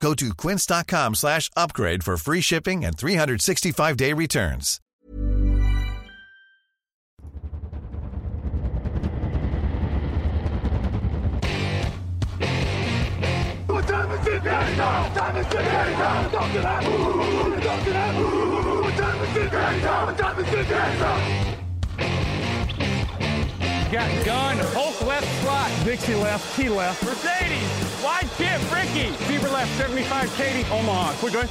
[0.00, 4.80] Go to quince.com slash upgrade for free shipping and 365-day returns.
[23.92, 29.10] Got gun, Hulk left slot, Dixie left, He left, Mercedes wide chip, Ricky.
[29.26, 31.14] Fever left, 75, Katie, Omaha.
[31.20, 31.48] We're good.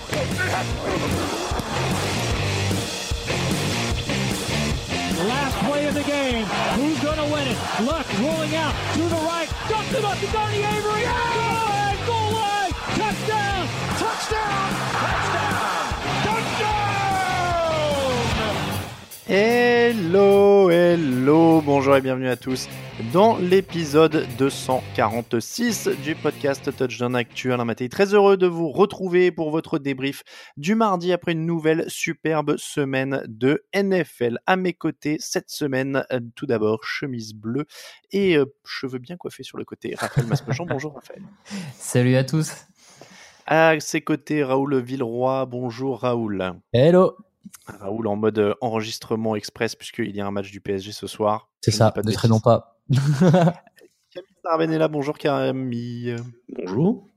[5.28, 6.46] Last play of the game.
[6.80, 7.58] Who's going to win it?
[7.84, 9.50] Luck rolling out to the right.
[9.68, 11.02] Dumps it up to Donnie Avery.
[11.02, 12.06] Yeah!
[12.08, 12.72] Goal line.
[12.96, 13.68] Touchdown.
[14.00, 14.85] Touchdown.
[19.28, 22.70] Hello, hello, bonjour et bienvenue à tous
[23.12, 27.52] dans l'épisode 246 du podcast Touchdown Actu.
[27.52, 30.22] Alain Mattei, très heureux de vous retrouver pour votre débrief
[30.58, 34.38] du mardi après une nouvelle superbe semaine de NFL.
[34.46, 37.66] À mes côtés cette semaine, euh, tout d'abord, chemise bleue
[38.12, 39.96] et euh, cheveux bien coiffés sur le côté.
[39.98, 41.24] Raphaël Masmejean, bonjour Raphaël.
[41.74, 42.54] Salut à tous.
[43.48, 46.54] À ses côtés, Raoul Villeroy, bonjour Raoul.
[46.74, 47.16] Hello.
[47.66, 51.50] Raoul en mode euh, enregistrement express puisqu'il y a un match du PSG ce soir.
[51.62, 52.80] C'est ça, ne traînons pas.
[52.92, 56.16] Camille Sarvenella, bonjour Camille.
[56.50, 57.08] Bonjour.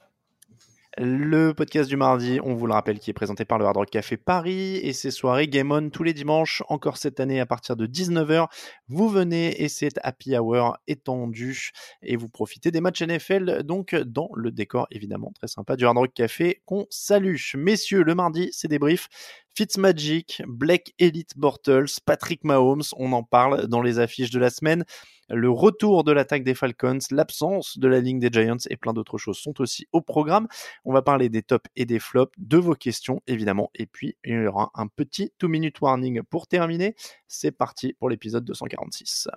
[1.01, 3.89] Le podcast du mardi, on vous le rappelle, qui est présenté par le Hard Rock
[3.89, 7.77] Café Paris et ses soirées Game On tous les dimanches, encore cette année à partir
[7.77, 8.49] de 19h.
[8.89, 11.71] Vous venez et c'est Happy Hour étendu
[12.03, 15.99] et vous profitez des matchs NFL, donc dans le décor évidemment très sympa du Hard
[15.99, 17.37] Rock Café qu'on salue.
[17.55, 19.09] Messieurs, le mardi, c'est débrief.
[19.55, 24.85] Fitzmagic, Blake Elite Bortles, Patrick Mahomes, on en parle dans les affiches de la semaine.
[25.31, 29.19] Le retour de l'attaque des Falcons, l'absence de la ligne des Giants et plein d'autres
[29.19, 30.49] choses sont aussi au programme.
[30.87, 33.71] On va parler des tops et des flops, de vos questions évidemment.
[33.75, 36.97] Et puis il y aura un petit 2-minute warning pour terminer.
[37.27, 39.29] C'est parti pour l'épisode 246.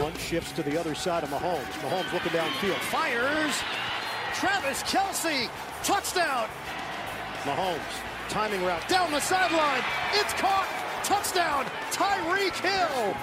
[0.00, 0.62] One shifts to.
[4.40, 5.50] Travis Kelsey.
[5.84, 6.48] Touchdown.
[7.44, 7.78] Mahomes.
[8.30, 8.88] Timing route.
[8.88, 9.82] Down the sideline.
[10.14, 10.66] It's caught.
[11.04, 11.66] Touchdown.
[11.92, 13.14] Tyreek Hill.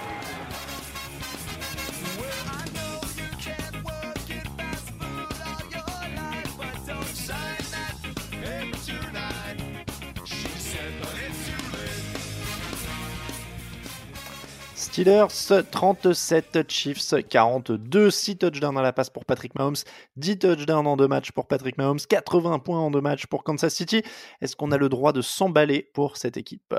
[14.98, 15.28] Steelers
[15.70, 19.76] 37, Chiefs 42, 6 touchdowns à la passe pour Patrick Mahomes,
[20.16, 23.76] 10 touchdowns en deux matchs pour Patrick Mahomes, 80 points en deux matchs pour Kansas
[23.76, 24.02] City.
[24.42, 26.74] Est-ce qu'on a le droit de s'emballer pour cette équipe?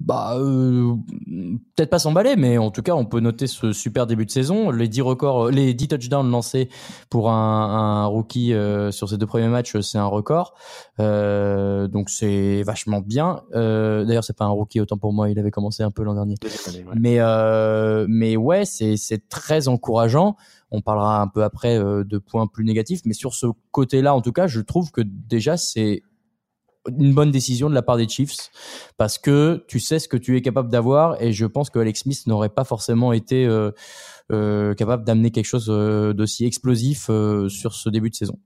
[0.00, 0.94] Bah, euh,
[1.74, 4.70] peut-être pas s'emballer, mais en tout cas, on peut noter ce super début de saison.
[4.70, 6.68] Les 10 records, les 10 touchdowns lancés
[7.10, 10.54] pour un, un rookie euh, sur ces deux premiers matchs, c'est un record.
[11.00, 13.42] Euh, donc c'est vachement bien.
[13.56, 16.14] Euh, D'ailleurs, c'est pas un rookie autant pour moi, il avait commencé un peu l'an
[16.14, 16.36] dernier.
[16.94, 20.36] Mais euh, mais ouais, c'est c'est très encourageant.
[20.70, 24.20] On parlera un peu après euh, de points plus négatifs, mais sur ce côté-là, en
[24.20, 26.02] tout cas, je trouve que déjà c'est
[26.96, 28.50] une bonne décision de la part des Chiefs
[28.96, 32.00] parce que tu sais ce que tu es capable d'avoir et je pense que Alex
[32.00, 33.70] Smith n'aurait pas forcément été euh,
[34.32, 37.10] euh, capable d'amener quelque chose euh, d'aussi explosif
[37.48, 38.38] sur ce début de saison.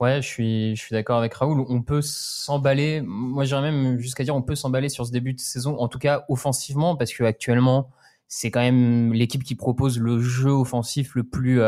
[0.00, 1.64] Ouais, je suis, je suis d'accord avec Raoul.
[1.68, 3.00] On peut s'emballer.
[3.00, 6.00] Moi, j'irais même jusqu'à dire on peut s'emballer sur ce début de saison, en tout
[6.00, 7.90] cas offensivement, parce que actuellement,
[8.26, 11.60] c'est quand même l'équipe qui propose le jeu offensif le plus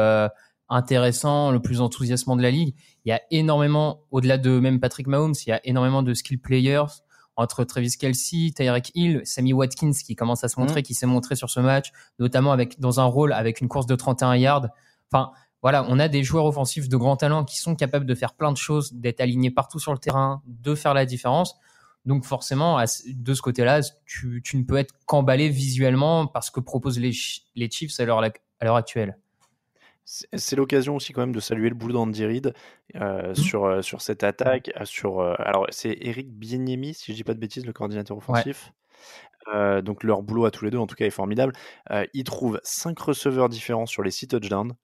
[0.68, 2.74] intéressant, le plus enthousiasmant de la ligue.
[3.04, 6.40] Il y a énormément, au-delà de même Patrick Mahomes, il y a énormément de skill
[6.40, 6.86] players
[7.36, 11.36] entre Travis Kelsey, Tyreek Hill, Sammy Watkins qui commence à se montrer, qui s'est montré
[11.36, 14.68] sur ce match, notamment avec dans un rôle avec une course de 31 yards.
[15.12, 15.32] Enfin,
[15.62, 18.52] voilà, on a des joueurs offensifs de grand talent qui sont capables de faire plein
[18.52, 21.56] de choses, d'être alignés partout sur le terrain, de faire la différence.
[22.06, 27.00] Donc forcément, de ce côté-là, tu, tu ne peux être qu'emballé visuellement parce que proposent
[27.00, 27.12] les,
[27.54, 29.18] les Chiefs à l'heure actuelle.
[30.08, 32.54] C'est l'occasion aussi quand même de saluer le boulot d'Andy Reid
[32.94, 34.70] euh, sur, euh, sur cette attaque.
[34.80, 38.72] euh, Sur, alors c'est Eric Bieniemy, si je dis pas de bêtises, le coordinateur offensif.
[39.54, 41.52] Euh, donc leur boulot à tous les deux, en tout cas, est formidable.
[41.90, 44.74] Euh, il trouve 5 receveurs différents sur les 6 touchdowns.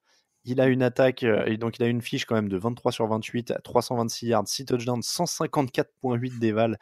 [0.45, 2.91] Il a une attaque, euh, et donc il a une fiche quand même de 23
[2.91, 6.79] sur 28, 326 yards, 6 touchdowns, 154.8 d'éval,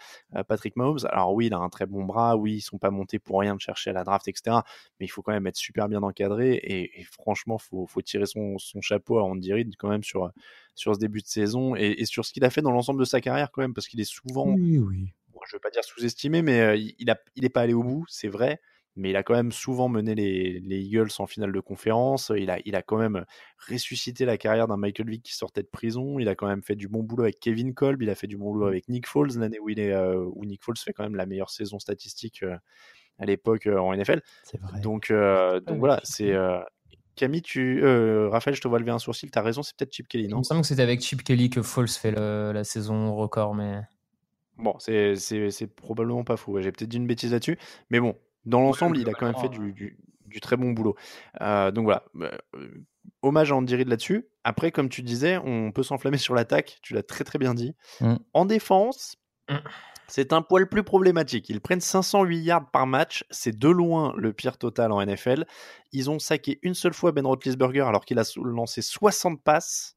[0.49, 1.01] Patrick Mahomes.
[1.11, 3.55] Alors oui, il a un très bon bras, oui, ils sont pas montés pour rien
[3.55, 4.59] de chercher à la draft, etc.
[4.99, 8.57] Mais il faut quand même être super bien encadré, et, franchement, faut, faut tirer son,
[8.81, 10.31] chapeau à Andy Reid quand même sur,
[10.75, 13.05] sur ce début de saison, et, et sur ce qu'il a fait dans l'ensemble de
[13.05, 14.49] sa carrière quand même, parce qu'il est souvent...
[14.49, 15.13] Oui, oui
[15.51, 18.61] je veux pas dire sous-estimé, mais il n'est il pas allé au bout, c'est vrai.
[19.01, 22.31] Mais il a quand même souvent mené les, Eagles en finale de conférence.
[22.37, 23.25] Il a, il a quand même
[23.67, 26.19] ressuscité la carrière d'un Michael Vick qui sortait de prison.
[26.19, 28.03] Il a quand même fait du bon boulot avec Kevin Kolb.
[28.03, 28.69] Il a fait du bon boulot mmh.
[28.69, 31.49] avec Nick Foles l'année où, il est, où Nick Foles fait quand même la meilleure
[31.49, 32.45] saison statistique
[33.19, 34.21] à l'époque en NFL.
[34.53, 34.81] Vrai.
[34.81, 36.35] Donc, donc voilà, c'est.
[37.17, 37.83] Camille, tu,
[38.29, 39.31] Raphaël, je te vois lever un sourcil.
[39.31, 40.37] Tu as raison, c'est peut-être Chip Kelly, non?
[40.37, 43.81] Il me semble que c'était avec Chip Kelly que Foles fait la saison record, mais.
[44.59, 46.61] Bon, c'est probablement pas fou.
[46.61, 47.59] J'ai peut-être dit une bêtise là-dessus.
[47.89, 48.15] Mais bon,
[48.45, 49.97] dans l'ensemble, il a quand même fait du,
[50.41, 50.97] très bon boulot.
[51.41, 52.05] Euh, donc voilà.
[52.15, 52.69] Bah, euh,
[53.23, 54.29] hommage à Andy Reid là-dessus.
[54.45, 56.79] Après, comme tu disais, on peut s'enflammer sur l'attaque.
[56.83, 57.75] Tu l'as très très bien dit.
[58.01, 58.17] Mmh.
[58.33, 59.17] En défense,
[59.49, 59.57] mmh.
[60.09, 61.49] c'est un poil plus problématique.
[61.49, 63.25] Ils prennent 508 yards par match.
[63.31, 65.47] C'est de loin le pire total en NFL.
[65.93, 69.97] Ils ont saqué une seule fois Ben Roethlisberger alors qu'il a lancé 60 passes.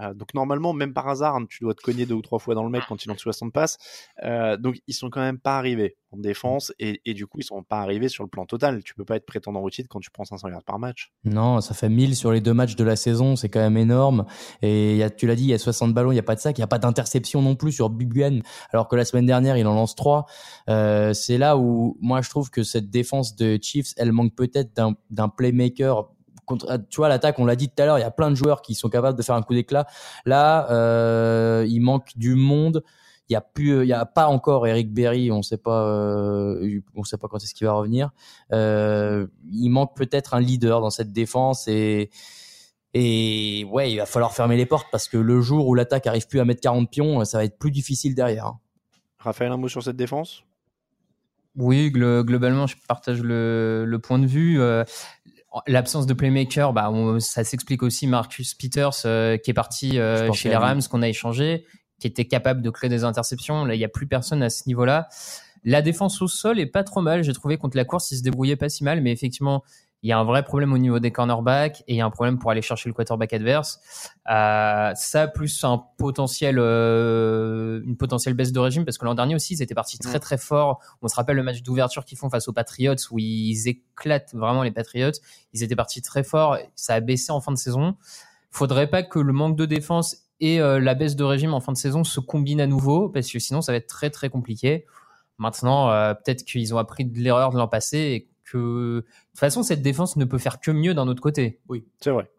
[0.00, 2.54] Euh, donc normalement, même par hasard, hein, tu dois te cogner deux ou trois fois
[2.54, 3.78] dans le mec quand il lance 60 passes.
[4.24, 7.62] Euh, donc ils sont quand même pas arrivés en défense et, du coup ils sont
[7.62, 8.82] pas arrivés sur le plan total.
[8.82, 11.12] Tu peux pas être prétendant au titre quand tu prends 500 yards par match.
[11.24, 14.24] Non, ça fait 1000 sur les deux matchs de la saison, c'est quand même énorme.
[14.62, 16.34] Et y a, tu l'as dit, il y a 60 ballons, il y a pas
[16.34, 18.42] de sac, il y a pas d'interception non plus sur Buguen,
[18.72, 20.26] alors que la semaine dernière il en lance 3.
[20.68, 24.72] Euh, c'est là où moi je trouve que cette défense de Chiefs, elle manque peut-être
[25.10, 26.13] d'un playmaker
[26.44, 28.34] contre, tu vois, l'attaque, on l'a dit tout à l'heure, il y a plein de
[28.34, 29.86] joueurs qui sont capables de faire un coup d'éclat.
[30.24, 32.82] Là, euh, il manque du monde.
[33.28, 35.32] Il y a plus, il y a pas encore Eric Berry.
[35.32, 38.10] On sait pas, euh, on sait pas quand est-ce qu'il va revenir.
[38.52, 42.10] Euh, il manque peut-être un leader dans cette défense et
[42.96, 46.28] et ouais, il va falloir fermer les portes parce que le jour où l'attaque arrive
[46.28, 48.46] plus à mettre 40 pions, ça va être plus difficile derrière.
[48.46, 48.60] Hein.
[49.18, 50.44] Raphaël, un mot sur cette défense?
[51.56, 54.60] Oui, globalement, je partage le, le point de vue.
[54.60, 54.84] Euh,
[55.66, 60.48] L'absence de playmaker, bah, ça s'explique aussi Marcus Peters euh, qui est parti euh, chez
[60.48, 61.64] les Rams, qu'on a échangé,
[62.00, 63.64] qui était capable de créer des interceptions.
[63.64, 65.08] Là, il n'y a plus personne à ce niveau-là.
[65.62, 67.22] La défense au sol est pas trop mal.
[67.22, 69.62] J'ai trouvé contre la course, il se débrouillait pas si mal, mais effectivement,
[70.04, 72.10] il y a un vrai problème au niveau des cornerbacks et il y a un
[72.10, 73.80] problème pour aller chercher le quarterback adverse.
[74.30, 79.34] Euh, ça plus un potentiel, euh, une potentielle baisse de régime parce que l'an dernier
[79.34, 80.80] aussi ils étaient partis très très fort.
[81.00, 84.62] On se rappelle le match d'ouverture qu'ils font face aux Patriots où ils éclatent vraiment
[84.62, 85.12] les Patriots.
[85.54, 86.58] Ils étaient partis très fort.
[86.74, 87.96] Ça a baissé en fin de saison.
[88.50, 91.72] Faudrait pas que le manque de défense et euh, la baisse de régime en fin
[91.72, 94.84] de saison se combinent à nouveau parce que sinon ça va être très très compliqué.
[95.38, 99.00] Maintenant, peut-être qu'ils ont appris de l'erreur de l'an passé et que de
[99.30, 101.60] toute façon, cette défense ne peut faire que mieux d'un autre côté.
[101.68, 102.30] Oui, c'est vrai.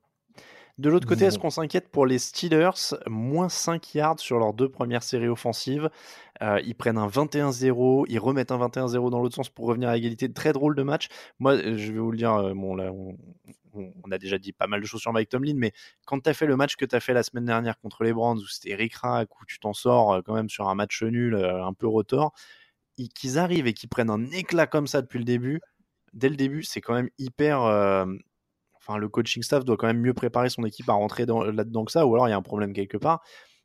[0.78, 2.98] De l'autre côté, est-ce qu'on s'inquiète pour les Steelers?
[3.08, 5.90] Moins 5 yards sur leurs deux premières séries offensives.
[6.42, 9.96] Euh, ils prennent un 21-0, ils remettent un 21-0 dans l'autre sens pour revenir à
[9.96, 10.32] égalité.
[10.32, 11.08] Très drôle de match.
[11.40, 14.82] Moi, je vais vous le dire, euh, bon, là, on, a déjà dit pas mal
[14.82, 15.72] de choses sur Mike Tomlin, mais
[16.06, 18.12] quand tu as fait le match que tu as fait la semaine dernière contre les
[18.12, 21.04] Browns, où c'était Rick Rack, où tu t'en sors euh, quand même sur un match
[21.04, 22.34] nul, un peu rotor,
[23.14, 25.62] qu'ils arrivent et qu'ils prennent un éclat comme ça depuis le début,
[26.16, 27.62] dès le début, c'est quand même hyper.
[27.62, 28.06] Euh,
[28.76, 31.92] enfin, le coaching staff doit quand même mieux préparer son équipe à rentrer là-dedans que
[31.92, 33.22] ça, ou alors il y a un problème quelque part.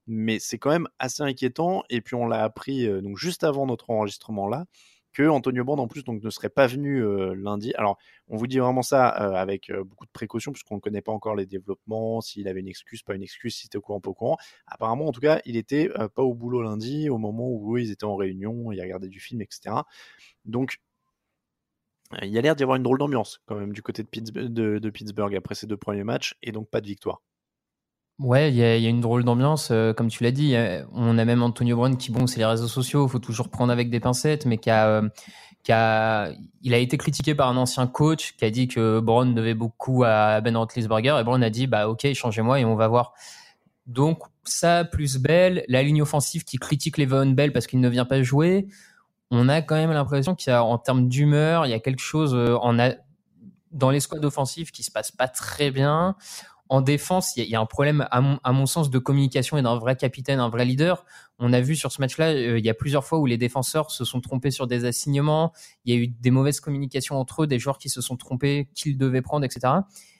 [0.06, 1.84] Mais c'est quand même assez inquiétant.
[1.88, 4.66] Et puis on l'a appris euh, donc juste avant notre enregistrement là
[5.12, 7.72] que Antonio Brand en plus donc ne serait pas venu euh, lundi.
[7.74, 7.98] Alors
[8.28, 11.46] on vous dit vraiment ça avec beaucoup de précautions puisqu'on ne connaît pas encore les
[11.46, 14.36] développements, s'il avait une excuse, pas une excuse, si c'était au courant, pas au courant.
[14.68, 18.04] Apparemment en tout cas il était pas au boulot lundi au moment où ils étaient
[18.04, 19.74] en réunion, il regardait du film, etc.
[20.44, 20.78] Donc
[22.22, 25.34] il y a l'air d'y avoir une drôle d'ambiance quand même du côté de, Pittsburgh
[25.34, 27.22] après ces deux premiers matchs et donc pas de victoire.
[28.18, 30.54] Ouais, il y, a une drôle d'ambiance, euh, comme tu l'as dit.
[30.92, 33.72] On a même Antonio Brown qui, bon, c'est les réseaux sociaux, il faut toujours prendre
[33.72, 35.08] avec des pincettes, mais qui a, euh,
[35.62, 39.34] qui a, il a été critiqué par un ancien coach qui a dit que Brown
[39.34, 42.88] devait beaucoup à Ben Roethlisberger et Brown a dit, bah ok, changez-moi et on va
[42.88, 43.14] voir.
[43.86, 48.04] Donc ça, plus Bell, la ligne offensive qui critique Le'Veon Bell parce qu'il ne vient
[48.04, 48.68] pas jouer
[49.30, 52.00] on a quand même l'impression qu'il y a, en termes d'humeur, il y a quelque
[52.00, 52.56] chose euh,
[53.70, 56.16] dans les squads offensifs qui se passe pas très bien.
[56.68, 59.96] En défense, il y, a, un problème, à mon, sens, de communication et d'un vrai
[59.96, 61.04] capitaine, un vrai leader.
[61.40, 63.90] On a vu sur ce match-là, euh, il y a plusieurs fois où les défenseurs
[63.90, 65.52] se sont trompés sur des assignements.
[65.84, 68.68] Il y a eu des mauvaises communications entre eux, des joueurs qui se sont trompés,
[68.74, 69.74] qu'ils devaient prendre, etc.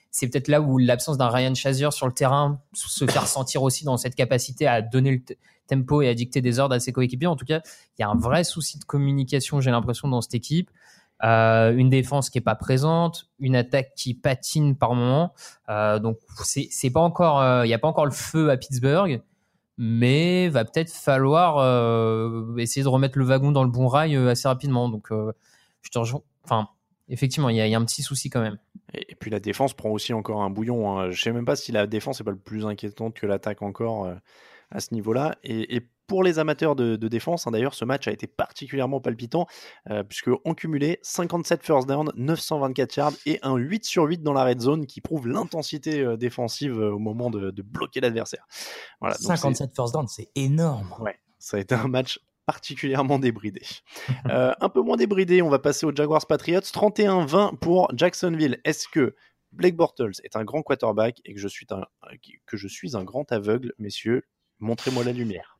[0.09, 3.85] C'est peut-être là où l'absence d'un Ryan Shazier sur le terrain se fait ressentir aussi
[3.85, 5.35] dans cette capacité à donner le,
[5.71, 7.27] tempo et à dicter des ordres à ses coéquipiers.
[7.27, 7.61] En tout cas,
[7.97, 10.69] il y a un vrai souci de communication, j'ai l'impression, dans cette équipe.
[11.23, 15.33] euh, une défense qui est pas présente, une attaque qui patine par moment.
[15.69, 19.21] Euh, donc c'est pas encore, il n'y a pas encore le feu à Pittsburgh,
[19.77, 21.59] mais va peut-être falloir
[22.57, 24.89] essayer de remettre le wagon dans le bon rail assez rapidement.
[24.89, 26.21] Donc je te rejoins.
[26.43, 26.69] Enfin,
[27.11, 28.57] effectivement, il y, a un petit souci quand même.
[28.93, 30.89] Et, puis la défense prend aussi encore un bouillon.
[30.89, 31.11] Hein.
[31.11, 34.09] Je sais même pas si la défense est pas le plus inquiétante que l'attaque encore
[34.71, 35.35] à ce niveau-là.
[35.43, 39.47] Et, pour les amateurs de, défense, hein, d'ailleurs, ce match a été particulièrement palpitant,
[39.89, 44.33] euh, puisque en cumulé, 57 first down, 924 yards et un 8 sur 8 dans
[44.33, 48.45] la red zone qui prouve l'intensité euh, défensive euh, au moment de, bloquer l'adversaire.
[48.99, 50.93] Voilà, 57 first down, c'est énorme.
[50.99, 53.61] Ouais, ça a été un match particulièrement débridé.
[54.25, 56.59] un peu moins débridé, on va passer aux Jaguars Patriots.
[56.59, 58.59] 31-20 pour Jacksonville.
[58.65, 59.15] Est-ce que
[59.53, 61.85] Blake Bortles est un grand quarterback et que je suis un,
[62.45, 64.25] que je suis un grand aveugle, messieurs
[64.61, 65.59] Montrez-moi la lumière.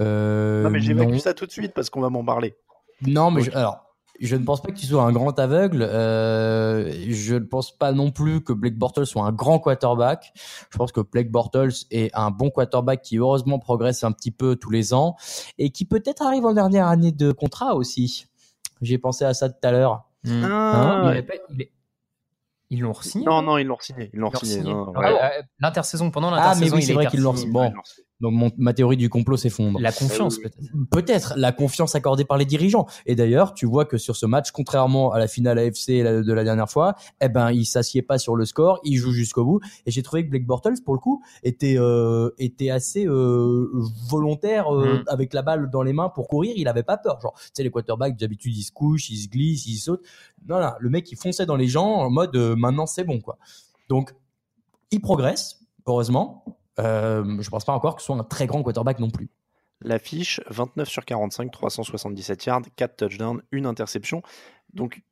[0.00, 2.56] Euh, non, mais j'évacue ça tout de suite parce qu'on va m'en parler.
[3.06, 3.88] Non, mais je, alors,
[4.20, 5.82] je ne pense pas que tu sois un grand aveugle.
[5.82, 10.32] Euh, je ne pense pas non plus que Blake Bortles soit un grand quarterback.
[10.70, 14.56] Je pense que Blake Bortles est un bon quarterback qui heureusement progresse un petit peu
[14.56, 15.16] tous les ans
[15.58, 18.26] et qui peut-être arrive en dernière année de contrat aussi.
[18.80, 20.04] J'ai pensé à ça tout à l'heure.
[20.24, 20.44] Hmm.
[20.44, 21.20] Ah, hein
[22.70, 24.10] ils l'ont signé Non, non, ils l'ont signé.
[24.12, 24.74] Ils l'ont signé.
[25.60, 27.52] L'intersaison, pendant l'intersaison, ah, mais oui, c'est vrai qu'ils l'ont signé.
[27.52, 27.72] Bon,
[28.20, 29.78] donc ma théorie du complot s'effondre.
[29.80, 30.58] La confiance peut-être.
[30.90, 32.86] Peut-être la confiance accordée par les dirigeants.
[33.06, 36.44] Et d'ailleurs, tu vois que sur ce match, contrairement à la finale AFC de la
[36.44, 39.60] dernière fois, eh ben il s'assied pas sur le score, il joue jusqu'au bout.
[39.86, 43.70] Et j'ai trouvé que Blake Bortles, pour le coup, était euh, était assez euh,
[44.08, 45.04] volontaire euh, mm.
[45.06, 46.54] avec la balle dans les mains pour courir.
[46.56, 47.20] Il avait pas peur.
[47.20, 50.04] Genre, tu sais les quarterbacks d'habitude ils se couchent, ils se glissent, ils sautent.
[50.48, 53.38] Non, non, le mec il fonçait dans les gens en mode maintenant c'est bon quoi.
[53.88, 54.12] Donc
[54.90, 56.44] il progresse heureusement.
[56.78, 59.30] Euh, je pense pas encore que ce soit un très grand quarterback non plus.
[59.80, 64.22] L'affiche 29 sur 45, 377 yards, 4 touchdowns, une interception.
[64.74, 65.02] Donc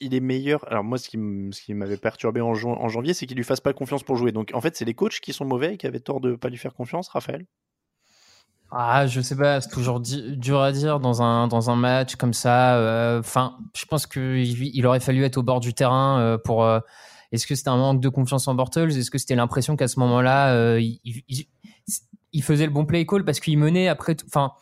[0.00, 0.66] il est meilleur.
[0.70, 4.16] Alors moi, ce qui m'avait perturbé en, janvier, c'est qu'il lui fasse pas confiance pour
[4.16, 4.32] jouer.
[4.32, 6.48] Donc en fait, c'est les coachs qui sont mauvais et qui avaient tort de pas
[6.48, 7.46] lui faire confiance, Raphaël?
[8.72, 12.32] Ah, je sais pas, c'est toujours dur à dire dans un dans un match comme
[12.32, 12.76] ça.
[12.76, 16.64] Euh, enfin, je pense qu'il il aurait fallu être au bord du terrain euh, pour
[17.32, 18.90] est-ce que c'était un manque de confiance en Bortles?
[18.90, 23.38] Est-ce que c'était l'impression qu'à ce moment-là, euh, il, faisait le bon play call parce
[23.40, 24.52] qu'il menait après Enfin,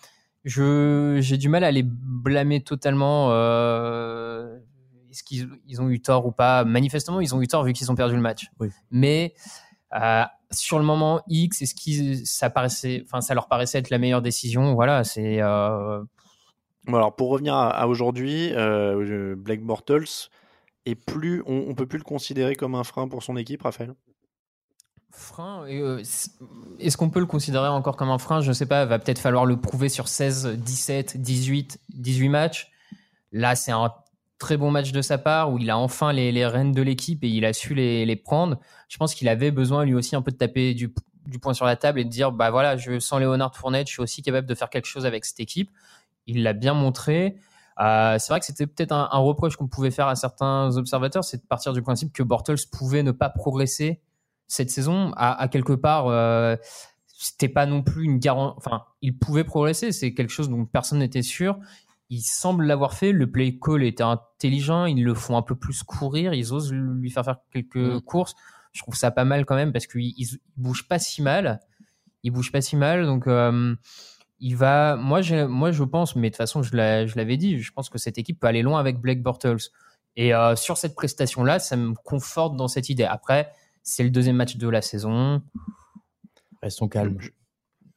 [0.45, 3.29] j'ai du mal à les blâmer totalement.
[3.31, 4.59] Euh,
[5.11, 6.65] est-ce qu'ils ils ont eu tort ou pas?
[6.65, 8.51] Manifestement, ils ont eu tort vu qu'ils ont perdu le match.
[8.91, 9.35] Mais
[9.99, 13.99] euh, sur le moment X, est-ce que ça paraissait, enfin, ça leur paraissait être la
[13.99, 14.75] meilleure décision?
[14.75, 15.41] Voilà, c'est.
[15.41, 16.07] alors
[17.17, 18.53] pour revenir à, aujourd'hui,
[19.37, 20.29] Blake Bortles,
[20.89, 23.95] et plus on, ne peut plus le considérer comme un frein pour son équipe, Raphaël?
[25.11, 26.03] Frein, euh,
[26.79, 28.41] est-ce qu'on peut le considérer encore comme un frein?
[28.41, 32.73] Je ne sais pas, va peut-être falloir le prouver sur 16, 17, 18, 18 matchs.
[33.33, 33.93] Là, c'est un
[34.39, 37.29] très bon match de sa part où il a enfin les, rênes de l'équipe et
[37.29, 38.59] il a su les, prendre.
[38.89, 40.95] Je pense qu'il avait besoin lui aussi un peu de taper du,
[41.27, 43.93] du poing sur la table et de dire bah voilà, je sens Léonard Fournette, je
[43.93, 45.71] suis aussi capable de faire quelque chose avec cette équipe.
[46.27, 47.37] Il l'a bien montré.
[47.81, 51.39] Euh, c'est vrai que c'était peut-être un, reproche qu'on pouvait faire à certains observateurs, c'est
[51.39, 54.01] de partir du principe que Bortles pouvait ne pas progresser
[54.49, 55.13] cette saison.
[55.17, 56.57] À, quelque part, euh,
[57.07, 58.57] c'était pas non plus une garantie.
[58.59, 61.59] Enfin, il pouvait progresser, c'est quelque chose dont personne n'était sûr.
[62.11, 63.13] Il semble l'avoir fait.
[63.13, 64.87] Le play call était intelligent.
[64.87, 66.33] Ils le font un peu plus courir.
[66.33, 68.01] Ils osent lui faire faire quelques mm.
[68.01, 68.35] courses.
[68.73, 70.15] Je trouve ça pas mal quand même parce qu'il
[70.57, 71.61] bouge pas si mal.
[72.23, 73.05] Il bouge pas si mal.
[73.05, 73.75] Donc, euh,
[74.41, 74.97] il va.
[74.97, 78.19] Moi, moi, je pense, mais de toute façon, je l'avais dit, je pense que cette
[78.19, 79.71] équipe peut aller loin avec Blake Bortles.
[80.17, 83.05] Et euh, sur cette prestation-là, ça me conforte dans cette idée.
[83.05, 83.53] Après,
[83.83, 85.43] c'est le deuxième match de la saison.
[86.63, 87.19] Restons calmes.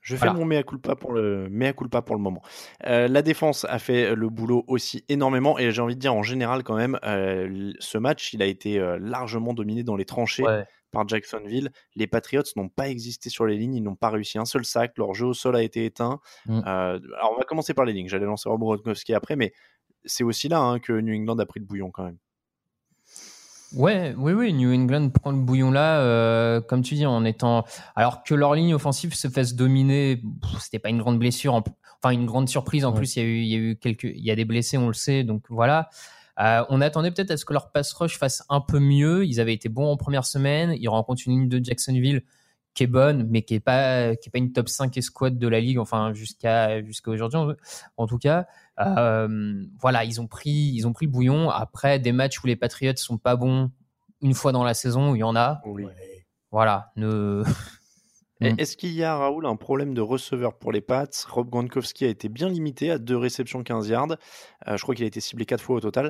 [0.01, 2.41] Je, fais mon mea culpa pour le mea culpa pour le moment.
[2.88, 6.24] Euh, la défense a fait le boulot aussi énormément et j'ai envie de dire en
[6.24, 10.43] général quand même, euh, ce match il a été largement dominé dans les tranchées
[10.91, 11.71] par Jacksonville.
[11.95, 14.98] Les Patriots n'ont pas existé sur les lignes, ils n'ont pas réussi un seul sac,
[14.98, 16.19] leur jeu au sol a été éteint.
[16.45, 16.60] Mm.
[16.60, 19.53] Euh, alors on va commencer par les lignes, j'allais lancer Rob Gronkowski après, mais
[20.05, 22.17] c'est aussi là hein, que New England a pris le bouillon quand même.
[23.74, 27.63] Ouais, oui, oui, New England prend le bouillon là, euh, comme tu dis, en étant.
[27.95, 30.21] Alors que leur ligne offensive se fasse dominer,
[30.60, 32.83] c'était pas une grande blessure, enfin une grande surprise.
[32.83, 34.43] En plus, il y a eu, il y a eu quelques, il y a des
[34.43, 35.89] blessés, on le sait, donc voilà.
[36.39, 39.25] Euh, on attendait peut-être à ce que leur pass rush fasse un peu mieux.
[39.25, 40.75] Ils avaient été bons en première semaine.
[40.79, 42.23] Ils rencontrent une ligne de Jacksonville
[42.73, 45.47] qui est bonne, mais qui est pas qui est pas une top 5 escouade de
[45.47, 47.55] la ligue, enfin jusqu'à jusqu'à aujourd'hui
[47.97, 48.47] en, tout cas.
[48.79, 51.50] Euh, voilà, ils ont pris ils ont pris le bouillon.
[51.50, 53.71] Après des matchs où les Patriots sont pas bons
[54.21, 55.61] une fois dans la saison, il y en a.
[56.51, 57.43] Voilà, ne
[58.41, 58.55] Mm.
[58.57, 61.07] Est-ce qu'il y a, Raoul, un problème de receveur pour les Pats?
[61.29, 64.17] Rob Gronkowski a été bien limité à deux réceptions 15 yards.
[64.67, 66.10] Euh, je crois qu'il a été ciblé quatre fois au total.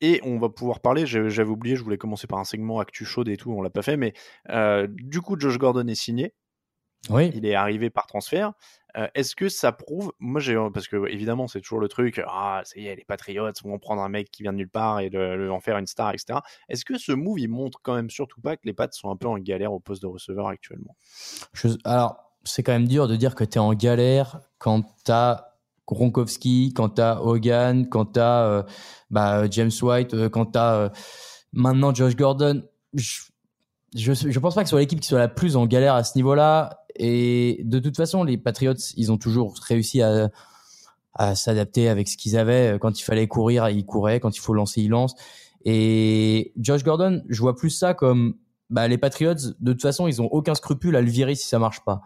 [0.00, 3.28] Et on va pouvoir parler, j'avais oublié, je voulais commencer par un segment actu chaude
[3.28, 4.14] et tout, on l'a pas fait, mais
[4.50, 6.34] euh, du coup, Josh Gordon est signé.
[7.10, 7.32] Oui.
[7.34, 8.52] il est arrivé par transfert.
[9.14, 12.22] Est-ce que ça prouve Moi, j'ai parce que évidemment, c'est toujours le truc.
[12.26, 15.00] Ah, ça y est, les Patriots vont prendre un mec qui vient de nulle part
[15.00, 16.40] et le, en faire une star, etc.
[16.68, 19.16] Est-ce que ce move, il montre quand même surtout pas que les Pats sont un
[19.16, 20.96] peu en galère au poste de receveur actuellement?
[21.84, 25.48] Alors, c'est quand même dur de dire que tu es en galère quand tu as
[25.86, 28.66] Gronkowski, quand tu as Hogan, quand tu as
[29.10, 30.92] bah, James White, quand tu as
[31.52, 32.62] maintenant Josh Gordon.
[32.94, 33.22] Je,
[33.94, 36.04] je, je pense pas que ce soit l'équipe qui soit la plus en galère à
[36.04, 36.81] ce niveau-là.
[36.96, 40.30] Et de toute façon, les Patriots, ils ont toujours réussi à,
[41.34, 42.78] s'adapter avec ce qu'ils avaient.
[42.80, 44.20] Quand il fallait courir, ils couraient.
[44.20, 45.14] Quand il faut lancer, ils lancent.
[45.64, 48.34] Et Josh Gordon, je vois plus ça comme
[48.70, 51.58] bah, les Patriots, de toute façon, ils ont aucun scrupule à le virer si ça
[51.58, 52.02] marche pas.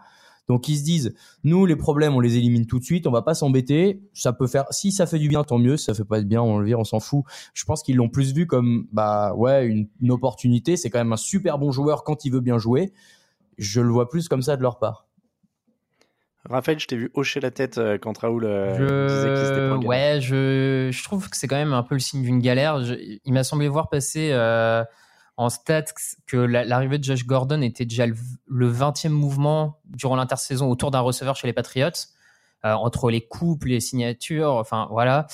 [0.47, 1.13] Donc ils se disent,
[1.43, 4.01] nous les problèmes, on les élimine tout de suite, on va pas s'embêter.
[4.13, 5.75] Ça peut faire, si ça fait du bien, tant mieux.
[5.75, 7.23] Si ça fait pas de bien, on le vire, on s'en fout.
[7.53, 10.77] Je pense qu'ils l'ont plus vu comme, bah ouais, une opportunité.
[10.77, 12.93] C'est quand même un super bon joueur quand il veut bien jouer.
[13.57, 15.05] Je le vois plus comme ça de leur part.
[16.49, 19.75] Raphaël, je t'ai vu hocher la tête euh, quand Raoul euh, disait qu'il s'était pas
[19.81, 19.87] Je...
[19.87, 20.89] Ouais, je...
[20.93, 22.81] je trouve que c'est quand même un peu le signe d'une galère.
[22.83, 22.95] Je-
[23.25, 24.83] Il m'a semblé voir passer euh,
[25.35, 25.83] en stats
[26.25, 28.15] que la- l'arrivée de Josh Gordon était déjà le,
[28.47, 31.89] le 20e mouvement durant l'intersaison autour d'un receveur chez les Patriots,
[32.63, 35.27] euh, entre les coupes, les signatures, enfin voilà.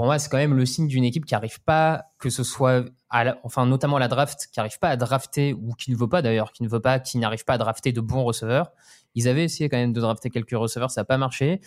[0.00, 2.86] Pour moi, c'est quand même le signe d'une équipe qui n'arrive pas, que ce soit,
[3.10, 6.22] à enfin notamment la draft, qui n'arrive pas à drafter, ou qui ne veut pas
[6.22, 8.72] d'ailleurs, qui ne veut pas, qui n'arrive pas à drafter de bons receveurs.
[9.14, 11.60] Ils avaient essayé quand même de drafter quelques receveurs, ça n'a pas marché.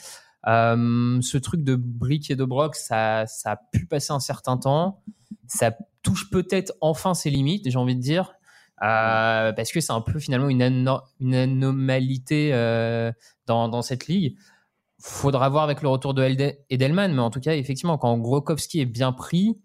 [0.48, 5.04] Euh, ce truc de brick et de broc, ça, a pu passer un certain temps.
[5.46, 8.34] Ça touche peut-être enfin ses limites, j'ai envie de dire,
[8.82, 13.12] euh, parce que c'est un peu finalement une, ano- une anomalité euh,
[13.46, 14.36] dans cette ligue.
[15.06, 16.24] Faudra voir avec le retour de
[16.70, 19.60] Edelman, mais en tout cas, effectivement, quand Grokowski est bien pris,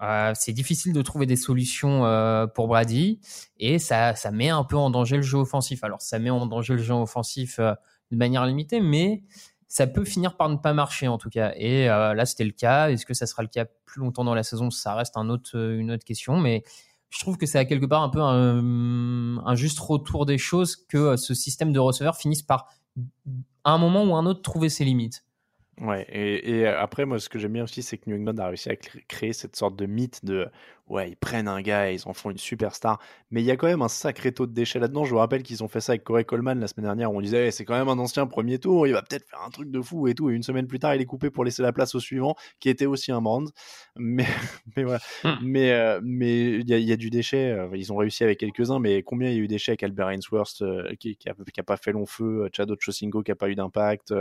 [0.00, 3.20] euh, c'est difficile de trouver des solutions euh, pour Brady
[3.58, 5.84] et ça, ça met un peu en danger le jeu offensif.
[5.84, 7.74] Alors, ça met en danger le jeu offensif euh,
[8.12, 9.24] de manière limitée, mais
[9.66, 11.52] ça peut finir par ne pas marcher en tout cas.
[11.56, 12.88] Et là, c'était le cas.
[12.88, 14.70] Est-ce que ça sera le cas plus longtemps dans la saison?
[14.70, 16.64] Ça reste une autre question, mais
[17.10, 20.76] je trouve que c'est à quelque part un peu un, un juste retour des choses
[20.76, 22.68] que ce système de receveurs finisse par,
[23.70, 25.24] un moment ou un autre, trouver ses limites.
[25.80, 28.48] Ouais, et, et après, moi, ce que j'aime bien aussi, c'est que New England a
[28.48, 30.48] réussi à cr- créer cette sorte de mythe de
[30.88, 32.98] ouais, ils prennent un gars et ils en font une superstar.
[33.30, 35.04] Mais il y a quand même un sacré taux de déchets là-dedans.
[35.04, 37.20] Je vous rappelle qu'ils ont fait ça avec Corey Coleman la semaine dernière, où on
[37.20, 39.70] disait Eh, c'est quand même un ancien premier tour, il va peut-être faire un truc
[39.70, 40.30] de fou et tout.
[40.30, 42.68] Et une semaine plus tard, il est coupé pour laisser la place au suivant, qui
[42.68, 43.48] était aussi un Brand.
[43.96, 44.26] Mais,
[44.76, 45.00] mais voilà.
[45.40, 47.50] Mais euh, mais il y, a- il y a du déchet.
[47.52, 49.68] euh, Ils ont réussi avec quelques-uns, mais combien il y a eu d'échecs?
[49.82, 53.22] Avec Albert Ainsworth euh, qui, qui, a, qui a pas fait long feu, Chad Ochocinco
[53.22, 54.12] qui a pas eu d'impact,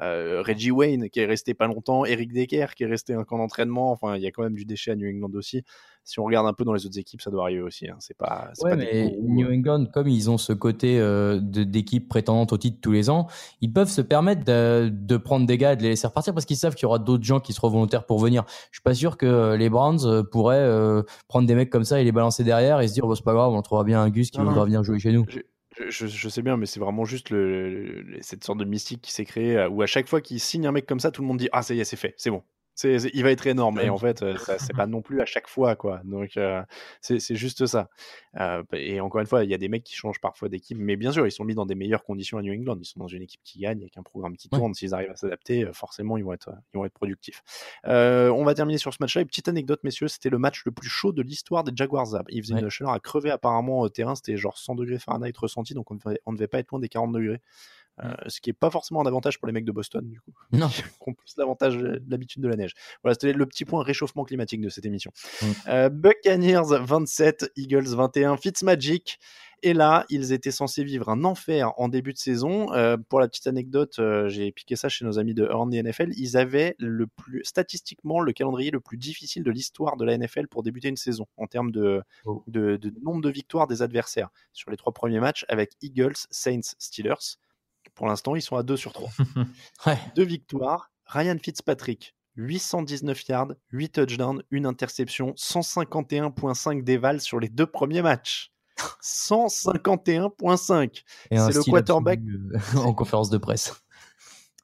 [0.00, 3.38] euh, Reggie Wayne qui est resté pas longtemps, Eric Decker qui est resté un camp
[3.38, 3.92] d'entraînement.
[3.92, 5.62] Enfin, il y a quand même du déchet à New England aussi.
[6.10, 7.88] Si on regarde un peu dans les autres équipes, ça doit arriver aussi.
[7.88, 7.94] Hein.
[8.00, 9.54] C'est pas, c'est Ouais, pas mais New euh.
[9.54, 13.28] England, comme ils ont ce côté euh, de- d'équipe prétendante au titre tous les ans,
[13.60, 16.46] ils peuvent se permettre de, de prendre des gars et de les laisser repartir parce
[16.46, 18.44] qu'ils savent qu'il y aura d'autres gens qui seront volontaires pour venir.
[18.72, 22.00] Je suis pas sûr que euh, les Browns pourraient euh, prendre des mecs comme ça
[22.00, 24.10] et les balancer derrière et se dire bon, c'est pas grave, on trouvera bien un
[24.10, 25.24] Gus qui voudra venir jouer chez nous.
[25.28, 29.00] Je, je- je sais bien, mais c'est vraiment juste le, le- cette sorte de mystique
[29.00, 31.28] qui s'est créée où à chaque fois qu'il signe un mec comme ça, tout le
[31.28, 32.42] monde dit Ah, ça y est, c'est fait, c'est bon.
[32.84, 33.80] Il va être énorme.
[33.80, 36.00] Et en fait, euh, c'est pas non plus à chaque fois, quoi.
[36.04, 36.62] Donc, euh,
[37.00, 37.88] c'est, juste ça.
[38.38, 40.96] Euh, et encore une fois, il y a des mecs qui changent parfois d'équipe, mais
[40.96, 42.76] bien sûr, ils sont mis dans des meilleures conditions à New England.
[42.80, 44.74] Ils sont dans une équipe qui gagne, avec un programme qui tourne.
[44.74, 47.42] S'ils arrivent à s'adapter, forcément, ils vont être, ils vont être productifs.
[47.86, 49.22] Euh, on va terminer sur ce match-là.
[49.22, 52.06] Une petite anecdote, messieurs, c'était le match le plus chaud de l'histoire des Jaguars.
[52.28, 52.60] Il faisait Ouais.
[52.60, 54.14] une chaleur à crever apparemment au terrain.
[54.14, 56.80] C'était genre 100 degrés Fahrenheit ressenti, donc on ne devait, on devait pas être loin
[56.80, 57.40] des 40 degrés.
[58.02, 60.32] Euh, ce qui est pas forcément un avantage pour les mecs de Boston, du coup.
[60.52, 60.68] Non.
[60.68, 62.74] qui ont plus l'avantage de l'habitude de la neige.
[63.02, 65.12] Voilà, c'était le petit point réchauffement climatique de cette émission.
[65.42, 65.46] Mm.
[65.68, 69.18] Euh, Buccaneers 27, Eagles 21, Fitzmagic.
[69.62, 72.72] Et là, ils étaient censés vivre un enfer en début de saison.
[72.72, 76.12] Euh, pour la petite anecdote, j'ai piqué ça chez nos amis de Horn et NFL.
[76.16, 80.48] Ils avaient le plus, statistiquement, le calendrier le plus difficile de l'histoire de la NFL
[80.48, 82.42] pour débuter une saison en termes de, Oh.
[82.46, 86.74] de, de nombre de victoires des adversaires sur les trois premiers matchs avec Eagles, Saints,
[86.78, 87.36] Steelers.
[87.94, 89.10] Pour l'instant, ils sont à 2 sur 3.
[89.86, 89.98] Ouais.
[90.16, 90.90] Deux victoires.
[91.06, 98.52] Ryan Fitzpatrick, 819 yards, 8 touchdowns, une interception, 151.5 d'éval sur les deux premiers matchs.
[99.02, 101.02] 151.5.
[101.30, 102.20] Et un C'est le quarterback.
[102.20, 103.82] euh, en conférence de presse.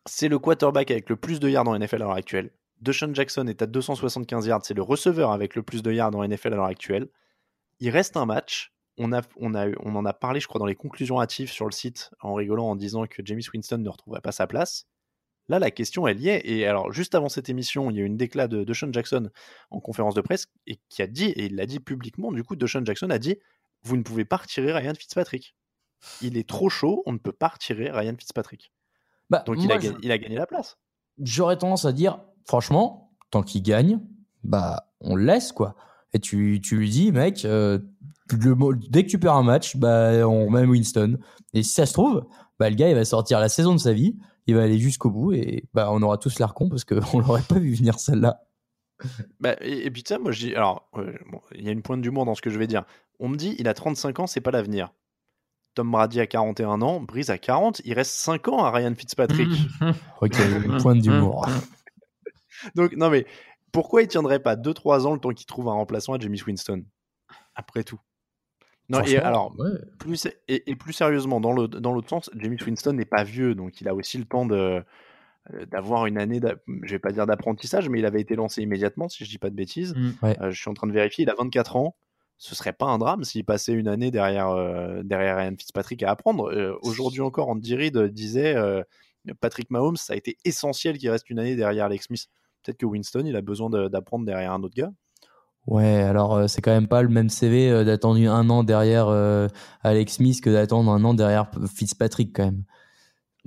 [0.07, 2.51] C'est le quarterback avec le plus de yards en NFL à l'heure actuelle.
[2.81, 4.65] Deshaun Jackson est à 275 yards.
[4.65, 7.09] C'est le receveur avec le plus de yards en NFL à l'heure actuelle.
[7.81, 8.73] Il reste un match.
[8.99, 11.67] On, a, on, a, on en a parlé, je crois, dans les conclusions hâtives sur
[11.67, 14.87] le site, en rigolant, en disant que James Winston ne retrouverait pas sa place.
[15.49, 16.43] Là, la question, elle y est.
[16.45, 18.93] Et alors, juste avant cette émission, il y a eu une déclat de, de Sean
[18.93, 19.31] Jackson
[19.71, 22.57] en conférence de presse et qui a dit, et il l'a dit publiquement, du coup,
[22.57, 23.37] de Sean Jackson a dit
[23.85, 25.55] Vous ne pouvez pas retirer Ryan Fitzpatrick.
[26.21, 28.73] Il est trop chaud, on ne peut pas retirer Ryan Fitzpatrick.
[29.31, 30.79] Bah, Donc, il moi, a, je- gagné, il a gagné la place.
[31.23, 34.01] j'aurais tendance à dire, franchement, tant qu'il gagne,
[34.43, 35.77] bah, on le laisse, quoi.
[36.13, 37.79] Et tu, tu lui dis, mec, euh,
[38.33, 41.19] le dès que tu perds un match, bah, on met Winston.
[41.55, 42.27] Et si ça se trouve,
[42.59, 45.11] bah, le gars, il va sortir la saison de sa vie, il va aller jusqu'au
[45.11, 48.43] bout et bah, on aura tous l'air con parce qu'on l'aurait pas vu venir celle-là.
[49.41, 50.55] Bah, et, et puis, tu sais, moi, je dis.
[50.55, 52.85] Alors, euh, bon, il y a une pointe d'humour dans ce que je vais dire.
[53.19, 54.93] On me dit Il a 35 ans, c'est pas l'avenir.
[55.77, 59.51] Tom Brady a 41 ans, Breeze a 40, il reste 5 ans à Ryan Fitzpatrick.
[60.23, 61.47] Ok, une pointe d'humour.
[62.75, 63.27] Donc, non, mais
[63.73, 66.83] pourquoi il tiendrait pas 2-3 ans le temps qu'il trouve un remplaçant à James Winston?
[67.55, 68.01] Après tout.
[68.89, 69.71] Non, et alors, ouais.
[69.99, 73.55] plus, et, et plus sérieusement, dans l'autre dans l'autre sens, James Winston n'est pas vieux,
[73.55, 74.83] donc il a aussi le temps de
[75.55, 76.41] euh, d'avoir une année,
[76.83, 79.51] je vais pas dire d'apprentissage, mais il avait été lancé immédiatement, si je dis pas
[79.51, 79.95] de bêtises.
[79.97, 80.11] Mm.
[80.23, 80.37] Ouais.
[80.41, 81.97] Euh, je suis en train de vérifier, il a 24 ans.
[82.39, 86.11] Ce serait pas un drame s'il passait une année derrière, euh, derrière Ryan Fitzpatrick à
[86.11, 86.53] apprendre.
[86.53, 88.83] Euh, Aujourd'hui encore, Andy Reid disait euh,
[89.41, 92.27] Patrick Mahomes, ça a été essentiel qu'il reste une année derrière Alex Smith.
[92.63, 94.93] Peut-être que Winston, il a besoin de- d'apprendre derrière un autre gars.
[95.67, 99.09] Ouais, alors euh, c'est quand même pas le même CV euh, d'attendre un an derrière
[99.09, 99.49] euh,
[99.83, 102.63] Alex Smith que d'attendre un an derrière Fitzpatrick quand même.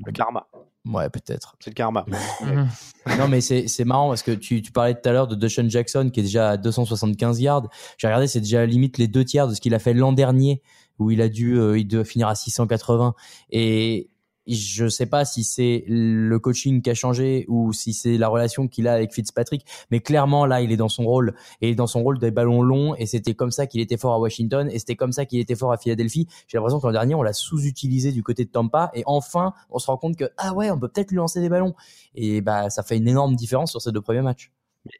[0.06, 0.48] Le karma.
[0.86, 1.56] Ouais, peut-être.
[1.60, 2.06] C'est le karma.
[3.18, 5.70] non, mais c'est c'est marrant parce que tu, tu parlais tout à l'heure de Deshaun
[5.70, 7.68] Jackson qui est déjà à 275 yards.
[7.98, 10.62] J'ai regardé, c'est déjà limite les deux tiers de ce qu'il a fait l'an dernier
[11.00, 13.16] où il a dû, euh, il doit finir à 680.
[13.52, 14.10] Et
[14.56, 18.68] je sais pas si c'est le coaching qui a changé ou si c'est la relation
[18.68, 22.04] qu'il a avec Fitzpatrick, mais clairement là, il est dans son rôle et dans son
[22.04, 24.96] rôle des ballons longs et c'était comme ça qu'il était fort à Washington et c'était
[24.96, 26.28] comme ça qu'il était fort à Philadelphie.
[26.48, 29.80] J'ai l'impression que l'an dernier, on l'a sous-utilisé du côté de Tampa et enfin, on
[29.80, 31.76] se rend compte que ah ouais, on peut peut-être lui lancer des ballons
[32.16, 34.52] et bah ça fait une énorme différence sur ces deux premiers matchs.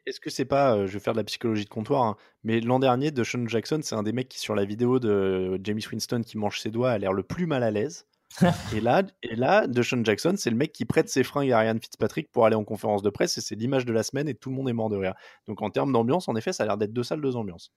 [0.06, 2.60] Est-ce que c'est pas, euh, je vais faire de la psychologie de comptoir, hein, mais
[2.60, 6.22] l'an dernier, Deshaun Jackson, c'est un des mecs qui, sur la vidéo de James Winston
[6.24, 8.06] qui mange ses doigts, a l'air le plus mal à l'aise.
[8.74, 11.76] et là, et là, Deshaun Jackson, c'est le mec qui prête ses fringues à Ryan
[11.80, 14.50] Fitzpatrick pour aller en conférence de presse et c'est l'image de la semaine et tout
[14.50, 15.14] le monde est mort de rire.
[15.48, 17.72] Donc en termes d'ambiance, en effet, ça a l'air d'être deux salles, deux ambiances.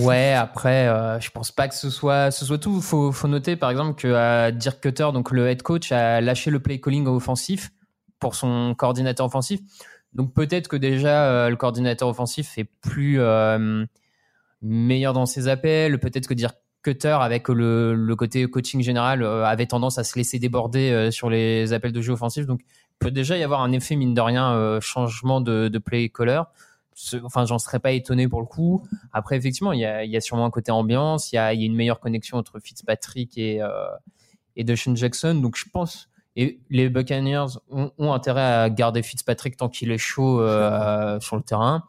[0.00, 2.80] Ouais, après, euh, je pense pas que ce soit, ce soit tout.
[2.80, 6.50] Faut, faut noter, par exemple, que euh, Dirk Cutter, donc le head coach, a lâché
[6.50, 7.70] le play calling offensif
[8.20, 9.60] pour son coordinateur offensif.
[10.14, 13.84] Donc peut-être que déjà euh, le coordinateur offensif est plus euh,
[14.62, 15.98] meilleur dans ses appels.
[15.98, 20.16] Peut-être que Dirk Cutter, avec le, le côté coaching général, euh, avait tendance à se
[20.16, 22.46] laisser déborder euh, sur les appels de jeu offensif.
[22.46, 22.60] Donc
[23.00, 26.42] peut déjà y avoir un effet mine de rien euh, changement de, de play caller.
[27.24, 28.86] Enfin, j'en serais pas étonné pour le coup.
[29.12, 31.52] Après, effectivement, il y a, il y a sûrement un côté ambiance, il y a,
[31.52, 33.68] il y a une meilleure connexion entre Fitzpatrick et, euh,
[34.54, 35.34] et Jackson.
[35.34, 39.98] Donc, je pense, et les Buccaneers ont, ont intérêt à garder Fitzpatrick tant qu'il est
[39.98, 41.82] chaud euh, sur le terrain.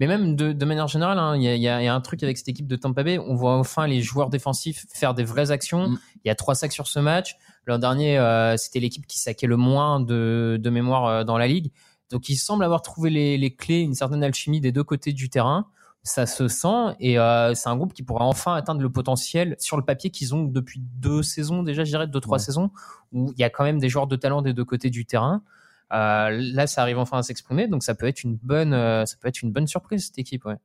[0.00, 2.38] Mais même de, de manière générale, hein, il y, a, y y un truc avec
[2.38, 3.18] cette équipe de Tampa Bay.
[3.18, 5.88] On voit enfin les joueurs défensifs faire des vraies actions.
[5.90, 5.98] Mm.
[6.24, 7.36] Il y a trois sacs sur ce match.
[7.66, 11.46] L'an dernier, euh, c'était l'équipe qui saquait le moins de, de mémoire euh, dans la
[11.46, 11.70] ligue.
[12.10, 15.28] Donc, il semble avoir trouvé les, les clés, une certaine alchimie des deux côtés du
[15.28, 15.66] terrain.
[16.04, 19.76] Ça se sent et euh, c'est un groupe qui pourra enfin atteindre le potentiel sur
[19.76, 22.44] le papier qu'ils ont depuis deux saisons déjà, je dirais deux trois Ouais.
[22.44, 22.70] saisons
[23.12, 25.42] où il y a quand même des joueurs de talent des deux côtés du terrain.
[25.92, 29.16] Euh, là, ça arrive enfin à s'exprimer, donc ça peut être une bonne, euh, ça
[29.20, 30.44] peut être une bonne surprise cette équipe.
[30.44, 30.56] Ouais.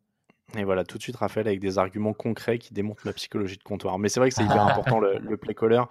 [0.56, 3.64] Et voilà, tout de suite, Raphaël, avec des arguments concrets qui démontrent la psychologie de
[3.64, 3.98] comptoir.
[3.98, 5.82] Mais c'est vrai que c'est hyper important le, le play caller.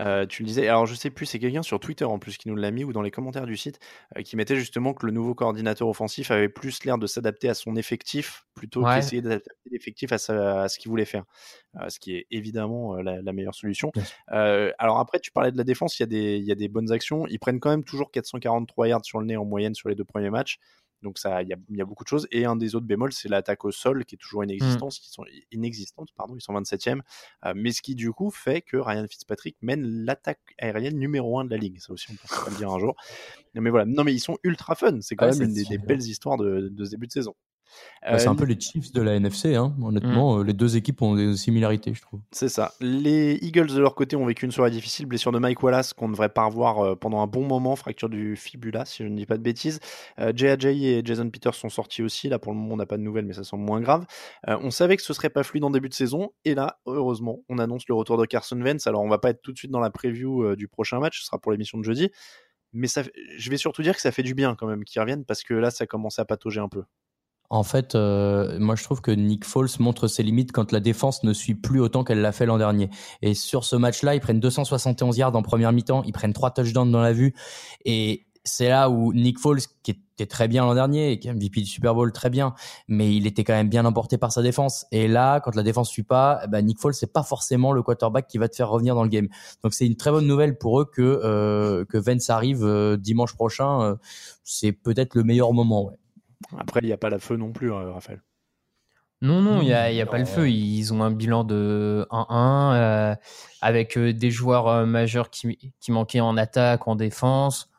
[0.00, 2.48] Euh, tu le disais, alors je sais plus, c'est quelqu'un sur Twitter en plus qui
[2.48, 3.80] nous l'a mis ou dans les commentaires du site
[4.16, 7.54] euh, qui mettait justement que le nouveau coordinateur offensif avait plus l'air de s'adapter à
[7.54, 8.94] son effectif plutôt Ouais.
[8.96, 11.24] qu'essayer d'adapter l'effectif à, sa- à ce qu'il voulait faire.
[11.80, 13.90] Euh, ce qui est évidemment la, la meilleure solution.
[14.28, 16.68] Alors après, tu parlais de la défense, il y, a des, il y a des
[16.68, 17.26] bonnes actions.
[17.28, 20.04] Ils prennent quand même toujours 443 yards sur le nez en moyenne sur les deux
[20.04, 20.58] premiers matchs.
[21.04, 22.26] Donc ça, il y a, il y a beaucoup de choses.
[22.32, 24.94] Et un des autres bémols, c'est l'attaque au sol qui est toujours inexistante.
[24.94, 27.00] Qui sont inexistante, pardon, ils sont 27e.
[27.44, 31.44] Euh, mais ce qui du coup fait que Ryan Fitzpatrick mène l'attaque aérienne numéro 1
[31.44, 31.78] de la ligue.
[31.78, 32.96] Ça aussi, on peut le dire un jour.
[33.54, 33.84] Mais voilà.
[33.84, 35.00] Non, mais ils sont ultra fun.
[35.02, 37.34] C'est quand même une des, belles histoires de, de ce début de saison.
[38.02, 39.74] Bah, c'est Euh, un peu les Chiefs de la NFC, hein.
[39.82, 40.38] honnêtement.
[40.38, 42.20] euh, Les deux équipes ont des similarités, je trouve.
[42.32, 42.72] C'est ça.
[42.80, 46.08] Les Eagles de leur côté ont vécu une soirée difficile, blessure de Mike Wallace qu'on
[46.08, 49.16] ne devrait pas revoir euh, pendant un bon moment, fracture du fibula si je ne
[49.16, 49.80] dis pas de bêtises.
[50.18, 50.86] Euh, J.A.J.
[50.86, 53.24] et Jason Peters sont sortis aussi, là pour le moment on n'a pas de nouvelles
[53.26, 54.04] mais ça semble moins grave.
[54.48, 57.40] Euh, on savait que ce serait pas fluide en début de saison et là heureusement
[57.48, 58.86] on annonce le retour de Carson Wentz.
[58.86, 61.20] Alors on va pas être tout de suite dans la preview euh, du prochain match,
[61.20, 62.10] ce sera pour l'émission de jeudi.
[62.76, 63.02] Mais ça,
[63.36, 65.54] je vais surtout dire que ça fait du bien quand même qu'ils reviennent parce que
[65.54, 66.82] là ça commence à patauger un peu.
[67.50, 71.22] En fait, euh, moi je trouve que Nick Foles montre ses limites quand la défense
[71.24, 72.90] ne suit plus autant qu'elle l'a fait l'an dernier.
[73.22, 76.90] Et sur ce match-là, ils prennent 271 yards en première mi-temps, ils prennent trois touchdowns
[76.90, 77.34] dans la vue.
[77.84, 81.62] Et c'est là où Nick Foles, qui était très bien l'an dernier, qui est MVP
[81.62, 82.54] du Super Bowl très bien,
[82.88, 84.86] mais il était quand même bien emporté par sa défense.
[84.92, 87.82] Et là, quand la défense suit pas, eh ben Nick Foles, c'est pas forcément le
[87.82, 89.28] quarterback qui va te faire revenir dans le game.
[89.62, 93.34] Donc c'est une très bonne nouvelle pour eux que euh, que Vance arrive euh, dimanche
[93.34, 93.82] prochain.
[93.82, 93.96] Euh,
[94.44, 95.86] c'est peut-être le meilleur moment.
[95.86, 95.94] Ouais.
[96.58, 98.22] Après, il n'y a pas la feu non plus, hein, Raphaël.
[99.22, 100.50] Non, non, il n'y a, y a pas le feu.
[100.50, 103.14] Ils ont un bilan de 1-1 euh,
[103.62, 107.70] avec euh, des joueurs euh, majeurs qui, qui manquaient en attaque, en défense.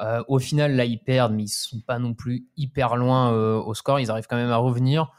[0.00, 3.56] Euh, au final, là, ils perdent, mais ils sont pas non plus hyper loin euh,
[3.58, 3.98] au score.
[3.98, 5.10] Ils arrivent quand même à revenir.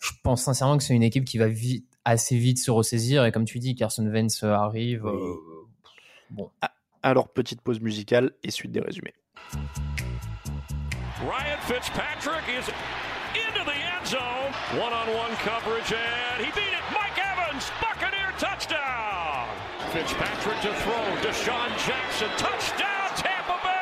[0.00, 3.24] Je pense sincèrement que c'est une équipe qui va vite, assez vite se ressaisir.
[3.24, 5.06] Et comme tu dis, Carson Wentz arrive.
[5.06, 5.34] euh,
[6.30, 6.50] bon.
[7.02, 9.14] Alors, petite pause musicale et suite des résumés.
[11.24, 12.68] Ryan Fitzpatrick is
[13.32, 14.52] into the end zone.
[14.78, 16.84] One on one coverage, and he beat it.
[16.92, 19.48] Mike Evans, Buccaneer touchdown.
[19.92, 21.16] Fitzpatrick to throw.
[21.24, 23.76] Deshaun Jackson, touchdown, Tampa Bay.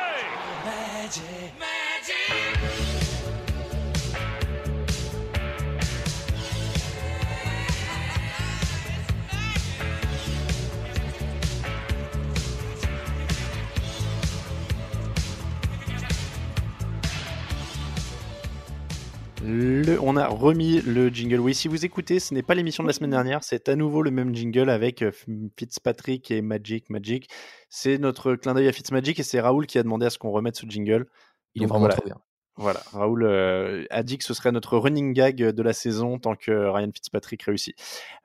[19.45, 21.39] Le- on a remis le jingle.
[21.39, 24.01] Oui, si vous écoutez, ce n'est pas l'émission de la semaine dernière, c'est à nouveau
[24.01, 25.11] le même jingle avec euh,
[25.57, 27.29] Fitzpatrick et Magic Magic.
[27.69, 30.31] C'est notre clin d'œil à Fitzmagic et c'est Raoul qui a demandé à ce qu'on
[30.31, 31.05] remette ce jingle.
[31.53, 31.95] Il est vraiment voilà.
[31.95, 32.17] trop bien.
[32.57, 36.35] Voilà, Raoul euh, a dit que ce serait notre running gag de la saison tant
[36.35, 37.75] que Ryan Fitzpatrick réussit.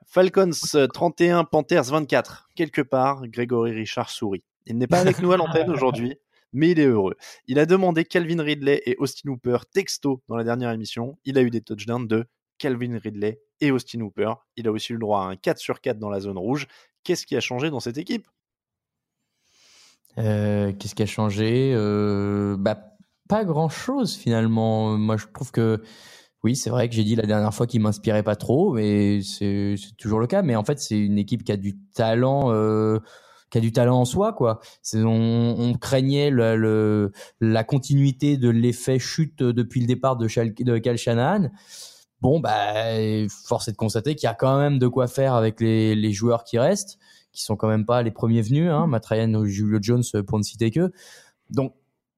[0.07, 2.49] Falcons euh, 31, Panthers 24.
[2.55, 4.43] Quelque part, Grégory Richard sourit.
[4.65, 6.17] Il n'est pas avec nous à l'antenne aujourd'hui,
[6.53, 7.15] mais il est heureux.
[7.47, 11.17] Il a demandé Calvin Ridley et Austin Hooper texto dans la dernière émission.
[11.25, 12.25] Il a eu des touchdowns de
[12.57, 14.33] Calvin Ridley et Austin Hooper.
[14.57, 16.67] Il a aussi eu le droit à un 4 sur 4 dans la zone rouge.
[17.03, 18.27] Qu'est-ce qui a changé dans cette équipe?
[20.17, 21.73] Euh, Qu'est-ce qui a changé?
[21.75, 22.79] Euh, bah,
[23.29, 24.97] Pas grand-chose finalement.
[24.97, 25.81] Moi, je trouve que
[26.43, 29.75] oui, c'est vrai que j'ai dit la dernière fois qu'il m'inspirait pas trop, mais c'est
[29.97, 30.41] toujours le cas.
[30.41, 32.51] Mais en fait, c'est une équipe qui a du talent.
[32.53, 32.99] euh,
[33.51, 34.59] qui a du talent en soi, quoi.
[34.95, 40.27] On, on craignait le, le- la continuité de l'effet chute depuis le départ de,
[40.63, 41.51] de Cal Shanahan.
[42.21, 42.73] Bon, bah,
[43.45, 46.11] force est de constater qu'il y a quand même de quoi faire avec les, les
[46.11, 46.97] joueurs qui restent,
[47.31, 50.37] qui sont quand même pas les premiers venus, hein, Matt Ryan ou Julio Jones pour
[50.37, 50.91] ne citer que.
[51.49, 51.73] Donc,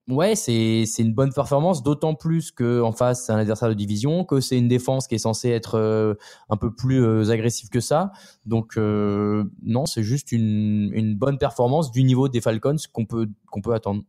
[0.10, 3.74] ouais, c'est c'est une bonne performance, d'autant plus que en face c'est un adversaire de
[3.74, 6.14] division, que c'est une défense qui est censée être euh,
[6.50, 8.12] un peu plus euh, agressive que ça.
[8.46, 13.30] Donc euh, non, c'est juste une, une bonne performance du niveau des Falcons qu'on peut
[13.52, 14.04] qu'on peut attendre.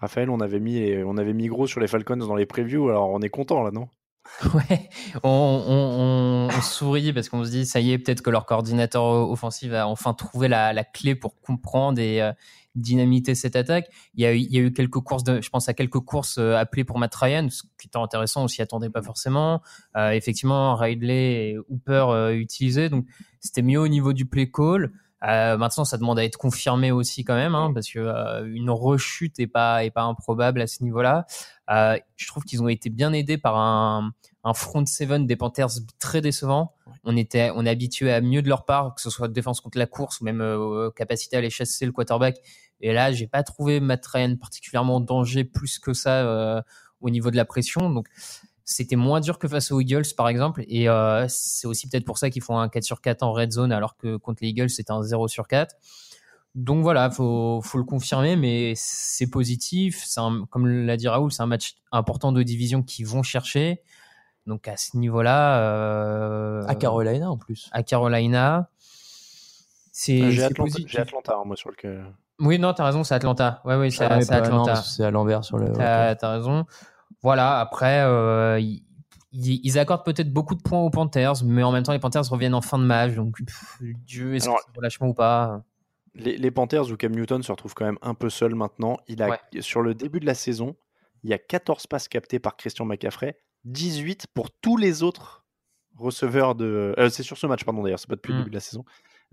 [0.00, 3.10] Raphaël, on avait, mis, on avait mis gros sur les Falcons dans les previews, alors
[3.10, 3.88] on est content là, non?
[4.54, 4.88] Ouais,
[5.24, 8.46] on, on- on- on sourit parce qu'on se dit, ça y est, peut-être que leur
[8.46, 12.32] coordinateur offensif a enfin trouvé la, la clé pour comprendre et euh,
[12.80, 13.88] dynamiter cette attaque.
[14.14, 16.00] Il y, a eu, il y a eu quelques courses, de, je pense à quelques
[16.00, 19.62] courses euh, appelées pour Matt Ryan, ce qui était intéressant, on s'y attendait pas forcément.
[19.96, 23.06] Euh, effectivement, Ridley et Hooper euh, utilisés, donc
[23.40, 24.92] c'était mieux au niveau du play call.
[25.24, 28.70] Euh, maintenant, ça demande à être confirmé aussi quand même, hein, parce que euh, une
[28.70, 31.26] rechute est pas est pas improbable à ce niveau-là.
[31.70, 34.12] Euh, je trouve qu'ils ont été bien aidés par un,
[34.44, 36.74] un front seven des Panthers très décevant.
[37.02, 39.78] On était on est habitué à mieux de leur part, que ce soit défense contre
[39.78, 40.42] la course ou même
[40.94, 42.36] capacité à aller chasser le quarterback.
[42.80, 46.62] Et là, j'ai pas trouvé Matt Ryan particulièrement en danger plus que ça euh,
[47.00, 47.90] au niveau de la pression.
[47.90, 48.06] Donc
[48.64, 50.62] c'était moins dur que face aux Eagles, par exemple.
[50.68, 53.50] Et euh, c'est aussi peut-être pour ça qu'ils font un 4 sur 4 en red
[53.52, 55.74] zone, alors que contre les Eagles, c'était un 0 sur 4.
[56.54, 60.02] Donc voilà, faut, faut le confirmer, mais c'est positif.
[60.04, 63.80] C'est un- comme l'a dit Raoul, c'est un match important de division qu'ils vont chercher.
[64.46, 67.68] Donc à ce niveau-là, euh, À Carolina en plus.
[67.72, 68.70] à Carolina,
[69.92, 70.90] c'est J'ai Atlanta, positif.
[70.90, 72.00] j'ai Atlanta, hein, moi, sur le que.
[72.40, 73.60] Oui, non, t'as raison, c'est Atlanta.
[73.64, 74.76] Ouais, oui, c'est Ah, non, Atlanta.
[74.76, 75.72] c'est à l'envers sur le.
[75.72, 76.66] T'as t'as raison.
[77.22, 78.84] Voilà, après, euh, ils,
[79.32, 82.54] ils- accordent peut-être beaucoup de points aux Panthers, mais en même temps, les Panthers reviennent
[82.54, 83.14] en fin de match.
[83.14, 85.62] Donc, pff, Dieu, est-ce que c'est relâchement ou pas?
[86.14, 88.96] Les, les Panthers où Cam Newton se retrouve quand même un peu seul maintenant.
[89.08, 89.60] Il a, Ouais.
[89.60, 90.76] Sur le début de la saison,
[91.24, 95.44] il y a 14 passes captées par Christian McCaffrey, 18 pour tous les autres
[95.96, 96.94] receveurs de.
[96.98, 98.42] euh, c'est sur ce match, pardon d'ailleurs, c'est pas depuis le Mm.
[98.42, 98.84] début de la saison.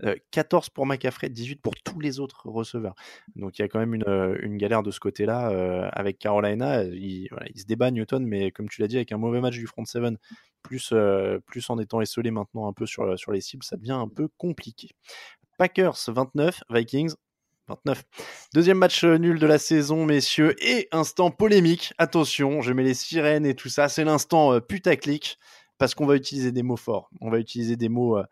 [0.04, 2.94] Euh, 14 pour McCaffrey, 18 pour tous les autres receveurs.
[3.34, 6.84] Donc il y a quand même une, galère de ce côté-là avec Carolina.
[6.84, 9.54] Il, voilà, il se débat Newton, mais comme tu l'as dit, avec un mauvais match
[9.54, 10.18] du front seven,
[10.62, 10.92] plus,
[11.46, 14.28] plus en étant esselé maintenant un peu sur, sur les cibles, ça devient un peu
[14.36, 14.90] compliqué.
[15.56, 17.14] Packers 29, Vikings
[17.68, 18.04] 29.
[18.54, 21.94] Deuxième match nul de la saison, messieurs, et instant polémique.
[21.98, 23.88] Attention, je mets les sirènes et tout ça.
[23.88, 25.38] C'est l'instant putaclic
[25.78, 27.10] parce qu'on va utiliser des mots forts.
[27.20, 28.24] On va utiliser des mots euh,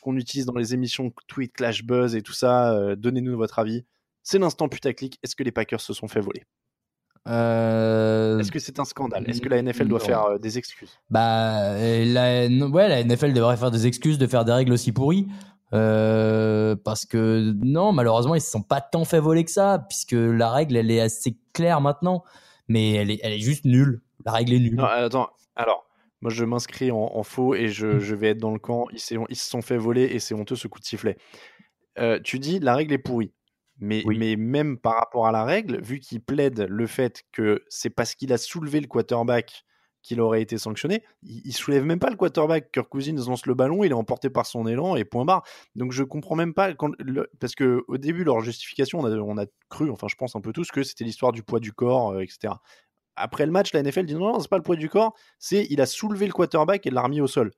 [0.00, 2.74] qu'on utilise dans les émissions Tweet, Clash Buzz et tout ça.
[2.74, 3.84] Euh, Donnez-nous votre avis.
[4.22, 5.18] C'est l'instant putaclic.
[5.22, 6.44] Est-ce que les Packers se sont fait voler?
[7.28, 9.28] Euh, Est-ce que c'est un scandale?
[9.28, 10.04] Est-ce que la NFL doit non.
[10.04, 10.98] faire des excuses?
[11.10, 15.28] Bah, la, ouais, la NFL devrait faire des excuses de faire des règles aussi pourries.
[15.74, 20.12] Euh, parce que non, malheureusement, ils se sont pas tant fait voler que ça, puisque
[20.12, 22.24] la règle, elle est assez claire maintenant,
[22.68, 24.02] mais elle est, elle est juste nulle.
[24.24, 24.76] La règle est nulle.
[24.76, 25.30] Non, attends.
[25.56, 25.86] Alors,
[26.22, 27.68] moi, je m'inscris en, en faux et Mm.
[27.68, 28.86] je, je vais être dans le camp.
[28.92, 31.18] Ils, se sont fait voler et c'est honteux ce coup de sifflet.
[31.98, 33.32] Euh, tu dis la règle est pourrie.
[33.78, 34.16] Mais, Oui.
[34.18, 38.14] mais même par rapport à la règle, vu qu'il plaide le fait que c'est parce
[38.14, 39.64] qu'il a soulevé le quarterback
[40.02, 42.70] qu'il aurait été sanctionné, il, il soulève même pas le quarterback.
[42.70, 45.42] Kirk Cousins lance le ballon, il est emporté par son élan et point barre.
[45.74, 49.16] Donc je comprends même pas quand, le- parce que au début leur justification, on a,
[49.16, 51.72] on a cru, enfin je pense un peu tous que c'était l'histoire du poids du
[51.72, 52.54] corps, euh, etc.
[53.16, 55.66] Après le match, la NFL dit non, non c'est pas le poids du corps, c'est
[55.70, 57.50] il a soulevé le quarterback et l'a remis au sol.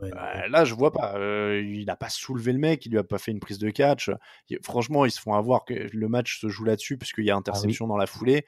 [0.00, 1.16] Ouais, Euh, là, je vois pas.
[1.16, 3.70] Euh, il n'a pas soulevé le mec, il lui a pas fait une prise de
[3.70, 4.10] catch.
[4.48, 7.36] Il- franchement, ils se font avoir que le match se joue là-dessus puisqu'il y a
[7.36, 8.46] interception dans la foulée.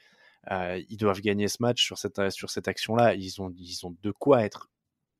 [0.49, 3.13] Euh, ils doivent gagner ce match sur cette, sur cette action-là.
[3.15, 4.70] Ils ont, ils ont de quoi être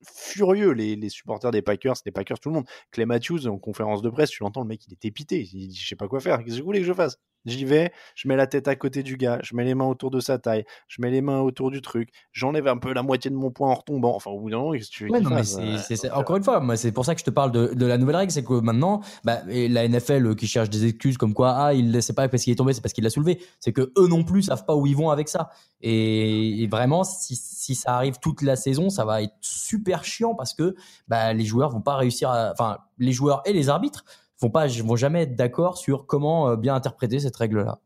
[0.04, 2.66] furieux, les, les supporters des Packers, les Packers, tout le monde.
[2.92, 5.42] Clay Matthews, en conférence de presse, tu l'entends, le mec, il est épité.
[5.54, 6.40] Il dit, je sais pas quoi faire.
[6.44, 7.18] Qu'est-ce que vous voulez que je fasse?
[7.46, 10.12] J'y vais, je mets la tête à côté du gars, je mets les mains autour
[10.12, 13.32] de sa taille, je mets les mains autour du truc, j'enlève un peu la moitié
[13.32, 14.16] de mon poing en retombant.
[14.16, 15.56] Enfin, au bout d'un moment, qu'est-ce que tu veux Ouais, qu'il non, mais fasse?
[15.56, 17.74] c'est, c'est- c'est- encore une fois, moi, c'est pour ça que je te parle de,
[17.74, 20.86] de la nouvelle règle, c'est que maintenant, bah, et la NFL euh, qui cherche des
[20.86, 23.10] excuses comme quoi, ah, il c'est pas parce qu'il est tombé, c'est parce qu'il l'a
[23.10, 23.42] soulevé.
[23.60, 25.50] C'est que eux non plus savent pas où ils vont avec ça.
[25.82, 27.36] Et, et vraiment, si,
[27.76, 30.76] si ça arrive toute la saison, ça va être super chiant parce que,
[31.08, 34.04] bah, les joueurs vont pas réussir à, enfin, les joueurs et les arbitres
[34.40, 37.80] vont pas, vont jamais être d'accord sur comment euh, bien interpréter cette règle-là.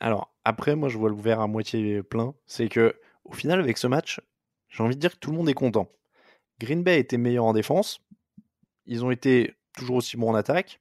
[0.00, 2.34] Alors, après, moi, je vois le verre à moitié plein.
[2.46, 4.20] C'est que, au final, avec ce match,
[4.68, 5.88] j'ai envie de dire que tout le monde est content.
[6.60, 8.00] Green Bay était meilleur en défense.
[8.86, 10.80] Ils ont été toujours aussi bons en attaque.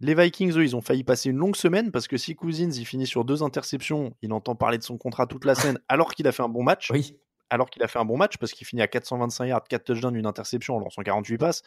[0.00, 2.84] Les Vikings, eux, ils ont failli passer une longue semaine parce que si Cousins, il
[2.84, 6.26] finit sur deux interceptions, il entend parler de son contrat toute la semaine alors qu'il
[6.26, 6.90] a fait un bon match.
[6.90, 7.16] Oui.
[7.52, 10.16] Alors qu'il a fait un bon match parce qu'il finit à 425 yards, 4 touchdowns,
[10.16, 11.62] une interception en lançant 48 passes.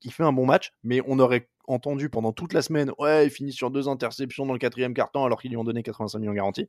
[0.00, 3.30] Il fait un bon match, mais on aurait entendu pendant toute la semaine, ouais, il
[3.30, 6.32] finit sur deux interceptions dans le quatrième quart-temps alors qu'ils lui ont donné 85 millions
[6.32, 6.66] garantis.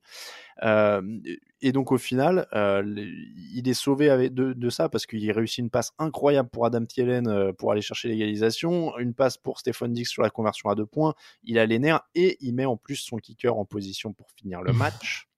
[0.63, 1.01] Euh,
[1.61, 2.83] et donc au final, euh,
[3.53, 6.85] il est sauvé avec de, de ça parce qu'il réussit une passe incroyable pour Adam
[6.85, 10.75] Thielen euh, pour aller chercher l'égalisation, une passe pour Stephen Dix sur la conversion à
[10.75, 11.13] deux points.
[11.43, 14.61] Il a les nerfs et il met en plus son kicker en position pour finir
[14.61, 15.29] le match.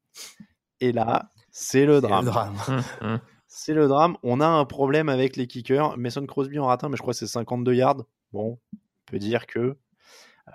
[0.79, 2.25] et là, c'est le drame.
[2.25, 3.21] Le drame.
[3.47, 4.15] C'est le drame.
[4.23, 5.97] On a un problème avec les kickers.
[5.97, 8.03] Mason Crosby en rate un, mais je crois que c'est 52 yards.
[8.31, 9.77] Bon, on peut dire que.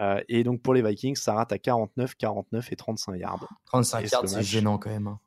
[0.01, 3.49] Euh, et donc pour les Vikings, ça rate à 49, 49 et 35 yards.
[3.67, 5.07] 35 Et ce yards, c'est gênant quand même.
[5.07, 5.21] hein.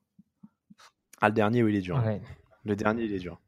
[1.21, 2.01] Ah, le dernier, oui, il est dur.
[2.03, 2.21] Ouais.
[2.65, 3.39] Le dernier, il est dur.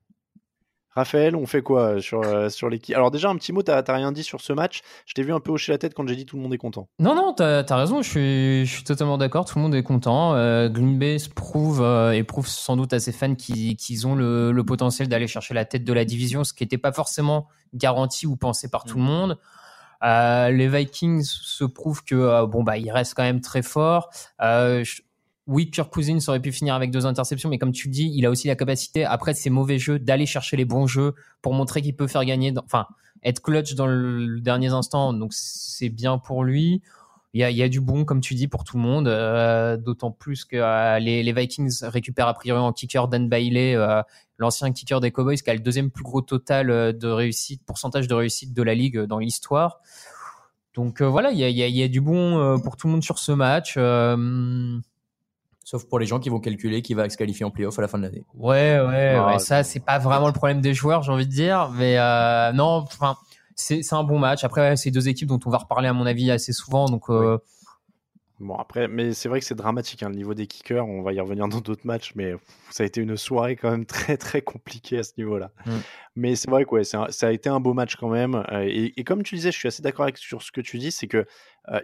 [0.93, 2.95] Raphaël, on fait quoi euh, sur, euh, sur l'équipe?
[2.95, 4.81] Alors déjà, un petit mot, t'as t'as rien dit sur ce match.
[5.05, 6.57] Je t'ai vu un peu hocher la tête quand j'ai dit tout le monde est
[6.57, 6.89] content.
[6.99, 9.83] Non, non, t'as as raison, je suis, je suis totalement d'accord, tout le monde est
[9.83, 10.35] content.
[10.35, 14.05] Euh, Green Bay se prouve euh, et prouve sans doute à ses fans qu'ils qu'ils
[14.05, 16.91] ont le, le potentiel d'aller chercher la tête de la division, ce qui n'était pas
[16.91, 19.37] forcément garanti ou pensé par tout le monde.
[20.03, 24.09] Euh, les Vikings se prouvent que euh, bon bah ils restent quand même très forts.
[24.41, 25.01] Euh, je-
[25.47, 28.25] oui, Kirk Cousins aurait pu finir avec deux interceptions, mais comme tu le dis, il
[28.25, 31.81] a aussi la capacité après ces mauvais jeux d'aller chercher les bons jeux pour montrer
[31.81, 32.53] qu'il peut faire gagner.
[32.63, 32.85] Enfin,
[33.23, 36.81] être clutch dans le dernier instant, donc c'est bien pour lui.
[37.33, 40.43] Il y, a, du bon, comme tu dis, pour tout le monde, euh, d'autant plus
[40.43, 44.01] que euh, les, Vikings récupèrent a priori en kicker Dan Bailey, euh,
[44.37, 48.13] l'ancien kicker des Cowboys, qui a le deuxième plus gros total de réussite, pourcentage de
[48.15, 49.79] réussite de la ligue dans l'histoire.
[50.73, 53.77] Donc voilà, il y a, du bon pour tout le monde sur ce match.
[55.71, 57.87] Sauf pour les gens qui vont calculer qui va se qualifier en playoff à la
[57.87, 58.25] fin de l'année.
[58.33, 61.31] Ouais, ouais, Ah, ouais, ça c'est pas vraiment le problème des joueurs, j'ai envie de
[61.31, 63.15] dire, mais euh, non, enfin
[63.55, 64.43] c'est un bon match.
[64.43, 67.37] Après, c'est deux équipes dont on va reparler à mon avis assez souvent, donc euh,
[68.41, 70.87] Bon, après, mais c'est vrai que c'est dramatique, hein, le niveau des kickers.
[70.87, 73.69] On va y revenir dans d'autres matchs, mais pff, ça a été une soirée quand
[73.69, 75.51] même très, très compliquée à ce niveau-là.
[75.67, 75.71] Mm.
[76.15, 78.43] Mais c'est vrai que ouais, un- ça a été un beau match quand même.
[78.51, 80.91] euh, et, et comme tu disais, je suis assez d'accord sur ce que tu dis,
[80.91, 81.25] c'est que euh,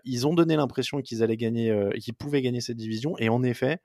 [0.03, 3.15] ils ont donné l'impression qu'ils allaient gagner, euh, qu'ils pouvaient gagner cette division.
[3.19, 3.79] Et en effet,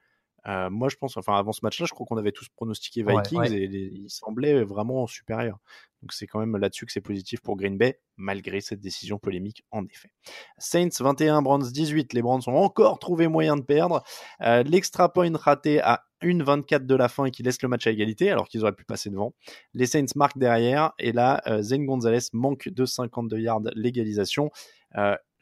[0.45, 3.39] euh, moi je pense, enfin avant ce match-là, je crois qu'on avait tous pronostiqué Vikings
[3.39, 3.51] ouais.
[3.53, 5.59] et les- ils semblaient vraiment supérieurs.
[6.01, 9.63] Donc c'est quand même là-dessus que c'est positif pour Green Bay, malgré cette décision polémique
[9.71, 10.09] en effet.
[10.57, 12.11] Saints 21, Browns 18.
[12.11, 14.03] Les Browns ont encore trouvé moyen de perdre.
[14.41, 17.91] Euh, L'extra point raté à 1,24 de la fin et qui laisse le match à
[17.91, 19.33] égalité alors qu'ils auraient pu passer devant.
[19.73, 24.49] Les Saints marquent derrière et là, euh, Zane Gonzalez manque de 52 yards l'égalisation.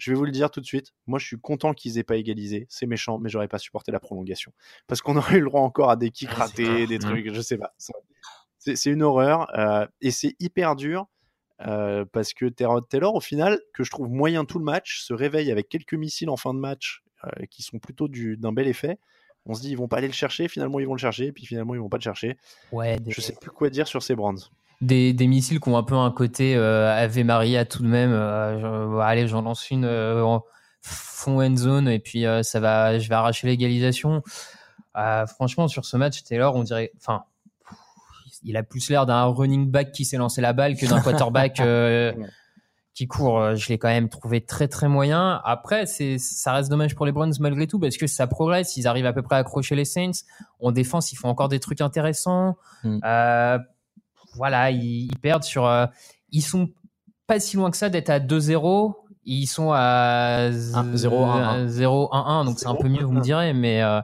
[0.02, 0.94] Je vais vous le dire tout de suite.
[1.06, 2.66] Moi, je suis content qu'ils aient pas égalisé.
[2.70, 4.52] C'est méchant, mais j'aurais pas supporté la prolongation
[4.88, 7.42] parce qu'on aurait eu le droit encore à des kicks Ah, ratés, des trucs, je
[7.42, 7.74] sais pas.
[8.58, 11.06] C'est une horreur euh, et c'est hyper dur.
[11.68, 15.14] euh, parce que Terrod Taylor, au final, que je trouve moyen tout le match, se
[15.14, 18.68] réveille avec quelques missiles en fin de match euh, qui sont plutôt du- d'un bel
[18.68, 18.98] effet.
[19.46, 21.46] On se dit, ils vont pas aller le chercher, finalement, ils vont le chercher, puis
[21.46, 22.38] finalement, ils vont pas le chercher.
[22.72, 24.34] Ouais, des, Je sais plus quoi dire sur ces Brands.
[24.82, 28.12] Des, des missiles qui ont un peu un côté euh, Ave Maria tout de même.
[28.12, 28.60] euh,
[28.96, 30.44] je- allez, j'en lance une euh, en
[30.82, 34.24] fond end zone et puis euh, ça va, je vais arracher l'égalisation.
[35.28, 37.24] Franchement, sur ce match, Taylor, on dirait, enfin,
[38.44, 41.60] il a plus l'air d'un running back qui s'est lancé la balle que d'un quarterback
[42.94, 43.56] qui court.
[43.56, 45.40] Je l'ai quand même trouvé très très moyen.
[45.46, 48.76] Après, c'est ça reste dommage pour les Browns malgré tout parce que ça progresse.
[48.78, 50.12] Ils arrivent à peu près à accrocher les Saints.
[50.60, 52.58] En défense, ils font encore des trucs intéressants.
[52.84, 53.00] Mm.
[54.36, 55.66] Voilà, ils, ils perdent sur.
[55.66, 55.86] euh,
[56.32, 56.70] ils sont
[57.28, 58.94] pas si loin que ça d'être à 2-0.
[59.24, 60.52] Ils sont à 1,
[60.96, 61.66] 0, 1, 1.
[61.68, 64.02] 0-1-1, donc c'est un peu mieux, vous me direz, mais euh,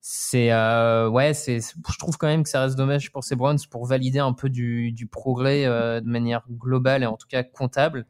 [0.00, 3.58] c'est euh, ouais, c'est je trouve quand même que ça reste dommage pour ces Browns
[3.70, 7.42] pour valider un peu du, du progrès euh, de manière globale et en tout cas
[7.42, 8.06] comptable.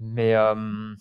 [0.00, 0.94] Mais euh,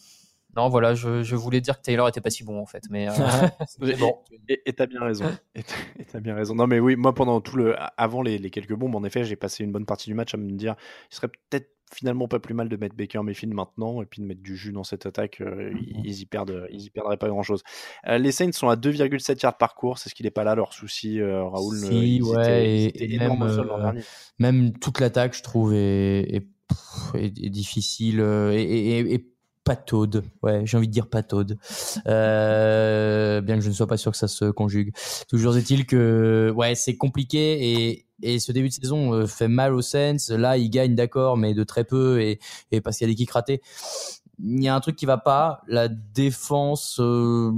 [0.56, 3.08] non, voilà, je, je voulais dire que Taylor était pas si bon en fait, mais
[3.10, 3.12] euh,
[3.82, 4.16] Et- bon.
[4.49, 5.26] Et t'as bien raison.
[5.56, 5.64] Et
[6.06, 6.56] t'as- bien raison.
[6.56, 7.76] Non, mais oui, moi, pendant tout le.
[7.97, 10.38] Avant les, les quelques bombes, en effet, j'ai passé une bonne partie du match à
[10.38, 10.76] me dire
[11.12, 14.26] il serait peut-être finalement pas plus mal de mettre Baker Mayfield maintenant et puis de
[14.26, 15.41] mettre du jus dans cette attaque.
[15.41, 17.62] euh, ils, ils y perdent, ils y perdraient pas grand-chose.
[18.08, 20.08] Euh, les Saints sont à 2,7 yards par course.
[20.08, 22.41] Est-ce qu'il n'est pas là leur souci, euh, Raoul Si, ils ouais,
[22.88, 23.91] étaient, et- ils et même, euh.
[24.39, 29.20] Même toute l'attaque, je trouve, est, est, pff, est- est difficile et
[29.64, 30.24] pataude.
[30.41, 31.57] Ouais, j'ai envie de dire pataude.
[32.07, 34.93] Euh, bien que je ne sois pas sûr que ça se conjugue.
[35.30, 39.74] Toujours est-il que ouais, c'est compliqué et, et ce début de saison euh, fait mal
[39.74, 40.18] au Saints.
[40.30, 42.39] Là, ils gagnent d'accord, mais de très peu et,
[42.72, 43.61] et parce qu'il y a des kicks ratés.
[44.39, 45.61] Il y a un truc qui va pas.
[45.68, 47.49] La défense, euh,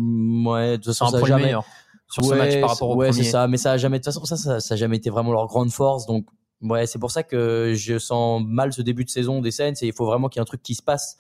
[0.46, 1.44] ouais, de toute C'est façon, ça jamais.
[1.46, 1.66] meilleur
[2.08, 3.24] sur ce Ouais, match par rapport au ouais, premier.
[3.24, 3.48] c'est ça.
[3.48, 5.48] Mais ça a jamais, de toute façon, ça, ça, ça a jamais été vraiment leur
[5.48, 6.06] grande force.
[6.06, 6.28] Donc,
[6.62, 9.88] ouais, c'est pour ça que je sens mal ce début de saison des Saints et
[9.88, 11.18] il faut vraiment qu'il y ait un truc qui se passe.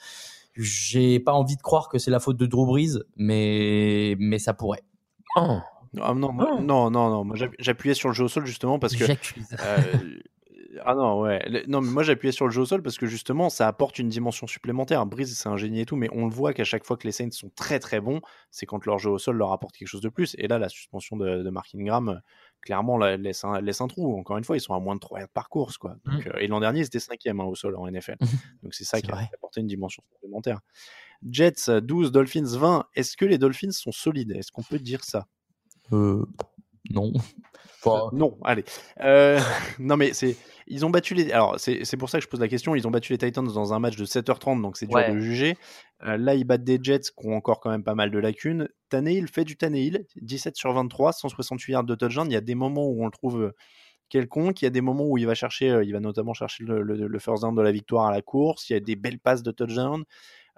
[0.55, 4.53] J'ai pas envie de croire que c'est la faute de Drew Brees, mais, mais ça
[4.53, 4.83] pourrait.
[5.35, 5.57] Oh,
[6.01, 7.23] Ah, non, moi- non, non, non.
[7.25, 9.05] Moi, j'app- j'appuyais sur le jeu au sol justement parce que.
[9.05, 9.47] j'accuse.
[9.59, 9.81] Euh,
[10.83, 11.63] ah non, ouais.
[11.69, 14.09] Non, mais moi j'appuyais sur le jeu au sol parce que justement ça apporte une
[14.09, 15.05] dimension supplémentaire.
[15.05, 17.13] Breeze, c'est un génie et tout, mais on le voit qu'à chaque fois que les
[17.13, 18.19] Saints sont très très bons,
[18.51, 20.35] c'est quand leur jeu au sol leur apporte quelque chose de plus.
[20.37, 22.15] Et là, la suspension de, de Mark Ingram, euh,
[22.65, 24.19] clairement, la- laisse un, laisse un trou.
[24.19, 25.77] Encore une fois, ils sont à moins de 3 yards par course.
[25.77, 25.95] Quoi.
[26.05, 28.17] Donc, euh, et l'an dernier, ils étaient cinquième hein, au sol en NFL.
[28.63, 30.59] Donc c'est ça qui a apporté une dimension supplémentaire.
[31.29, 32.87] Jets 12, Dolphins 20.
[32.93, 34.31] Est-ce que les Dolphins sont solides?
[34.31, 35.27] Est-ce qu'on peut dire ça?
[35.93, 36.25] Euh,
[36.91, 37.13] non.
[37.85, 38.63] Enfin, Non, allez.
[39.01, 39.39] Euh,
[39.79, 40.35] non, mais c'est.
[40.67, 41.31] Ils ont battu les.
[41.31, 42.73] Alors, c'est c'est pour ça que je pose la question.
[42.75, 45.11] Ils ont battu les Titans dans un match de 7h30, donc c'est dur Ouais.
[45.13, 45.57] de juger.
[46.03, 48.67] Euh, là, ils battent des Jets qui ont encore quand même pas mal de lacunes.
[48.89, 52.27] Tannehill fait du Tannehill, 17 sur 23, 168 yards de touchdown.
[52.29, 53.51] Il y a des moments où on le trouve euh,
[54.09, 54.61] quelconque.
[54.61, 56.81] Il y a des moments où il va chercher, euh, il va notamment chercher le,
[56.81, 58.67] le- le first down de la victoire à la course.
[58.69, 60.03] Il y a des belles passes de touchdown.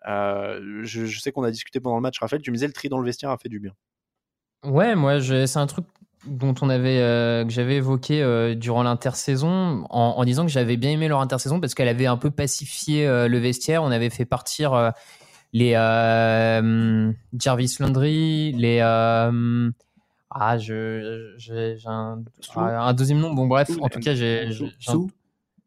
[0.07, 2.41] Euh, je, je sais qu'on a discuté pendant le match, Raphaël.
[2.41, 3.73] Tu me disais le tri dans le vestiaire a fait du bien.
[4.63, 5.85] Ouais, moi, c'est un truc
[6.25, 10.77] dont on avait, euh, que j'avais évoqué euh, durant l'intersaison, en, en disant que j'avais
[10.77, 13.83] bien aimé leur intersaison parce qu'elle avait un peu pacifié euh, le vestiaire.
[13.83, 14.93] On avait fait partir
[15.53, 19.71] les euh, Jarvis Landry, les euh,
[20.29, 22.59] ah, je, j'ai un, Sou.
[22.59, 23.33] un deuxième nom.
[23.33, 24.49] Bon, bref, en tout cas, j'ai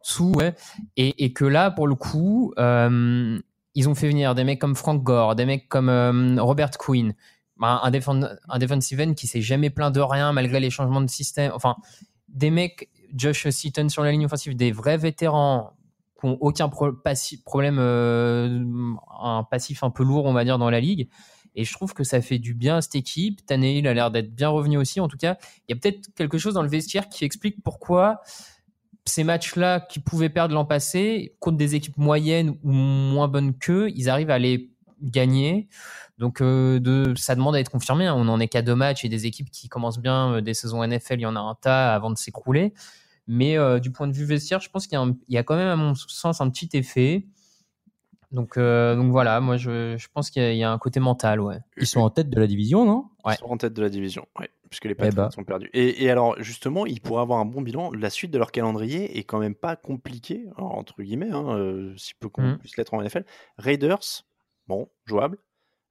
[0.02, 0.54] sous, ouais.
[0.96, 3.38] Et, et que là, pour le coup, euh,
[3.74, 7.14] ils ont fait venir des mecs comme Frank Gore, des mecs comme Robert Quinn,
[7.60, 11.10] un, un, un defensive end qui s'est jamais plaint de rien malgré les changements de
[11.10, 11.52] système.
[11.54, 11.76] Enfin,
[12.28, 15.72] des mecs, Josh Seaton sur la ligne offensive, des vrais vétérans
[16.20, 18.62] qui n'ont aucun problème, euh,
[19.22, 21.08] un passif un peu lourd, on va dire, dans la ligue.
[21.54, 23.44] Et je trouve que ça fait du bien à cette équipe.
[23.44, 25.00] Tannehill a l'air d'être bien revenu aussi.
[25.00, 25.36] En tout cas,
[25.66, 28.20] il y a peut-être quelque chose dans le vestiaire qui explique pourquoi
[29.04, 33.90] ces matchs-là qui pouvaient perdre l'an passé contre des équipes moyennes ou moins bonnes qu'eux,
[33.96, 34.69] ils arrivent à les
[35.02, 35.68] gagner.
[36.18, 38.06] Donc euh, de, ça demande à être confirmé.
[38.06, 38.14] hein.
[38.14, 40.84] On n'en est qu'à deux matchs et des équipes qui commencent bien euh, des saisons
[40.86, 42.74] NFL, il y en a un tas avant de s'écrouler.
[43.26, 44.98] Mais euh, du point de vue vestiaire, je pense qu'il
[45.28, 47.26] y, a y quand même à mon sens un petit effet.
[48.32, 50.78] Donc, euh, donc voilà, moi je, je pense qu'il y, a- il y a un
[50.78, 51.56] côté mental, ouais.
[51.76, 53.06] ils sont en tête de la division, non?
[53.24, 53.34] Ouais.
[53.34, 55.30] Ils sont en tête de la division, ouais, puisque les Eh Patriots bah.
[55.32, 55.68] sont perdus.
[55.72, 57.90] Et, et alors, justement, ils pourraient avoir un bon bilan.
[57.90, 62.14] La suite de leur calendrier est quand même pas compliquée, entre guillemets, hein, euh, si
[62.14, 62.58] peu qu'on Mhm.
[62.58, 63.24] puisse l'être en NFL.
[63.58, 63.98] Raiders,
[64.70, 65.38] bon, jouable,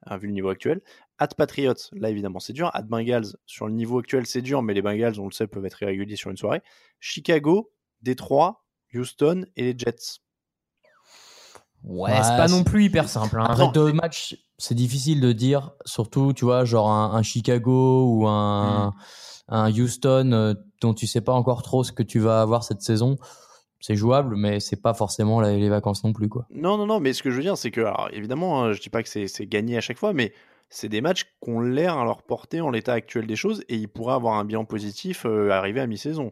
[0.06, 0.82] hein, vu le niveau actuel.
[1.18, 2.72] At Patriots, là évidemment c'est dur.
[2.74, 5.66] At Bengals, sur le niveau actuel c'est dur, mais les Bengals, on le sait, peuvent
[5.66, 6.64] être irréguliers sur une soirée.
[7.00, 7.72] Chicago,
[8.02, 8.64] Détroit,
[8.94, 10.22] Houston et les Jets.
[11.84, 13.40] Ouais, c'est pas non plus hyper simple.
[13.40, 13.46] Hein.
[13.48, 18.28] Après deux matchs, c'est difficile de dire, surtout, tu vois, genre un, un Chicago ou
[18.28, 18.94] un,
[19.48, 22.82] un Houston euh, dont tu sais pas encore trop ce que tu vas avoir cette
[22.82, 23.18] saison.
[23.80, 26.46] C'est jouable, mais c'est pas forcément la- les vacances non plus, quoi.
[26.52, 28.82] Non, non, non, mais ce que je veux dire, c'est que, alors, évidemment, hein, je
[28.82, 30.34] dis pas que c'est c'est gagné à chaque fois, mais
[30.70, 33.88] c'est des matchs qu'on l'air à leur portée en l'état actuel des choses et ils
[33.88, 36.32] pourraient avoir un bilan positif euh, arrivé à mi-saison.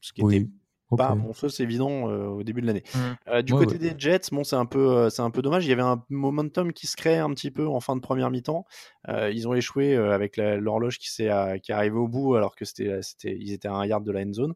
[0.00, 0.48] Ce qui était
[0.96, 2.82] pas, bon, ça c'est évident euh, au début de l'année.
[2.94, 2.98] Mm.
[3.28, 5.66] Euh, du Ouais, côté des Jets, bon, c'est un peu, euh, c'est un peu dommage.
[5.66, 8.30] Il y avait un momentum qui se crée un petit peu en fin de première
[8.30, 8.64] mi-temps.
[9.08, 11.28] Euh, ils ont échoué euh, avec la- l'horloge qui s'est,
[11.62, 14.10] qui est arrivée au bout alors que c'était, c'était, ils étaient à un yard de
[14.12, 14.54] la end zone.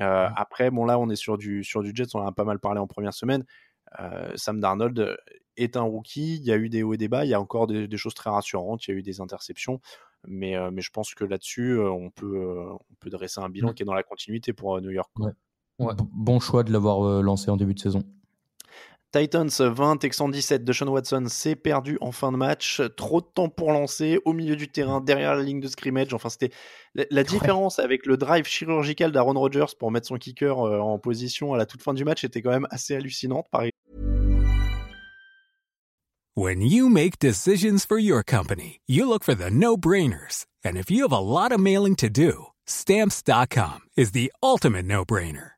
[0.00, 2.14] Euh, Après, bon, là, on est sur du, sur du Jets.
[2.14, 3.44] On en a pas mal parlé en première semaine.
[4.00, 5.16] Euh, Sam Darnold
[5.56, 6.36] est un rookie.
[6.36, 7.24] Il y a eu des hauts et des bas.
[7.24, 8.86] Il y a encore des, des choses très rassurantes.
[8.86, 9.80] Il y a eu des interceptions.
[10.26, 13.48] Mais, euh, mais je pense que là-dessus, euh, on, peut, euh, on peut dresser un
[13.48, 15.10] bilan qui est dans la continuité pour euh, New York.
[15.18, 15.32] Ouais.
[16.12, 18.02] Bon choix de l'avoir euh, lancé en début de saison.
[19.10, 22.82] Titans 20, Texans 17, Deshaun Watson s'est perdu en fin de match.
[22.96, 26.12] Trop de temps pour lancer au milieu du terrain, derrière la ligne de scrimmage.
[26.12, 26.50] Enfin, c'était
[26.94, 30.98] la, la différence avec le drive chirurgical d'Aaron Rodgers pour mettre son kicker euh, en
[30.98, 33.46] position à la toute fin du match était quand même assez hallucinante.
[33.50, 33.62] Par
[36.36, 40.46] When you make decisions for your company, you look for the no-brainers.
[40.64, 45.57] And if you have a lot of mailing to do, stamps.com is the ultimate no-brainer.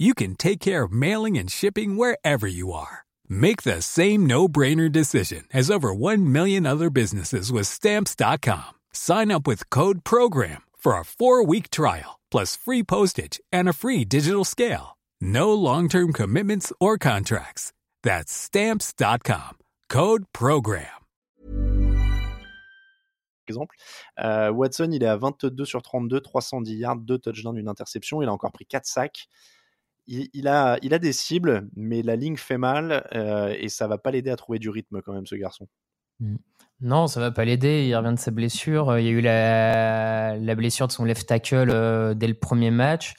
[0.00, 3.04] you can take care of mailing and shipping wherever you are.
[3.28, 8.72] Make the same no-brainer decision as over 1 million other businesses with stamps.com.
[8.92, 14.04] Sign up with code program for a 4-week trial plus free postage and a free
[14.04, 14.96] digital scale.
[15.20, 17.72] No long-term commitments or contracts.
[18.02, 19.58] That's stamps.com.
[19.88, 20.86] Code program.
[23.50, 23.74] exemple,
[24.20, 28.22] Euh, Watson, il est à 22 sur 32, 310 yards, 2 touchdowns, une interception.
[28.22, 29.26] Il a encore pris 4 sacs.
[30.12, 33.96] Il, a, il a des cibles, mais la ligne fait mal euh, et ça va
[33.96, 35.68] pas l'aider à trouver du rythme quand même, ce garçon.
[36.80, 37.86] Non, ça va pas l'aider.
[37.86, 38.98] Il revient de sa blessure.
[38.98, 42.72] Il y a eu la, la blessure de son left tackle euh, dès le premier
[42.72, 43.14] match,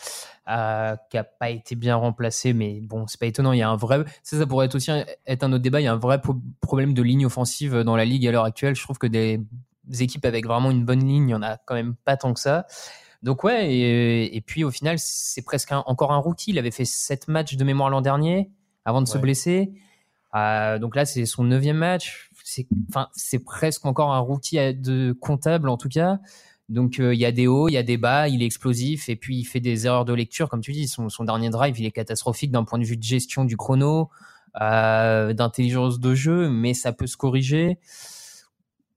[0.50, 2.52] euh, qui a pas été bien remplacé.
[2.52, 3.54] Mais bon, c'est pas étonnant.
[3.54, 4.04] Il y a un vrai.
[4.22, 4.92] Ça, pourrait être aussi
[5.26, 5.80] être un autre débat.
[5.80, 6.20] Il y a un vrai
[6.60, 8.76] problème de ligne offensive dans la ligue à l'heure actuelle.
[8.76, 9.40] Je trouve que des
[10.00, 12.40] équipes avec vraiment une bonne ligne, il y en a quand même pas tant que
[12.42, 12.66] ça.
[13.24, 16.52] Donc ouais, et, et puis au final, c'est presque un- encore un rookie.
[16.52, 18.50] Il avait fait sept matchs de mémoire l'an dernier
[18.86, 19.72] avant de se blesser.
[20.36, 22.30] Euh, donc là, c'est son neuvième match.
[22.44, 26.20] C'est, enfin, c'est presque encore un rookie de comptable en tout cas.
[26.70, 29.10] Donc euh, il y a des hauts, il y a des bas, il est explosif
[29.10, 30.88] et puis il fait des erreurs de lecture, comme tu dis.
[30.88, 34.10] Son, son dernier drive, il est catastrophique d'un point de vue de gestion du chrono,
[34.62, 37.78] euh, d'intelligence de jeu, mais ça peut se corriger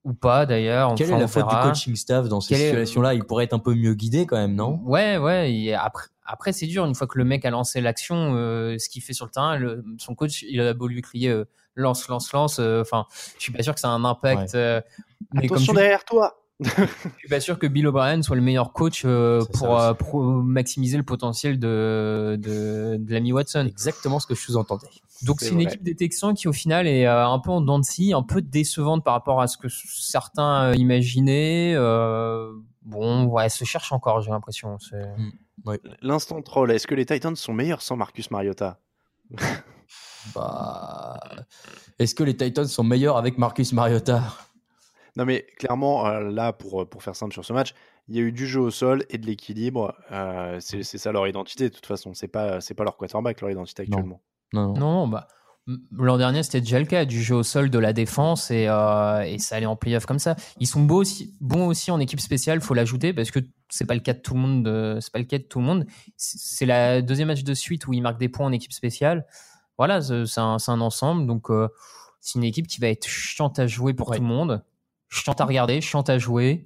[0.05, 0.95] ou pas d'ailleurs.
[0.97, 3.15] Quelle Enfin, est la faute du coaching staff dans ces situations-là?
[3.15, 4.81] Il pourrait être un peu mieux guidé quand même, non?
[4.85, 5.53] Ouais, ouais.
[5.53, 6.85] et après, après c'est dur.
[6.85, 9.57] Une fois que le mec a lancé l'action, euh, ce qu'il fait sur le terrain,
[9.57, 11.45] le- son coach, il a beau lui crier euh,
[11.75, 12.59] lance, lance, lance.
[12.61, 13.07] euh, Enfin,
[13.39, 14.55] je suis pas sûr que ça a un impact.
[14.55, 14.81] euh,
[15.33, 16.71] mais comme Attention tu- derrière toi je
[17.19, 20.97] suis pas sûr que Bill O'Brien soit le meilleur coach euh, pour, euh, pro- maximiser
[20.97, 23.67] le potentiel de, de, de l'ami Watson.
[23.69, 24.87] Exactement ce que je sous-entendais.
[25.23, 25.65] Donc C'est une vrai.
[25.65, 28.23] équipe des Texans qui au final est euh, un peu en dents de scie, un
[28.23, 31.75] peu décevante par rapport à ce que certains euh, imaginaient.
[31.77, 32.53] Euh,
[32.83, 34.79] bon, ouais, elle se cherche encore, j'ai l'impression.
[34.79, 35.15] C'est-
[36.03, 38.79] L'instant troll, est-ce que les Titans sont meilleurs sans Marcus Mariota?
[40.35, 41.19] Bah,
[41.99, 44.23] est-ce que les Titans sont meilleurs avec Marcus Mariota?
[45.17, 47.75] Non mais clairement, euh, là, pour, pour faire simple sur ce match,
[48.09, 49.95] il y a eu du jeu au sol et de l'équilibre.
[50.11, 52.15] Euh, c'est c'est ça leur identité de toute façon.
[52.15, 54.21] C'est pas, c'est pas leur quarterback leur identité actuellement.
[54.53, 54.75] Non, non.
[54.75, 55.29] Non, non, bah,
[55.93, 59.23] l'an dernier, c'était déjà le cas, du jeu au sol, de la défense, et, euh,
[59.23, 60.37] et ça allait en playoff comme ça.
[60.61, 63.39] Ils sont beaux aussi, bons aussi en équipe spéciale, faut l'ajouter, parce que
[63.71, 64.67] c'est pas le cas de tout le monde.
[64.69, 65.87] euh, C'est pas le cas de tout le monde.
[66.17, 69.27] C'est la deuxième match de suite où ils marquent des points en équipe spéciale.
[69.79, 71.27] Voilà, c'est un, c'est un ensemble.
[71.27, 71.69] Donc, euh,
[72.21, 74.17] c'est une équipe qui va être chiante à jouer pour Ouais.
[74.19, 74.63] tout le monde,
[75.15, 76.65] chiante à regarder, chiante à jouer,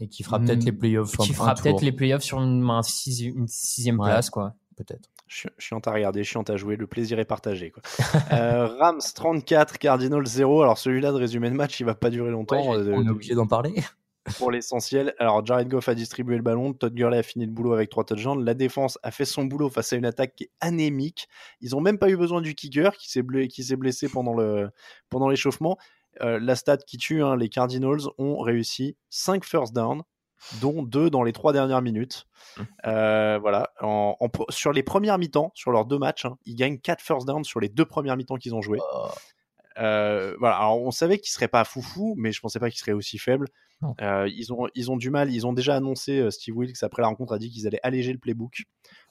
[0.00, 0.66] Et qui fera peut-être Mm.
[0.66, 1.16] les playoffs.
[1.18, 4.08] qui fera peut-être les playoffs sur une, un sixi- une sixième Ouais.
[4.10, 4.54] place, quoi.
[4.76, 5.08] Peut-être.
[5.28, 7.70] Chi- Chiant à regarder, chiant à jouer, le plaisir est partagé.
[7.70, 7.82] Quoi.
[8.32, 10.62] Euh, Rams 34, Cardinals 0.
[10.62, 12.70] Alors celui-là de résumé de match, il va pas durer longtemps.
[12.72, 13.74] Ouais, euh, on est obligé d'en parler.
[14.38, 15.14] pour l'essentiel.
[15.18, 18.04] Alors, Jared Goff a distribué le ballon, Todd Gurley a fini le boulot avec trois
[18.04, 18.44] touchdowns.
[18.44, 21.28] La défense a fait son boulot face à une attaque qui est anémique.
[21.60, 24.34] Ils ont même pas eu besoin du kicker qui s'est blessé, qui s'est blessé pendant
[24.34, 24.70] le
[25.10, 25.76] pendant l'échauffement.
[26.20, 30.02] Euh, la stat qui tue, hein, les Cardinals ont réussi 5 first down,
[30.60, 32.26] dont 2 dans les 3 dernières minutes.
[32.56, 32.62] Mmh.
[32.86, 36.78] Euh, voilà, en, en- sur les premières mi-temps, sur leurs deux matchs, hein, ils gagnent
[36.78, 38.78] 4 first down sur les deux premières mi-temps qu'ils ont joué.
[38.94, 39.08] Oh.
[39.78, 42.92] Euh, voilà, alors on savait qu'ils seraient pas foufou, mais je pensais pas qu'ils seraient
[42.92, 43.48] aussi faibles.
[44.00, 47.32] Ils, ont, ils ont du mal, ils ont déjà annoncé, Steve Wilkes après la rencontre
[47.32, 48.62] a dit qu'ils allaient alléger le playbook.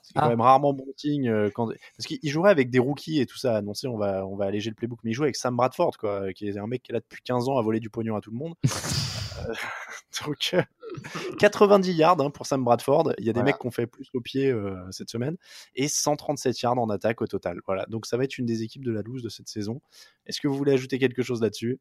[0.02, 0.28] C'est quand Ah.
[0.28, 1.68] même rarement bon signe euh, quand...
[1.96, 4.68] parce qu'ils joueraient avec des rookies et tout ça, annoncé on va, on va alléger
[4.68, 6.94] le playbook, mais ils jouent avec Sam Bradford, quoi, qui est un mec qui est
[6.94, 8.54] là depuis 15 ans à voler du pognon à tout le monde.
[9.48, 9.54] Euh,
[10.26, 10.62] donc, euh,
[11.38, 13.14] 90 yards hein, pour Sam Bradford.
[13.18, 13.52] Il y a des Voilà.
[13.52, 15.36] mecs qui ont fait plus au pied euh, cette semaine.
[15.74, 17.60] Et 137 yards en attaque au total.
[17.66, 17.86] Voilà.
[17.86, 19.80] Donc ça va être une des équipes de la loose de cette saison.
[20.26, 21.80] Est-ce que vous voulez ajouter quelque chose là-dessus?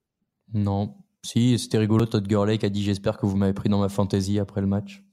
[0.53, 0.95] Non.
[1.23, 2.05] Si, c'était rigolo.
[2.05, 4.67] Todd Gurley qui a dit J'espère que vous m'avez pris dans ma fantasy après le
[4.67, 5.03] match.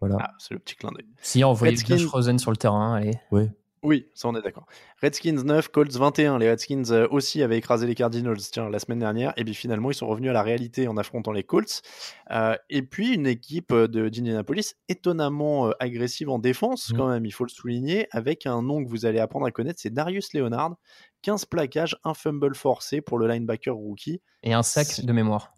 [0.00, 0.16] Voilà.
[0.20, 1.06] Ah, c'est le petit clin d'œil.
[1.22, 3.14] Si, on voyait Redskins- Josh Rosen sur le terrain, allez.
[3.30, 3.50] Ouais.
[3.86, 4.64] Oui, ça on est d'accord.
[5.02, 6.38] Redskins 9, Colts 21.
[6.38, 9.34] Les Redskins euh, aussi avaient écrasé les Cardinals tiens, la semaine dernière.
[9.36, 11.82] Et puis finalement, ils sont revenus à la réalité en affrontant les Colts.
[12.30, 16.96] Euh, et puis une équipe euh, de d'Indianapolis étonnamment euh, agressive en défense, Mhm.
[16.96, 19.78] quand même, il faut le souligner, avec un nom que vous allez apprendre à connaître,
[19.82, 20.76] c'est Darius Leonard.
[21.20, 24.22] 15 plaquages, un fumble forcé pour le linebacker rookie.
[24.44, 25.52] Et un sac de mémoire.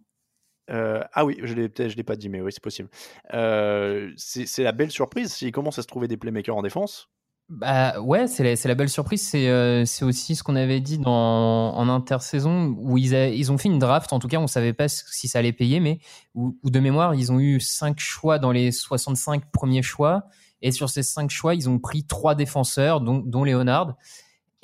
[0.71, 2.89] Euh, ah oui, je je l'ai pas dit, mais oui, c'est possible.
[3.35, 7.09] Euh, c'est la belle surprise s'il commence à se trouver des playmakers en défense.
[7.49, 9.23] Bah ouais, c'est la, belle surprise.
[9.23, 13.79] C'est euh, c'est aussi ce qu'on avait dit en intersaison où ils, ont fait une
[13.79, 14.13] draft.
[14.13, 16.01] En tout cas, on savait pas si ça allait payer, mais
[16.35, 20.25] de mémoire, ils ont eu cinq choix dans les 65 premiers choix.
[20.63, 23.95] Et sur ces cinq choix, ils ont pris trois défenseurs, dont, dont Leonard.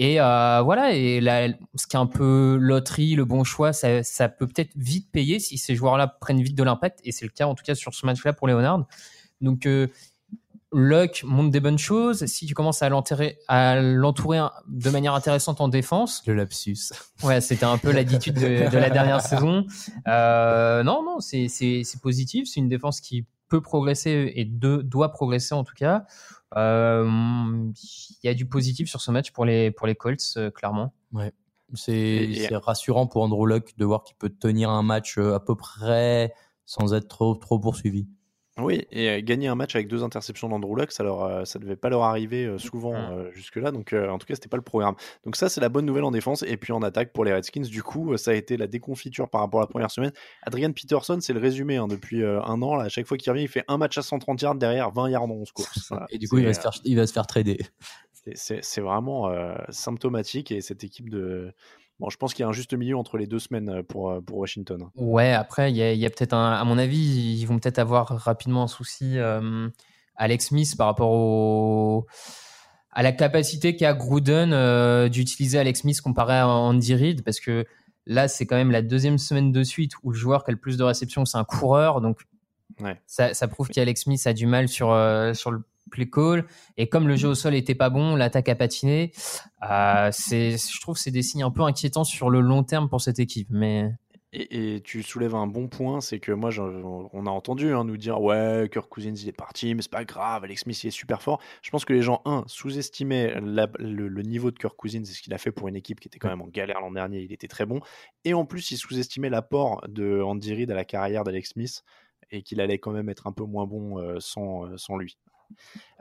[0.02, 1.46] Et euh, voilà, et là,
[1.76, 5.38] ce qui est un peu loterie, le bon choix, ça, ça peut peut-être vite payer
[5.38, 6.98] si ces joueurs-là prennent vite de l'impact.
[7.04, 8.84] Et c'est le cas en tout cas sur ce match-là pour Leonard.
[9.40, 9.86] Donc euh,
[10.72, 12.26] Luck montre des bonnes choses.
[12.26, 16.78] Si tu commences à l'entourer de manière intéressante en défense, Le lapsus.
[17.22, 19.64] ouais, c'était un peu l'attitude de, de la dernière saison.
[20.08, 21.48] Euh, non, non, c'est
[22.02, 22.48] positif.
[22.52, 26.06] C'est une défense qui peut progresser et de- doit progresser en tout cas.
[26.56, 27.06] Euh,
[28.22, 30.94] Il y a du positif sur ce match pour les, pour les Colts, euh, clairement.
[31.74, 35.54] C'est rassurant pour Andrew Luck de voir qu'il peut tenir un match euh, à peu
[35.54, 36.32] près
[36.64, 38.06] sans être trop, trop poursuivi.
[38.58, 41.58] Oui, et euh, gagner un match avec deux interceptions d'Andrew Luck, ça leur, euh, ça
[41.58, 43.70] devait pas leur arriver euh, souvent euh, jusque-là.
[43.70, 44.94] Donc, euh, en tout cas, c'était pas le programme.
[45.24, 46.42] Donc ça, c'est la bonne nouvelle en défense.
[46.42, 49.40] Et puis en attaque pour les Redskins, du coup, ça a été la déconfiture par
[49.40, 50.12] rapport à la première semaine.
[50.42, 52.76] Adrian Peterson, c'est le résumé hein, depuis euh, un an.
[52.76, 55.08] Là, à chaque fois qu'il revient, il fait un match à 130 yards derrière 20
[55.08, 55.86] yards en 11 courses.
[55.88, 56.06] Voilà.
[56.10, 57.58] Et du coup, il va, se faire, il va se faire trader.
[58.34, 59.32] c'est- vraiment
[59.70, 60.52] symptomatique.
[60.52, 61.52] Et cette équipe de.
[62.02, 64.10] Bon, je pense qu'il y a un juste milieu entre les deux semaines euh, pour,
[64.10, 64.88] euh, pour Washington.
[64.96, 67.60] Ouais, après, il y a, il y a peut-être un, à mon avis, ils vont
[67.60, 69.68] peut-être avoir rapidement un souci, euh,
[70.16, 72.08] Alex Smith, par rapport au,
[72.90, 77.64] à la capacité qu'a Gruden euh, d'utiliser Alex Smith comparé à Andy Reid, parce que
[78.06, 80.58] là, c'est quand même la deuxième semaine de suite où le joueur qui a le
[80.58, 82.22] plus de réceptions, c'est un coureur, donc
[82.80, 83.00] Ouais.
[83.06, 85.62] ça, ça prouve qu'Alex Smith a du mal sur, euh, sur le
[85.92, 86.44] play call,
[86.76, 89.12] et comme le jeu au sol était pas bon, l'attaque a patiné,
[89.70, 92.88] euh, c'est, je trouve que c'est des signes un peu inquiétants sur le long terme
[92.88, 93.92] pour cette équipe, mais...
[94.34, 97.98] Et, et tu soulèves un bon point, c'est que moi, on a entendu hein, nous
[97.98, 100.90] dire ouais, Kirk Cousins il est parti, mais c'est pas grave, Alex Smith il est
[100.90, 101.38] super fort.
[101.60, 105.04] Je pense que les gens, un, sous-estimaient la- le, le niveau de Kirk Cousins et
[105.04, 107.20] ce qu'il a fait pour une équipe qui était quand même en galère l'an dernier,
[107.20, 107.80] il était très bon.
[108.24, 111.82] Et en plus, ils sous-estimaient l'apport de Andy Reid à la carrière d'Alex Smith
[112.30, 115.18] et qu'il allait quand même être un peu moins bon euh, sans, euh, sans lui.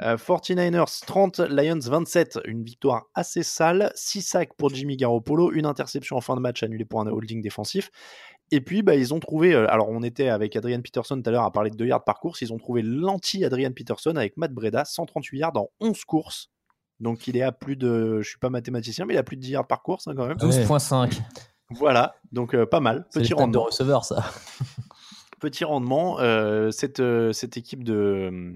[0.02, 5.66] Euh, 49ers 30, Lions 27, une victoire assez sale, 6 sacs pour Jimmy Garoppolo, une
[5.66, 7.90] interception en fin de match annulée pour un holding défensif.
[8.54, 9.54] Et puis, bah, ils ont trouvé.
[9.54, 12.04] euh, alors, on était avec Adrian Peterson tout à l'heure à parler de 2 yards
[12.04, 12.42] par course.
[12.42, 16.50] Ils ont trouvé l'anti-Adrian Peterson avec Matt Breda, 138 yards en 11 courses.
[17.00, 18.22] Donc, il est à plus de.
[18.22, 20.28] Je suis pas mathématicien, mais il a plus de 10 yards par course hein, quand
[20.28, 20.38] même.
[20.38, 21.22] 12.5.
[21.74, 23.06] Voilà, donc euh, pas mal.
[23.14, 23.64] Petit stats de rendement.
[23.64, 24.26] receveur, ça.
[25.42, 26.20] Petit rendement.
[26.20, 28.54] euh, cette, euh, cette équipe de,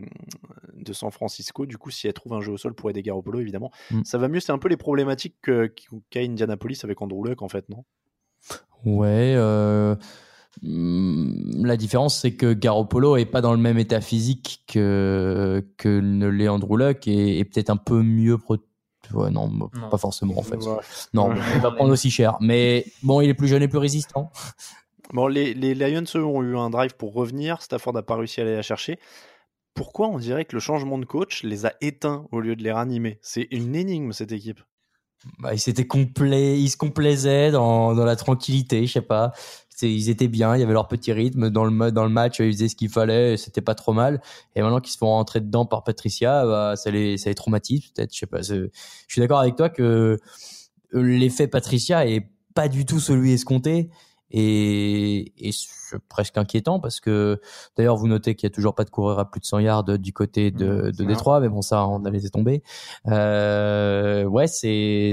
[0.77, 3.39] de San Francisco, du coup, si elle trouve un jeu au sol pour aider Garoppolo,
[3.39, 4.03] évidemment, Mm.
[4.05, 4.39] ça va mieux.
[4.39, 5.73] C'est un peu les problématiques que-
[6.11, 7.83] qu'a Indianapolis avec Andrew Luck, en fait, non?
[8.85, 9.33] Ouais.
[9.35, 9.95] euh,
[10.63, 15.99] hum, La différence, c'est que Garoppolo est pas dans le même état physique que, que
[15.99, 18.37] ne l'est Andrew Luck et est peut-être un peu mieux.
[19.13, 19.69] Ouais, non, Non.
[19.89, 20.57] pas forcément en fait.
[20.57, 20.77] Ouais.
[21.13, 21.35] Non, Ouais.
[21.55, 22.37] il va prendre aussi cher.
[22.41, 24.31] Mais bon, il est plus jeune et plus résistant.
[25.13, 27.61] Bon, les, Lions, ont eu un drive pour revenir.
[27.61, 28.99] Stafford n'a pas réussi à aller la chercher.
[29.73, 32.71] Pourquoi on dirait que le changement de coach les a éteints au lieu de les
[32.71, 33.19] ranimer?
[33.21, 34.61] C'est une énigme, cette équipe.
[35.39, 39.33] Bah, ils s'étaient ils se complaisaient dans, dans la tranquillité, je sais pas.
[39.81, 42.53] Ils étaient bien, il y avait leur petit rythme dans le dans le match, ils
[42.53, 44.21] faisaient ce qu'il fallait, c'était pas trop mal.
[44.55, 47.87] Et maintenant qu'ils se font rentrer dedans par Patricia, bah, ça les ça les traumatise
[47.89, 48.41] peut-être, je sais pas.
[48.41, 48.69] Je
[49.09, 50.17] suis d'accord avec toi que
[50.93, 53.89] l'effet Patricia est pas du tout celui escompté
[54.31, 57.39] Et, et c'est presque inquiétant parce que
[57.77, 59.83] d'ailleurs vous notez qu'il y a toujours pas de coureur à plus de 100 yards
[59.99, 62.63] du côté de, de Détroit, mais bon ça on a laissé tomber.
[63.07, 65.11] Euh, ouais c'est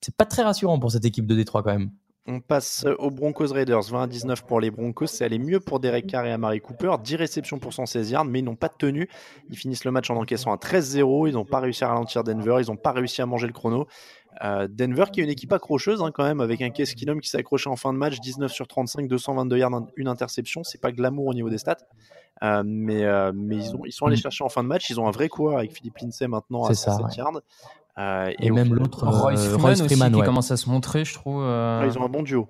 [0.00, 1.90] c'est pas très rassurant pour cette équipe de Détroit quand même.
[2.28, 5.06] On passe aux Broncos Raiders, 20 à 19 pour les Broncos.
[5.06, 6.96] C'est allé mieux pour Derek Carr et Amari Cooper.
[7.02, 9.08] 10 réceptions pour 116 yards, mais ils n'ont pas tenu.
[9.48, 11.28] Ils finissent le match en encaissant à 13-0.
[11.28, 12.56] Ils n'ont pas réussi à ralentir Denver.
[12.60, 13.86] Ils n'ont pas réussi à manger le chrono.
[14.44, 17.28] Euh, Denver qui est une équipe accrocheuse hein, quand même, avec un Case Keenum qui
[17.28, 20.62] s'est accroché en fin de match, 19 sur 35, 222 yards, une interception.
[20.64, 21.76] C'est pas glamour au niveau des stats.
[22.42, 24.90] Euh, mais euh, mais ils, ont, ils sont allés chercher en fin de match.
[24.90, 27.40] Ils ont un vrai coureur avec Philippe Lindsay maintenant à 7 yards.
[27.98, 30.20] Euh, et, même l'autre, Royce Freeman, Freeman, aussi, ouais.
[30.20, 31.42] qui commence à se montrer, je trouve.
[31.42, 32.46] euh, Ah, ils ont un bon duo.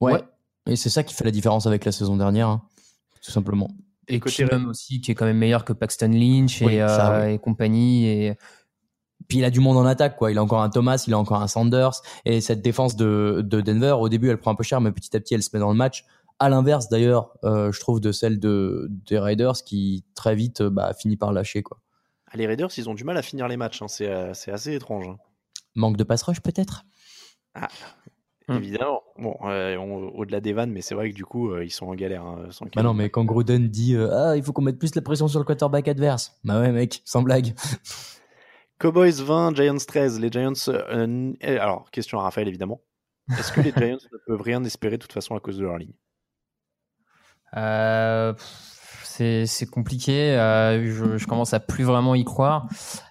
[0.00, 0.14] Ouais.
[0.14, 0.22] Ouais.
[0.66, 2.62] Et c'est ça qui fait la différence avec la saison dernière, hein,
[3.24, 3.70] tout simplement.
[4.08, 7.28] Et côté Keenum aussi, qui est quand même meilleur que Paxton Lynch et, ça, euh,
[7.28, 8.06] et compagnie.
[8.06, 8.36] Et
[9.28, 10.30] Puis il a du monde en attaque, quoi.
[10.30, 12.00] Il a encore un Thomas, il a encore un Sanders.
[12.24, 15.16] Et cette défense de, de Denver, au début, elle prend un peu cher, mais petit
[15.16, 16.04] à petit, elle se met dans le match.
[16.38, 20.70] À l'inverse, d'ailleurs, euh, je trouve de celle de, des Raiders qui très vite euh,
[20.70, 21.78] bah, finit par lâcher, quoi.
[22.30, 23.82] Ah, les Raiders, ils ont du mal à finir les matchs.
[23.82, 23.88] hein.
[23.88, 25.06] C'est euh, c'est assez étrange.
[25.08, 25.18] hein.
[25.74, 26.84] Manque de pass rush, peut-être?
[28.48, 28.56] Hmm.
[28.56, 29.02] Évidemment.
[29.18, 31.86] Bon, euh, on- au-delà des vannes, mais c'est vrai que du coup, euh, ils sont
[31.86, 32.24] en galère.
[32.24, 34.94] hein, sans Bah non, mais quand Gruden dit euh, Ah, il faut qu'on mette plus
[34.96, 36.36] la pression sur le quarterback adverse.
[36.42, 37.54] Bah ouais, mec, sans blague.
[38.82, 40.18] Cowboys 20, Giants 13.
[40.18, 40.52] Les Giants.
[40.68, 42.80] euh, alors, question à Raphaël, évidemment.
[43.38, 45.78] Est-ce que les Giants ne peuvent rien espérer de toute façon à cause de leur
[45.78, 45.92] ligne?
[47.56, 48.34] Euh,
[49.04, 50.32] c'est compliqué.
[50.36, 52.66] euh, je, je commence à plus vraiment y croire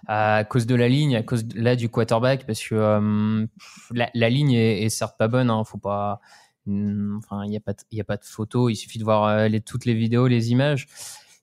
[0.08, 3.46] à cause de la ligne, à cause de- là du quarterback, parce que
[3.94, 5.48] la, la ligne est, est certes pas bonne.
[5.48, 6.20] Hein, faut pas.
[6.66, 8.68] hum, Enfin, il n'y a pas, de- il y a pas de photo.
[8.68, 10.86] Il suffit de voir les, toutes les vidéos, les images.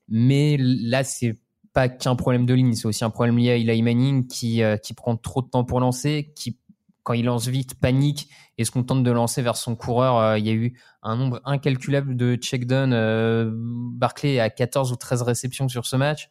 [0.08, 1.36] Mais là, c'est
[1.72, 4.76] pas qu'un problème de ligne, c'est aussi un problème lié à Eli Manning qui, euh,
[4.76, 6.58] qui prend trop de temps pour lancer, qui,
[7.02, 10.18] quand il lance vite, panique et se contente de lancer vers son coureur.
[10.18, 12.92] Euh, il y a eu un nombre incalculable de check down.
[12.92, 16.28] Euh, Barclay a 14 ou 13 réceptions sur ce match.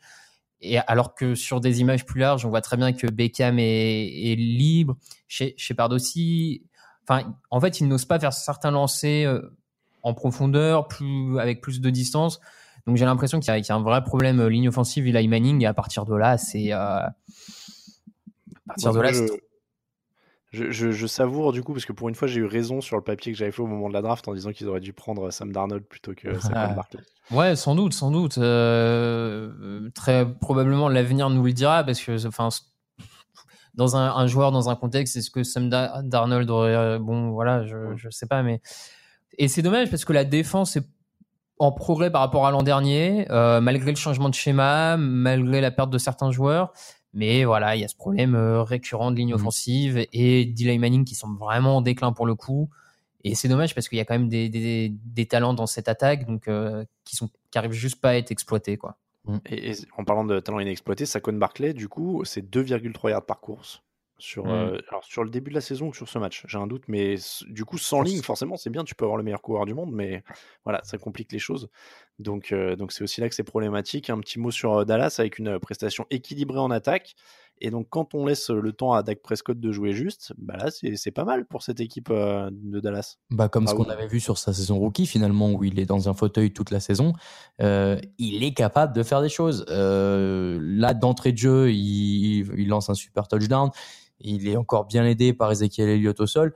[0.61, 4.35] Et alors que sur des images plus larges, on voit très bien que Beckham est,
[4.35, 4.97] libre.
[5.29, 6.63] She- Shepard aussi.
[7.07, 9.41] Enfin, en fait, il n'ose pas faire certains lancers
[10.03, 12.41] en profondeur, plus, avec plus de distance.
[12.89, 15.05] Donc j'ai l'impression qu'il y, a- qu'il y a un vrai problème euh, ligne offensive,
[15.05, 16.73] Eli Manning, et à partir de là, c'est.
[16.73, 17.13] euh, à
[18.65, 19.43] partir de là, je, c'est-
[20.51, 22.95] je, je- je savoure du coup, parce que pour une fois, j'ai eu raison sur
[22.97, 24.91] le papier que j'avais fait au moment de la draft en disant qu'ils auraient dû
[24.91, 27.01] prendre Sam Darnold plutôt que Saquon Barkley.
[27.29, 28.39] Ouais, sans doute, sans doute.
[28.39, 32.49] Euh, euh, très probablement, l'avenir nous le dira parce que, enfin,
[33.75, 37.29] dans un, un joueur, dans un contexte, est-ce que Sam Da- Darnold aurait, euh, bon,
[37.29, 38.61] voilà, je, je sais pas, mais
[39.37, 40.87] et c'est dommage parce que la défense est
[41.59, 45.71] en progrès par rapport à l'an dernier, euh, malgré le changement de schéma, malgré la
[45.71, 46.71] perte de certains joueurs.
[47.13, 51.05] Mais voilà, il y a ce problème euh, récurrent de ligne offensive et d'Eli Manning
[51.05, 52.69] qui semble vraiment en déclin pour le coup.
[53.23, 55.89] Et c'est dommage parce qu'il y a quand même des, des, des talents dans cette
[55.89, 58.97] attaque donc euh, qui sont qui arrivent juste pas à être exploités quoi.
[59.45, 63.41] Et, et en parlant de talent inexploité, Saquon Barkley, du coup, c'est 2,3 yards par
[63.41, 63.83] course.
[64.19, 64.49] Sur, Mm.
[64.49, 66.83] euh, alors, sur le début de la saison ou sur ce match, j'ai un doute,
[66.87, 67.15] mais
[67.47, 69.91] du coup, sans ligne, forcément, c'est bien, tu peux avoir le meilleur coureur du monde,
[69.91, 70.23] mais
[70.65, 71.69] voilà, ça complique les choses.
[72.19, 74.09] Donc, euh, donc c'est aussi là que c'est problématique.
[74.09, 77.15] Un petit mot sur euh, Dallas avec une prestation équilibrée en attaque.
[77.61, 80.69] Et donc, quand on laisse le temps à Dak Prescott de jouer juste, bah là,
[80.71, 83.17] c'est pas mal pour cette équipe euh, de Dallas.
[83.31, 86.07] Bah, comme ce qu'on avait vu sur sa saison rookie, finalement, où il est dans
[86.07, 87.11] un fauteuil toute la saison,
[87.61, 89.65] euh, il est capable de faire des choses.
[89.69, 93.71] Euh, là, d'entrée de jeu, il, il lance un super touchdown.
[94.19, 96.53] Il est encore bien aidé par Ezekiel Elliott au sol.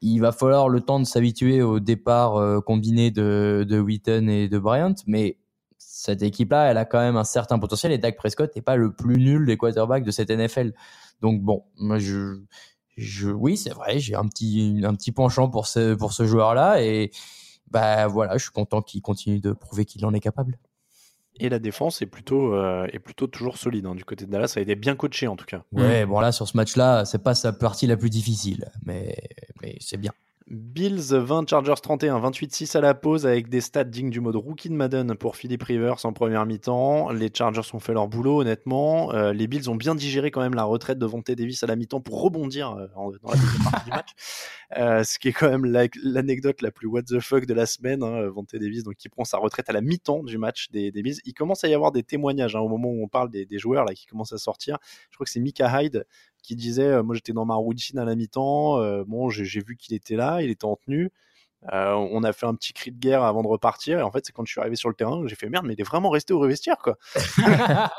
[0.00, 4.48] Il va falloir le temps de s'habituer au départ euh, combiné de, de Wheaton et
[4.48, 5.38] de Bryant, mais
[5.78, 8.92] cette équipe-là, elle a quand même un certain potentiel et Dak Prescott n'est pas le
[8.92, 10.72] plus nul des quarterbacks de cette NFL.
[11.20, 12.42] Donc bon, moi je,
[12.96, 16.82] je oui c'est vrai, j'ai un petit un petit penchant pour ce pour ce joueur-là
[16.82, 17.10] et
[17.70, 20.58] bah voilà, je suis content qu'il continue de prouver qu'il en est capable.
[21.40, 23.86] Et la défense est plutôt, euh, est plutôt toujours solide.
[23.86, 25.62] hein, du côté de Dallas, ça a été bien coaché en tout cas.
[25.72, 29.16] Ouais, bon là sur ce match-là, c'est pas sa partie la plus difficile, mais
[29.62, 30.12] mais c'est bien.
[30.50, 34.68] Bills 20, Chargers 31, 28-6 à la pause avec des stats dignes du mode rookie
[34.68, 37.10] de Madden pour Philip Rivers en première mi-temps.
[37.12, 39.10] Les Chargers ont fait leur boulot honnêtement.
[39.14, 41.76] Euh, les Bills ont bien digéré quand même la retraite de Vontae Davis à la
[41.76, 44.08] mi-temps pour rebondir euh, dans la deuxième partie du match.
[44.78, 47.64] Euh, ce qui est quand même la- l'anecdote la, plus what the fuck de la
[47.64, 48.02] semaine.
[48.02, 51.02] Hein, Vontae Davis donc qui prend sa retraite à la mi-temps du match des, des
[51.02, 51.18] Bills.
[51.26, 53.58] Il commence à y avoir des témoignages hein, au moment où on parle des, des
[53.58, 54.78] joueurs là qui commencent à sortir.
[55.10, 56.06] Je crois que c'est Mika Hyde
[56.44, 59.60] qui disait euh, moi j'étais dans ma routine à la mi-temps euh, bon j'ai j'ai
[59.60, 61.10] vu qu'il était là il était en tenue
[61.72, 63.98] Euh, on a fait un petit cri de guerre avant de repartir.
[63.98, 65.66] Et en fait, c'est quand je suis arrivé sur le terrain que j'ai fait merde,
[65.66, 66.96] mais il est vraiment resté au revestiaire, quoi.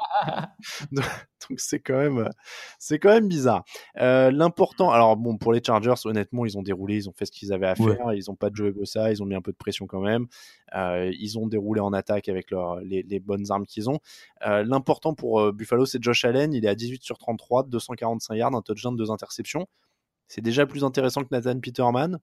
[0.91, 2.30] Donc c'est quand même,
[2.80, 3.63] c'est quand même bizarre.
[3.99, 7.32] Euh, L'important, alors bon, pour les Chargers, honnêtement, ils ont déroulé, ils ont fait ce
[7.32, 8.13] qu'ils avaient à faire.
[8.13, 10.26] Ils ont pas de Joey Bossa, ils ont mis un peu de pression quand même.
[10.76, 13.99] Euh, ils ont déroulé en attaque avec leur, les, les bonnes armes qu'ils ont.
[14.43, 16.53] L'important pour Buffalo, c'est Josh Allen.
[16.53, 19.68] Il est à 18 sur 33, 245 yards, un touchdown, deux interceptions.
[20.28, 22.20] C'est déjà plus intéressant que Nathan Peterman.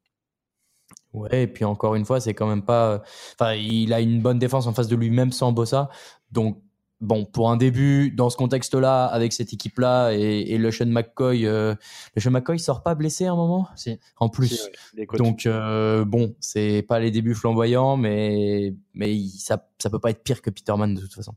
[1.13, 3.03] Ouais, et puis encore une fois, c'est quand même pas.
[3.39, 5.91] Enfin, il a une bonne défense en face de lui-même sans Bossa.
[6.31, 6.63] Donc,
[7.01, 11.47] bon, pour un début, dans ce contexte-là, avec cette équipe-là, et, et le Sean McCoy,
[11.47, 11.75] euh,
[12.15, 13.69] le Sean McCoy sort pas blessé à un moment?
[13.77, 13.99] Si.
[14.17, 14.49] En plus.
[14.49, 15.07] Si, ouais.
[15.19, 20.11] Donc, euh, bon, c'est pas les débuts flamboyants, mais, mais il- ça, ça peut pas
[20.11, 21.35] être pire que Peterman de toute façon.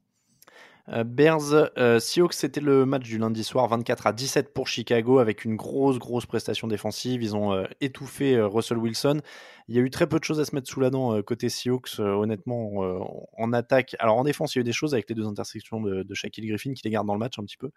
[0.89, 5.17] Euh, Bears, euh, Seahawks, c'était le match du lundi soir, 24 à 17 pour Chicago,
[5.17, 7.23] avec une grosse, grosse prestation défensive.
[7.23, 9.21] Ils ont euh, étouffé Russell Wilson.
[9.67, 11.49] Il y a eu très peu de choses à se mettre sous la dent côté
[11.49, 12.83] Seahawks, honnêtement,
[13.35, 13.95] en attaque.
[13.97, 16.13] Alors en défense, il y a eu des choses avec les deux intersections de, de
[16.13, 17.71] Shaquille Griffin qui les garde dans le match un petit peu.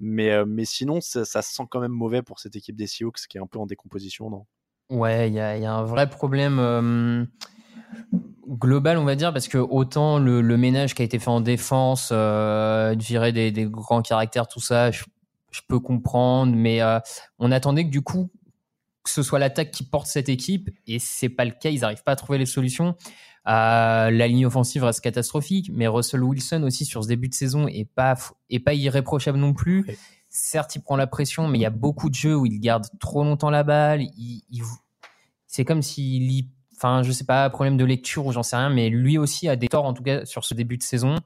[0.00, 3.38] Mais, mais sinon, ça, ça sent quand même mauvais pour cette équipe des Seahawks qui
[3.38, 4.28] est un peu en décomposition.
[4.28, 4.44] Non?
[4.90, 7.26] Ouais, il y a, un vrai problème
[8.50, 11.40] global, on va dire, parce que autant le, le ménage qui a été fait en
[11.40, 15.04] défense, euh, virer des, des grands caractères, tout ça, je,
[15.50, 16.98] je peux comprendre, mais euh,
[17.38, 18.30] on attendait que du coup,
[19.02, 22.02] que ce soit l'attaque qui porte cette équipe, et c'est pas le cas, ils n'arrivent
[22.02, 22.94] pas à trouver les solutions.
[23.48, 27.66] Euh, la ligne offensive reste catastrophique, mais Russell Wilson aussi sur ce début de saison
[27.68, 28.14] est pas,
[28.50, 29.86] est pas irréprochable non plus.
[29.88, 29.96] Ouais.
[30.28, 32.84] Certes, il prend la pression, mais il y a beaucoup de jeux où il garde
[33.00, 34.02] trop longtemps la balle.
[34.02, 34.62] Il, il-
[35.46, 36.48] c'est comme s'il lit,
[36.82, 39.56] enfin, je sais pas, problème de lecture ou j'en sais rien, mais lui aussi a
[39.56, 41.16] des torts, en tout cas, sur ce début de saison.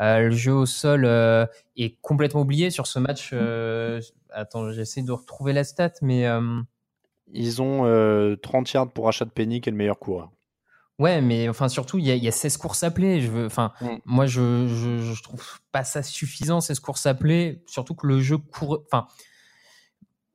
[0.00, 1.46] Euh, le jeu au sol euh,
[1.76, 3.30] est complètement oublié sur ce match.
[3.32, 6.26] euh, attends, j'essaie de retrouver la stat, mais
[7.32, 10.30] Ils ont euh, 30 yards pour Rashad Penny, qui est le meilleur coureur.
[10.98, 13.20] ouais, mais enfin, surtout, il y a, il y a 16 courses appelées.
[13.20, 13.86] Je veux, enfin, Mm.
[14.04, 18.38] moi, je, je, je trouve pas ça suffisant, 16 courses appelées, surtout que le jeu
[18.38, 19.06] court, enfin,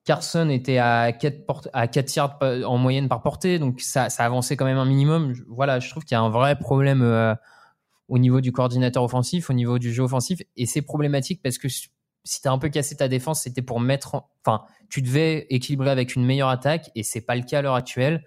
[0.06, 4.26] Carson était à 4, porte- à 4 yards en moyenne par portée, donc ça, ça
[4.26, 5.34] avançait quand même un minimum.
[5.48, 7.34] Voilà, je trouve qu'il y a un vrai problème euh,
[8.10, 11.70] au niveau du coordinateur offensif, au niveau du jeu offensif, et c'est problématique parce que
[11.70, 11.90] si
[12.42, 15.90] tu as un peu cassé ta défense, c'était pour mettre, en- enfin, tu devais équilibrer
[15.90, 18.24] avec une meilleure attaque, et c'est pas le cas à l'heure actuelle.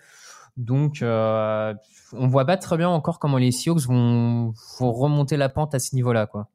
[0.57, 1.75] Donc, euh,
[2.15, 5.79] on voit pas très bien encore comment les Seahawks vont, vont remonter la pente à
[5.79, 6.49] ce niveau-là, quoi.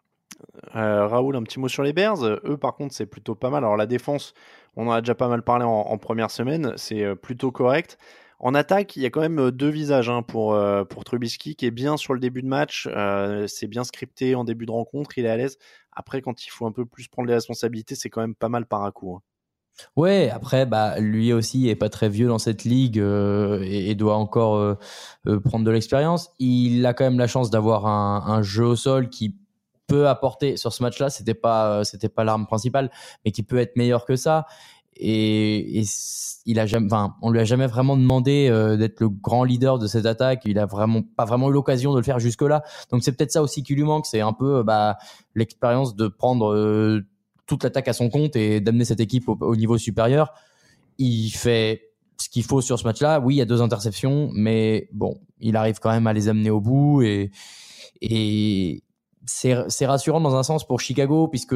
[0.75, 2.23] Euh, Raoul, un petit mot sur les Bears.
[2.23, 3.63] Eux, par contre, c'est plutôt pas mal.
[3.63, 4.33] Alors, la défense,
[4.75, 6.73] on en a déjà pas mal parlé en, première semaine.
[6.77, 7.97] C'est euh, plutôt correct.
[8.39, 10.57] En attaque, il y a quand même euh, deux visages hein, pour,
[10.89, 12.87] pour Trubisky, qui est bien sur le début de match.
[13.47, 15.17] C'est bien scripté en début de rencontre.
[15.17, 15.57] Il est à l'aise.
[15.93, 18.65] Après, quand il faut un peu plus prendre les responsabilités, c'est quand même pas mal
[18.65, 19.15] par à coup.
[19.15, 19.21] hein.
[19.95, 24.77] Ouais, après, bah, lui aussi est pas très vieux dans cette ligue et, doit encore
[25.43, 26.29] prendre de l'expérience.
[26.39, 29.40] Il a quand même la chance d'avoir un jeu au sol qui
[29.91, 31.09] peut apporter sur ce match-là.
[31.09, 32.89] C'était pas, euh, c'était pas l'arme principale,
[33.25, 34.45] mais qui peut être meilleur que ça.
[34.95, 35.83] Et, et
[36.45, 39.79] il a jamais, enfin, on lui a jamais vraiment demandé euh, d'être le grand leader
[39.79, 40.43] de cette attaque.
[40.45, 42.63] Il a vraiment pas vraiment eu l'occasion de le faire jusque-là.
[42.91, 44.05] Donc c'est peut-être ça aussi qui lui manque.
[44.05, 44.97] C'est un peu bah,
[45.35, 47.01] l'expérience de prendre euh,
[47.47, 50.33] toute l'attaque à son compte et d'amener cette équipe au, au niveau supérieur.
[50.97, 53.19] Il fait ce qu'il faut sur ce match-là.
[53.19, 56.51] Oui, il y a deux interceptions, mais bon, il arrive quand même à les amener
[56.51, 57.31] au bout et,
[58.01, 58.83] et
[59.25, 61.55] c'est rassurant dans un sens pour Chicago puisque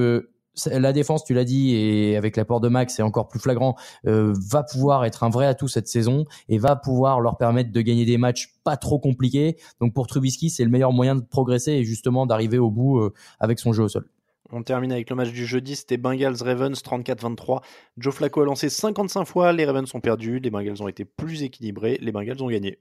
[0.65, 3.75] la défense, tu l'as dit, et avec l'apport de Max, c'est encore plus flagrant,
[4.07, 7.81] euh, va pouvoir être un vrai atout cette saison et va pouvoir leur permettre de
[7.81, 9.57] gagner des matchs pas trop compliqués.
[9.79, 13.13] Donc pour Trubisky, c'est le meilleur moyen de progresser et justement d'arriver au bout euh,
[13.39, 14.09] avec son jeu au sol.
[14.51, 17.63] On termine avec le match du jeudi, c'était Bengals-Ravens 34-23.
[17.97, 21.41] Joe Flacco a lancé 55 fois, les Ravens ont perdu, les Bengals ont été plus
[21.41, 22.79] équilibrés, les Bengals ont gagné.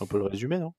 [0.00, 0.72] Un peu le résumé, non?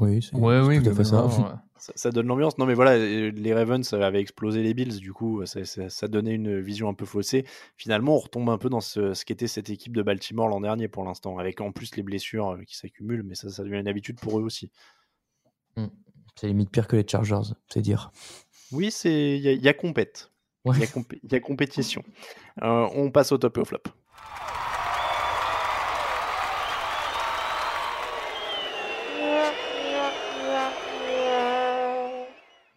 [0.00, 1.28] Oui, c'est Ouais, oui, tout à fait ça.
[1.78, 2.58] ça, ça donne l'ambiance.
[2.58, 6.34] Non, mais voilà, les Ravens avaient explosé les Bills, du coup, ça, ça- ça donnait
[6.34, 7.44] une vision un peu faussée.
[7.76, 10.88] Finalement, on retombe un peu dans ce, ce qu'était cette équipe de Baltimore l'an dernier
[10.88, 13.88] pour l'instant, avec en plus les blessures euh, qui s'accumulent, mais ça, ça devient une
[13.88, 14.70] habitude pour eux aussi.
[16.38, 18.10] C'est limite pire que les Chargers, c'est dire.
[18.72, 20.30] Oui, c'est il y, a- il y a compète.
[20.66, 20.78] Il Ouais.
[20.80, 22.02] y, a compé- il y a compétition.
[22.62, 23.78] Euh, on passe au top et au flop.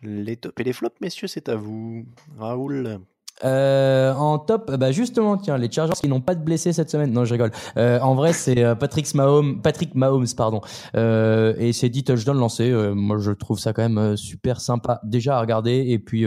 [0.02, 2.06] Les tops et les flops, messieurs, c'est à vous.
[2.38, 3.00] Raoul.
[3.46, 7.12] Euh, en top, bah justement, tiens, les Chargers qui n'ont pas de blessés cette semaine.
[7.12, 7.52] Non, je rigole.
[7.78, 10.62] Euh, en vrai, c'est euh, Patrick Mahomes, Patrick Mahomes, pardon.
[10.96, 12.72] Euh, et c'est 10 touchdowns lancés.
[12.72, 16.26] Moi, je trouve ça quand même super sympa déjà à regarder et puis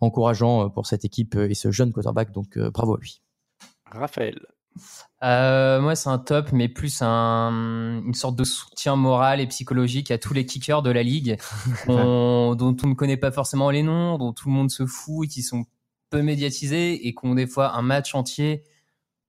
[0.00, 2.32] encourageant pour cette équipe et ce jeune quarterback.
[2.32, 3.22] Donc, bravo à lui.
[3.90, 4.40] Raphaël.
[5.22, 10.10] Euh, moi, c'est un top, mais plus un, une sorte de soutien moral et psychologique
[10.10, 11.38] à tous les kickers de la ligue,
[11.88, 15.26] on- dont on ne connaît pas forcément les noms, dont tout le monde se fout,
[15.26, 15.64] et qui sont
[16.10, 18.64] peu médiatisés et qui ont des fois un match entier.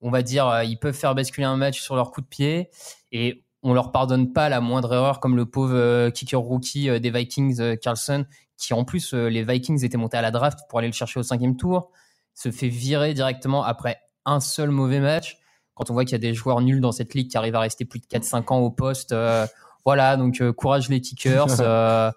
[0.02, 2.70] On va dire, euh, ils peuvent faire basculer un match sur leur coup de pied
[3.12, 7.10] et on leur pardonne pas la moindre erreur, comme le pauvre euh, kicker rookie des
[7.12, 8.26] Vikings, Carlson,
[8.58, 11.24] qui en plus, les Vikings étaient montés à la draft pour aller le chercher au
[11.24, 11.92] cinquième tour,
[12.34, 15.40] se fait virer directement après un seul mauvais match
[15.76, 17.60] quand on voit qu'il y a des joueurs nuls dans cette ligue qui arrivent à
[17.60, 19.12] rester plus de 4-5 ans au poste.
[19.12, 19.48] euh,
[19.86, 21.48] voilà, donc euh, courage les kickers.
[21.60, 22.12] euh,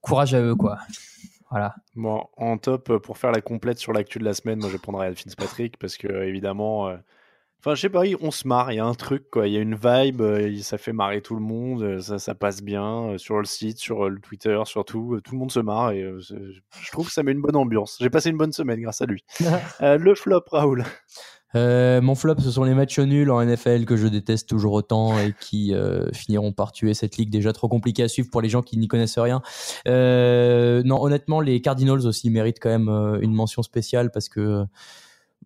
[0.00, 0.78] courage à eux, quoi.
[1.50, 1.74] Voilà.
[1.94, 5.06] Bon, en top, pour faire la complète sur l'actu de la semaine, moi je prendrais
[5.06, 6.96] Al Fitzpatrick parce que, évidemment, euh,
[7.64, 9.48] enfin, je sais pas, on se marre, il y a un truc, quoi.
[9.48, 12.34] Il y a une vibe, euh, ça fait marrer tout le monde, euh, ça, ça
[12.34, 15.18] passe bien euh, sur le site, sur le Twitter, surtout.
[15.24, 17.96] Tout le monde se marre et je trouve que ça met une bonne ambiance.
[18.00, 19.24] J'ai passé une bonne semaine grâce à lui.
[19.80, 20.84] Euh, le flop, Raoul.
[21.54, 25.18] Euh, mon flop, ce sont les matchs nuls en NFL que je déteste toujours autant
[25.18, 28.48] et qui euh, finiront par tuer cette ligue déjà trop compliquée à suivre pour les
[28.48, 29.42] gens qui n'y connaissent rien.
[29.86, 32.88] Non, honnêtement, les Cardinals aussi méritent quand même
[33.22, 34.64] une mention spéciale parce que,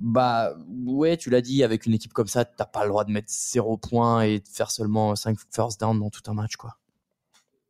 [0.01, 0.53] bah,
[0.87, 3.29] ouais, tu l'as dit, avec une équipe comme ça, t'as pas le droit de mettre
[3.31, 6.77] zéro point et de faire seulement 5 first down dans tout un match, quoi.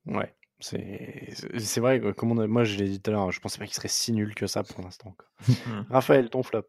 [0.06, 3.40] Ouais, c'est vrai, que, comme on a- moi je l'ai dit tout à l'heure, je
[3.40, 5.14] pensais pas qu'il serait si nul que ça pour l'instant.
[5.16, 5.54] quoi.
[5.90, 6.62] Raphaël, ton flop.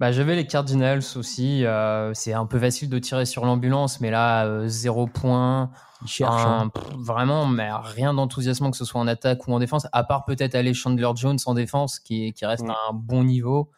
[0.00, 1.64] Bah, j'avais les Cardinals aussi.
[1.64, 5.70] euh, c'est un peu facile de tirer sur l'ambulance, mais là, euh, zéro point.
[6.02, 6.44] Ils cherchent.
[6.46, 6.68] Un- hein.
[6.68, 10.24] pff, vraiment, mais rien d'enthousiasmant que ce soit en attaque ou en défense, à part
[10.24, 12.70] peut-être aller Chandler Jones en défense, qui, qui reste Mm.
[12.70, 13.70] à un bon niveau.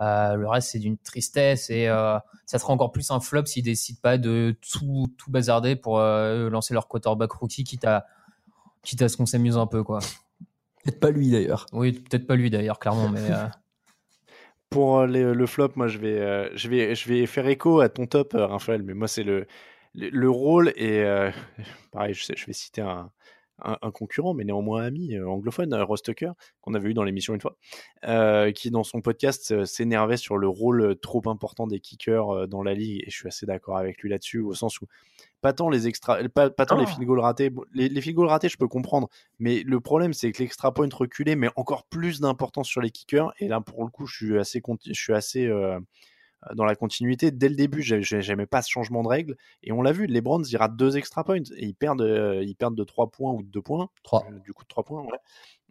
[0.00, 3.62] Euh, le reste, c'est d'une tristesse et euh, ça sera encore plus un flop s'ils
[3.62, 8.06] décident pas de tout, tout bazarder pour euh, lancer leur quarterback rookie, quitte à,
[8.82, 10.00] quitte à ce qu'on s'amuse un peu, quoi.
[10.82, 11.66] Peut-être pas lui d'ailleurs.
[11.72, 13.46] Oui, peut-être pas lui d'ailleurs, clairement, mais euh,
[14.70, 17.88] Pour les- le flop, moi je vais, euh, je, vais, je vais faire écho à
[17.90, 19.46] ton top, euh, Raphaël, mais moi c'est le,
[19.94, 21.30] le, le rôle et euh,
[21.92, 23.10] pareil, je, sais, je vais citer un,
[23.64, 27.04] un, un concurrent, mais néanmoins ami euh, anglophone, euh, Ross Tucker, qu'on avait eu dans
[27.04, 27.56] l'émission une fois,
[28.04, 32.74] euh, qui dans son podcast s'énervait sur le rôle trop important des kickers dans la
[32.74, 34.86] ligue, et je suis assez d'accord avec lui là-dessus, au sens où
[35.40, 36.86] pas tant les extra, pas, pas tant les Ah.
[36.86, 39.08] field goals ratés, les, les field goals ratés je peux comprendre,
[39.38, 43.32] mais le problème c'est que l'extra point reculé met encore plus d'importance sur les kickers,
[43.38, 45.80] et là pour le coup je suis assez, je suis assez euh,
[46.54, 47.30] dans la continuité.
[47.30, 49.36] Dès le début, j'ai- j'ai- j'aimais pas ce changement de règle.
[49.62, 51.36] Et on l'a vu, les Browns, ils ratent deux extra points.
[51.56, 53.88] Et ils perdent, euh, ils perdent de 3 points ou de 2 points.
[54.02, 54.26] 3.
[54.30, 55.18] Euh, du coup, de 3 points, ouais.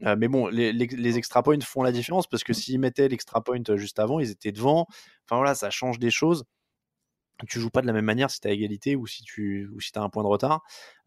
[0.08, 3.08] Euh, mais bon, les, les, les extra points font la différence parce que s'ils mettaient
[3.08, 4.88] l'extra point juste avant, ils étaient devant.
[5.26, 6.44] Enfin voilà, ça change des choses.
[7.48, 9.80] Tu joues pas de la même manière si tu as égalité ou si tu ou
[9.80, 10.64] si as un point de retard.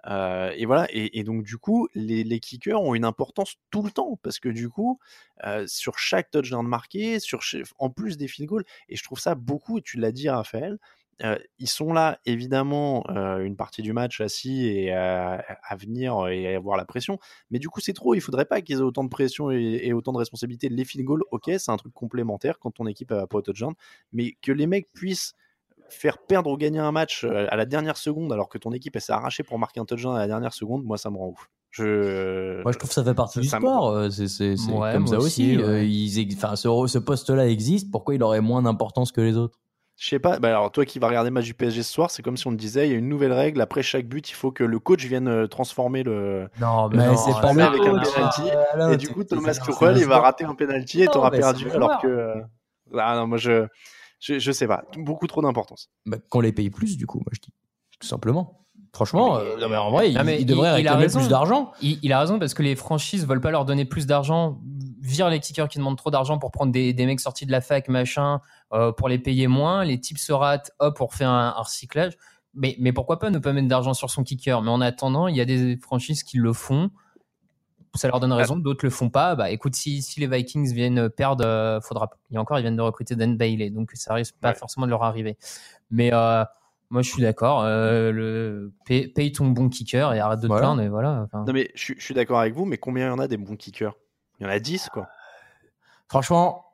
[0.06, 4.18] Euh, et voilà, et, donc du coup, les, kickers ont une importance tout le temps
[4.22, 4.98] parce que du coup,
[5.46, 7.40] euh, sur chaque touchdown marqué, sur
[7.78, 10.78] en plus des field goals, et je trouve ça beaucoup, tu l'as dit Raphaël,
[11.22, 15.44] euh, ils sont là évidemment une partie du match assis et à,
[15.78, 17.18] venir et à avoir la pression,
[17.50, 20.12] mais du coup c'est trop, il faudrait pas qu'ils aient autant de pression et, autant
[20.12, 20.68] de responsabilités.
[20.68, 23.74] Les field goals, ok, c'est un truc complémentaire quand ton équipe a pas au touchdown,
[24.12, 25.34] mais que les mecs puissent
[25.88, 28.96] faire perdre ou gagner un match euh, à la dernière seconde alors que ton équipe
[28.96, 31.28] elle s'est arrachée pour marquer un touchdown à la dernière seconde, moi ça me rend
[31.28, 31.48] ouf.
[31.70, 32.62] Je...
[32.62, 33.88] Moi, je trouve que ça fait partie du sport.
[33.90, 35.56] euh, C'est Ouais, comme ça aussi.
[35.56, 35.88] aussi, euh, ouais.
[35.88, 37.90] ils enfin, ce, ce poste-là existe.
[37.90, 39.58] Pourquoi il aurait moins d'importance que les autres?
[39.96, 42.10] Je sais pas, bah alors toi qui vas regarder le match du PSG ce soir,
[42.12, 44.28] c'est comme si on te disait, il y a une nouvelle règle, après chaque but,
[44.28, 46.48] il faut que le coach vienne transformer le...
[46.60, 48.42] non, Mais c'est pas avec un penalty,
[48.92, 52.34] et du coup, Thomas Tuchel, il va rater un penalty et t'auras perdu, alors que...
[52.96, 53.66] Ah non, moi je...
[54.24, 54.38] je...
[54.38, 55.90] Je sais pas, beaucoup trop d'importance.
[56.06, 57.52] Bah, qu'on les paye plus, du coup, moi je dis.
[58.00, 58.60] Tout simplement.
[58.92, 60.92] Franchement, Mais- euh, non, mais en vrai, Non, il, mais il devrait il- il a
[60.92, 61.18] réclamer raison.
[61.20, 61.72] plus d'argent.
[61.82, 64.60] Il, il a raison parce que les franchises veulent pas leur donner plus d'argent,
[65.00, 67.60] virent les kickers qui demandent trop d'argent pour prendre des, des mecs sortis de la
[67.60, 68.40] fac, machin,
[68.72, 69.84] euh, pour les payer moins.
[69.84, 72.12] Les types se ratent, hop, pour faire un, un recyclage.
[72.54, 74.62] Mais, mais pourquoi pas ne pas mettre d'argent sur son kicker?
[74.62, 76.90] Mais en attendant, il y a des franchises qui le font.
[77.94, 79.34] Ça leur donne raison, d'autres le font pas.
[79.36, 82.10] Bah écoute, si, si les Vikings viennent perdre, euh, faudra.
[82.30, 84.54] Il y a encore, ils viennent de recruter Dan Bailey, donc ça risque pas Ouais.
[84.54, 85.36] forcément de leur arriver.
[85.90, 86.44] Mais euh,
[86.90, 87.62] moi, je suis d'accord.
[87.62, 90.60] euh, le paye, paye ton bon kicker et arrête de Voilà.
[90.62, 90.82] te plaindre.
[90.82, 91.28] Et voilà.
[91.32, 93.28] Non mais je, suis- je suis d'accord avec vous, mais combien il y en a
[93.28, 93.94] des bons kickers?
[94.40, 95.06] Il y en a 10 quoi.
[96.08, 96.64] Franchement,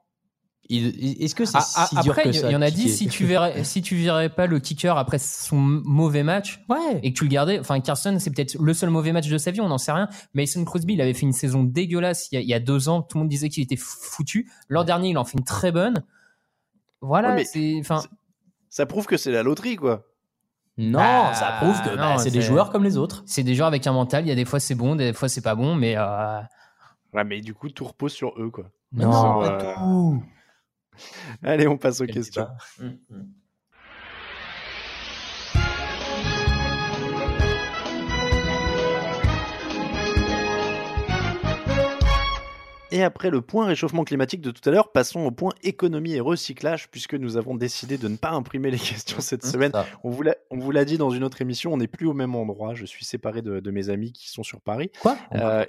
[0.71, 2.71] est-ce que c'est Ah, ah, dur après, que il y, ça il y en a
[2.71, 6.23] de 10 kicker si tu verrais si tu verrais pas le kicker après son mauvais
[6.23, 7.01] match Ouais.
[7.03, 7.59] et que tu le gardais.
[7.59, 10.09] Enfin, Carson, c'est peut-être le seul mauvais match de sa vie, on n'en sait rien.
[10.35, 12.89] Mason Crosby, il avait fait une saison dégueulasse il y a, il y a deux
[12.89, 13.03] ans.
[13.03, 14.51] Tout le monde disait qu'il était foutu.
[14.69, 16.05] L'an dernier, il en fait une très bonne.
[17.01, 17.77] Voilà, Ouais, mais c'est.
[17.81, 18.03] Enfin,
[18.69, 20.07] Ça prouve que c'est la loterie quoi.
[20.79, 23.23] Non, Bah, ça prouve que bah, c'est des joueurs comme les autres.
[23.27, 24.25] c'est des joueurs avec un mental.
[24.25, 26.41] Il y a des fois c'est bon, des fois c'est pas bon, mais euh,
[27.13, 28.71] Ouais, mais du coup, tout repose sur eux quoi.
[28.93, 30.23] Non, sont, pas euh, tout.
[31.43, 32.47] Allez, on passe aux questions.
[32.79, 33.23] Mmh, mmh.
[42.93, 46.21] Et après le point réchauffement climatique de tout à l'heure, passons au point économie et
[46.21, 49.73] recyclage, puisque nous avons décidé de ne pas imprimer les questions cette mmh, semaine.
[50.03, 52.75] On vous l'a dit dans une autre émission, on n'est plus au même endroit.
[52.75, 54.91] Je suis séparé de, mes amis qui sont sur Paris.
[55.01, 55.17] Quoi?
[55.35, 55.65] Euh,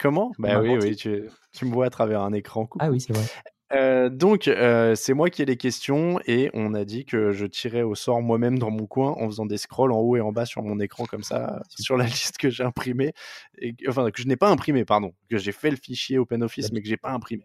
[0.00, 0.32] comment?
[0.38, 1.24] Bah oui, oui, tu,
[1.62, 2.68] me vois à travers un écran.
[2.78, 3.24] Ah oui, c'est vrai.
[3.72, 7.46] Euh, donc, euh, c'est moi qui ai les questions et on a dit que je
[7.46, 10.32] tirais au sort moi-même dans mon coin en faisant des scrolls en haut et en
[10.32, 13.12] bas sur mon écran comme ça, sur la liste que j'ai imprimée,
[13.58, 16.82] et, enfin que je n'ai pas imprimé, pardon, que j'ai fait le fichier OpenOffice mais
[16.82, 17.44] que j'ai pas imprimé.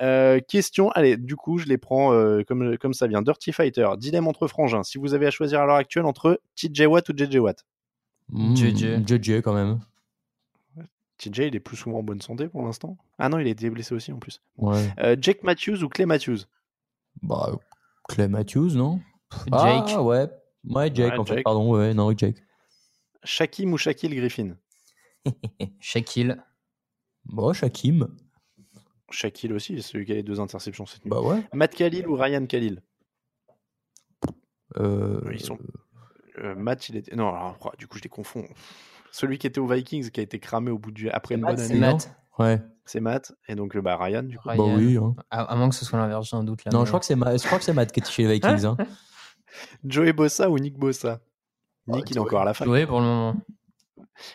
[0.00, 3.22] Euh, question, allez, du coup, je les prends euh, comme, comme ça vient.
[3.22, 4.82] Dirty Fighter, dilemme entre frangins.
[4.82, 7.64] Si vous avez à choisir à l'heure actuelle entre TJ Watt ou JJ Watt?
[8.28, 9.06] Mmh, JJ.
[9.06, 9.80] JJ quand même.
[11.30, 12.96] TJ, il est plus souvent en bonne santé pour l'instant.
[13.18, 14.40] Ah non, il a été blessé aussi en plus.
[14.56, 14.90] Ouais.
[14.98, 16.38] Euh, Jake Matthews ou Clay Matthews?
[17.22, 17.58] Bah,
[18.08, 19.00] Clay Matthews, non?
[19.46, 19.52] Jake.
[19.94, 20.28] Ah ouais.
[20.64, 21.70] Ouais, Jake, Ouais, en fait, pardon.
[21.72, 22.36] Ouais, non, Jake.
[23.24, 24.56] Shaquille ou Shaquille Griffin
[25.80, 26.36] Shaquille.
[27.24, 28.08] Bon, Shaquim.
[29.10, 31.10] Shaquille aussi, c'est celui qui a les deux interceptions cette nuit.
[31.10, 31.42] Bah ouais.
[31.52, 32.82] Matt Khalil ou Ryan Khalil?
[34.78, 35.58] Euh, Ils sont.
[36.38, 37.14] Euh, Matt, il était.
[37.14, 38.46] Non, alors, du coup, je les confonds.
[39.12, 41.08] Celui qui était aux Vikings, qui a été cramé au bout du.
[41.10, 41.80] Après une Matt, bonne C'est année.
[41.80, 42.16] Matt.
[42.38, 42.60] Ouais.
[42.84, 43.32] C'est Matt.
[43.46, 44.48] Et donc, euh, bah, Ryan, du coup.
[44.48, 44.66] Ryan.
[44.68, 44.96] Bah oui.
[44.96, 45.14] hein.
[45.30, 46.70] À, à moins que ce soit l'inverse, j'ai un doute là.
[46.72, 48.34] Non, je crois que c'est Matt, je crois que c'est Matt qui est chez les
[48.34, 48.64] Vikings.
[48.64, 48.76] hein.
[49.84, 51.20] Joey Bossa ou Nick Bossa?
[51.86, 52.26] Nick, il est Joey.
[52.26, 52.66] encore à la fac.
[52.66, 53.36] Oui, pour le moment.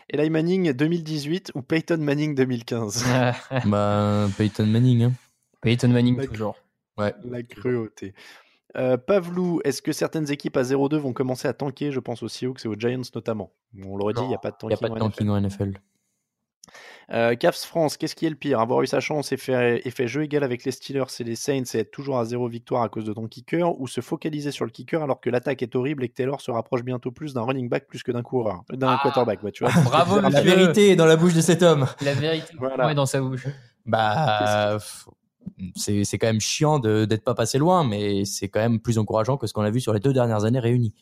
[0.10, 3.06] Eli Manning 2018 ou Peyton Manning 2015
[3.66, 5.04] bah, Peyton Manning.
[5.06, 5.14] Hein.
[5.62, 6.56] Peyton Manning, toujours.
[6.98, 7.14] Ouais.
[7.24, 8.14] La cruauté.
[8.76, 11.92] Euh, Pavlou, est-ce que certaines équipes à 0-2 vont commencer à tanker?
[11.92, 13.52] Je pense aux Seahawks et aux Giants notamment.
[13.84, 14.86] On l'aurait dit, il n'y a pas de Il n'y tanking.
[14.86, 15.18] a pas de en NFL.
[15.18, 15.80] tanking en NFL.
[17.14, 18.60] Euh, Cavs France, qu'est-ce qui est le pire?
[18.60, 21.38] Avoir eu sa chance et fait, et fait jeu égal avec les Steelers et les
[21.38, 24.52] Saints et être toujours à zéro victoire à cause de ton kicker ou se focaliser
[24.52, 27.34] sur le kicker alors que l'attaque est horrible et que Taylor se rapproche bientôt plus
[27.34, 29.00] d'un running back plus que d'un coureur, euh, d'un Ah.
[29.02, 29.72] quarterback, ouais, tu vois.
[29.86, 31.86] Bravo, La vérité est dans la bouche de cet homme.
[32.02, 32.86] La vérité Voilà.
[32.88, 33.48] ouais, dans sa bouche?
[33.86, 34.78] Bah,
[35.76, 38.98] c'est c'est quand même chiant de- d'être pas passé loin, mais c'est quand même plus
[38.98, 40.94] encourageant que ce qu'on a vu sur les deux dernières années réunies.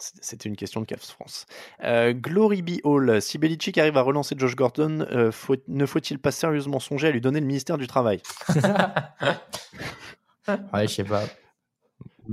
[0.00, 1.46] C'était une question de Cavs France.
[1.82, 2.70] Euh, Glory B.
[2.84, 7.08] Hall, si Belichick arrive à relancer Josh Gordon, euh, faut- ne faut-il pas sérieusement songer
[7.08, 8.22] à lui donner le ministère du Travail?
[10.72, 11.24] Ouais, je sais pas.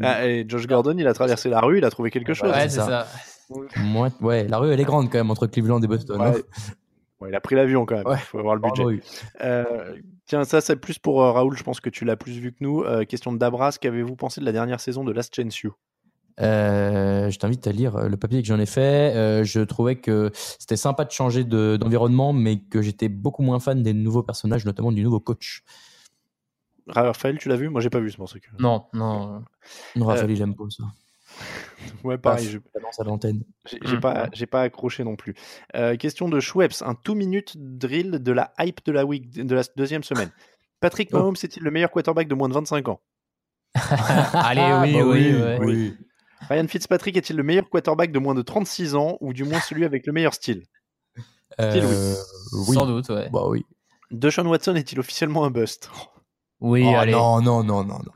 [0.01, 2.51] Ah, et Josh Gordon, il a traversé la rue, il a trouvé quelque chose.
[2.51, 3.07] Ouais, c'est ça.
[3.77, 6.21] Moi, ouais, la rue elle est grande quand même entre Cleveland et Boston.
[6.21, 6.31] hein.
[6.31, 6.43] Ouais.
[7.29, 8.17] Il a pris l'avion quand même, il Ouais.
[8.17, 8.83] faut avoir le budget.
[8.83, 9.01] Oui.
[9.43, 9.95] Euh,
[10.25, 12.57] tiens, ça c'est plus pour euh, Raoul, je pense que tu l'as plus vu que
[12.61, 12.83] nous.
[12.83, 15.73] Euh, question de Dabras, qu'avez-vous pensé de la dernière saison de Last Chance You?
[16.41, 19.15] Euh, je t'invite à lire le papier que j'en ai fait.
[19.15, 23.59] Euh, je trouvais que c'était sympa de changer de- d'environnement, mais que j'étais beaucoup moins
[23.61, 25.63] fan des nouveaux personnages, notamment du nouveau coach.
[26.87, 27.69] Raphaël, tu l'as vu?
[27.69, 28.47] Moi j'ai pas vu, c'est pour ça que.
[28.59, 29.43] Non, non.
[29.95, 30.83] Non, Raphaël, Euh, il aime pas ça.
[32.03, 33.43] Ouais, pareil, je- Balance à l'antenne.
[33.83, 33.99] j'ai Mm.
[33.99, 35.33] pas, j'ai pas accroché non plus.
[35.75, 39.55] Euh, question de Schweppes, un 2 minutes drill de la hype de la week, de
[39.55, 40.31] la deuxième semaine.
[40.79, 41.17] Patrick Oh.
[41.17, 43.01] Mahomes est-il le meilleur quarterback de moins de 25 ans?
[44.33, 45.57] Allez, oui, Bah oui, ouais.
[45.61, 45.93] oui.
[46.49, 49.83] Ryan Fitzpatrick est-il le meilleur quarterback de moins de 36 ans ou du moins celui
[49.85, 50.63] avec le meilleur style?
[51.59, 52.13] Euh,
[52.67, 52.75] oui.
[52.75, 53.29] Sans doute, ouais.
[53.31, 53.65] Bah oui.
[54.11, 55.89] Deshaun Watson est-il officiellement un bust?
[56.61, 57.11] Oui, Oh, allez.
[57.11, 58.11] non, non, non, non, non.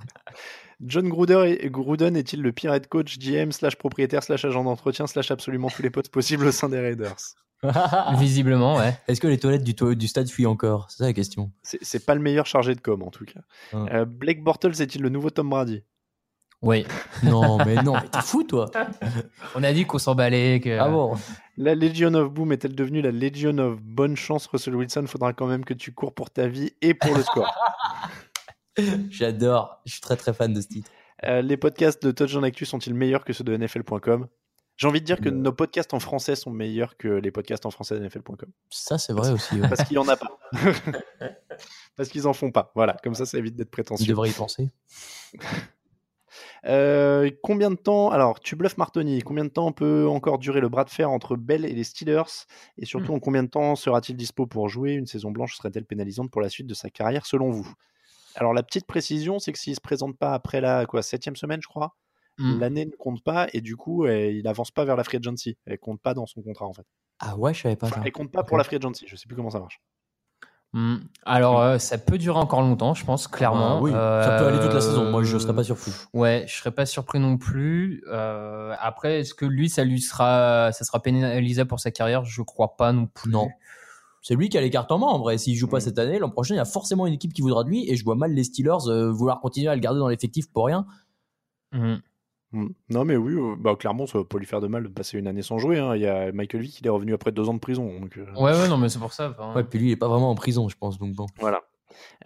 [0.82, 5.70] John Gruden est-il le pire head coach, GM, slash propriétaire, slash agent d'entretien, slash absolument
[5.70, 7.18] tous les postes possibles au sein des Raiders?
[8.18, 8.98] Visiblement, ouais.
[9.10, 10.88] Est-ce que les toilettes du, to- du stade fuient encore?
[10.90, 11.52] C'est ça la question.
[11.64, 13.42] C'est pas le meilleur chargé de com en tout cas.
[13.78, 13.94] Ouais.
[13.94, 15.84] Euh, Blake Bortles est-il le nouveau Tom Brady?
[16.62, 16.86] Oui.
[17.24, 18.72] Non, mais non, mais t'es fou, toi.
[19.56, 20.78] On a dit qu'on s'emballait, que.
[20.80, 21.16] Ah bon?
[21.58, 25.06] La Legion of Boom est-elle devenue la Legion of Bonne Chance Russell Wilson?
[25.08, 27.54] Faudra quand même que tu cours pour ta vie et pour le score.
[29.10, 29.82] J'adore.
[29.86, 30.90] Je suis très très fan de ce titre.
[31.26, 34.28] Euh, les podcasts de Touchdown Actu sont-ils meilleurs que ceux de NFL.com
[34.78, 35.34] J'ai envie de dire que Euh.
[35.34, 38.50] nos podcasts en français sont meilleurs que les podcasts en français de NFL.com.
[38.70, 39.60] Ça, c'est vrai aussi.
[39.60, 39.68] ouais.
[39.68, 40.40] Parce qu'il y en a pas.
[41.98, 42.72] Parce qu'ils en font pas.
[42.76, 44.08] Voilà, comme ça, ça évite d'être Tu prétentieux.
[44.08, 44.70] devrais y penser.
[46.66, 50.70] Euh, combien de temps, alors tu bluffes Martoni, combien de temps peut encore durer le
[50.70, 52.46] bras de fer entre Bell et les Steelers?
[52.78, 55.56] Et surtout, en combien de temps sera-t-il dispo pour jouer Une saison blanche?
[55.56, 57.74] Serait-elle pénalisante pour la suite de sa carrière selon vous?
[58.36, 61.62] Alors la petite précision, c'est que s'il se présente pas après la quoi, septième semaine,
[61.62, 61.96] je crois,
[62.42, 62.58] Hmm.
[62.58, 65.58] l'année ne compte pas et du coup, euh, il avance pas vers la free agency.
[65.66, 66.86] Elle compte pas dans son contrat en fait.
[67.20, 68.02] Ah ouais, je savais pas Enfin, ça.
[68.06, 69.04] elle compte pas pour la free agency.
[69.10, 69.82] Je sais plus comment ça marche.
[70.72, 70.98] Hmm.
[71.26, 73.80] Alors, euh, ça peut durer encore longtemps, je pense, clairement.
[73.80, 75.10] Ah oui, Euh, ça peut aller toute la saison.
[75.10, 75.92] Moi, je serais pas surpris.
[76.14, 78.04] Ouais, je serais pas surpris non plus.
[78.08, 82.24] Euh, après, est-ce que lui, ça lui sera, ça sera pénalisable pour sa carrière?
[82.24, 83.32] Je crois pas non plus.
[83.32, 83.50] Non.
[84.22, 85.38] C'est lui qui a les cartes en main en vrai.
[85.38, 87.64] S'il joue pas cette année, l'an prochain, il y a forcément une équipe qui voudra
[87.64, 90.08] de lui et je vois mal les Steelers euh, vouloir continuer à le garder dans
[90.10, 90.86] l'effectif pour rien.
[91.72, 91.96] Hmm.
[92.52, 92.68] Mm.
[92.90, 95.20] Non, mais oui, euh, bah, clairement, ça va pas lui faire de mal de passer
[95.20, 95.78] une année sans jouer.
[95.80, 95.96] hein.
[95.96, 98.00] Il y a Michael Vick, il est revenu après deux ans de prison.
[98.00, 99.30] Donc, euh, Ouais, ouais, non, mais c'est pour ça.
[99.30, 100.98] enfin, Ouais, puis lui, il est pas vraiment en prison, je pense.
[100.98, 101.28] Donc bon.
[101.40, 101.62] Voilà.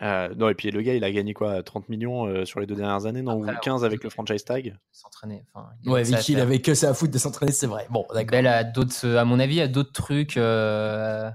[0.02, 2.66] Euh, non, et puis le gars, il a gagné quoi 30 millions euh, sur les
[2.66, 4.78] deux dernières années, non Après, Ou 15 avec le franchise tag?
[4.92, 5.44] s'entraîner.
[5.86, 7.86] Ouais, à Vicky, il avait que ça à foutre de s'entraîner, c'est vrai.
[7.90, 8.40] Bon, d'accord.
[8.74, 10.38] D'autres, à mon avis, a d'autres trucs.
[10.38, 11.30] euh,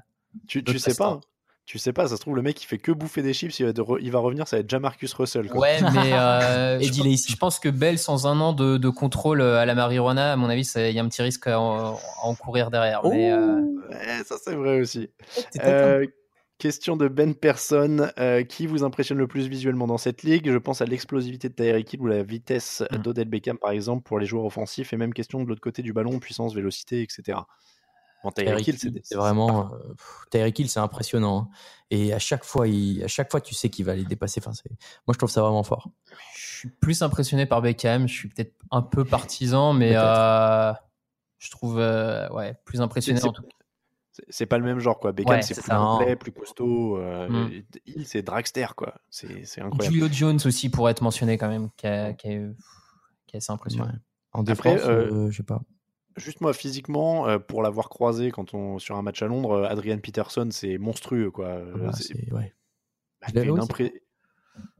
[0.46, 1.20] Tu, sais pas hein.
[1.66, 3.66] Tu sais pas, ça se trouve, le mec, il fait que bouffer des chips, il
[3.66, 5.48] va, de re- il va revenir, ça va être Jamarcus Russell.
[5.48, 5.60] quoi.
[5.60, 9.74] Ouais, mais euh, je, pense que Bell, sans un an de, de contrôle à la
[9.74, 13.00] marijuana, à mon avis, il y a un petit risque à, en- à encourir derrière.
[13.04, 13.60] mais, euh,
[13.90, 15.10] Ouais, ça, c'est vrai aussi.
[15.62, 16.06] Euh,
[16.58, 18.08] question de Ben Person.
[18.18, 20.50] euh, qui vous impressionne le plus visuellement dans cette ligue?
[20.50, 22.96] Je pense à l'explosivité de Tyreek Hill ou la vitesse Mm.
[22.98, 25.92] d'Odell Beckham, par exemple, pour les joueurs offensifs, et même question de l'autre côté du
[25.92, 27.40] ballon, puissance, vélocité, etc.
[28.24, 29.72] Bon, Tyreek Hill, c'est vraiment.
[29.72, 29.94] euh,
[30.30, 31.50] Tyreek Hill, c'est impressionnant.
[31.52, 31.56] hein.
[31.90, 34.40] Et à chaque fois, il, à chaque fois, tu sais qu'il va les dépasser.
[34.44, 34.50] Enfin,
[35.06, 35.88] moi, je trouve ça vraiment fort.
[36.34, 38.08] je suis plus impressionné par Beckham.
[38.08, 40.72] Je suis peut-être un peu partisan, mais euh,
[41.38, 43.48] je trouve euh, ouais, plus impressionné C'est- en tout cas.
[44.30, 45.12] C'est- pas le même genre, quoi.
[45.12, 46.96] Beckham, Ouais, c'est plus complet, plus costaud.
[46.98, 47.62] euh, Mm.
[47.86, 48.94] Hill, c'est dragster, quoi.
[49.08, 49.94] C'est incroyable.
[49.94, 53.86] Julio Jones aussi pourrait être mentionné quand même, qui, est, qui est assez impressionnant.
[53.86, 53.92] Ouais.
[54.32, 55.60] En défense, euh, euh, je sais pas.
[56.18, 59.68] Juste moi, physiquement, euh, pour l'avoir croisé quand on, sur un match à Londres, euh,
[59.68, 61.46] Adrian Peterson, c'est monstrueux, quoi.
[61.46, 62.52] Euh, Bah, c'est- c'est- ouais.
[63.22, 64.02] bah, Je une impré-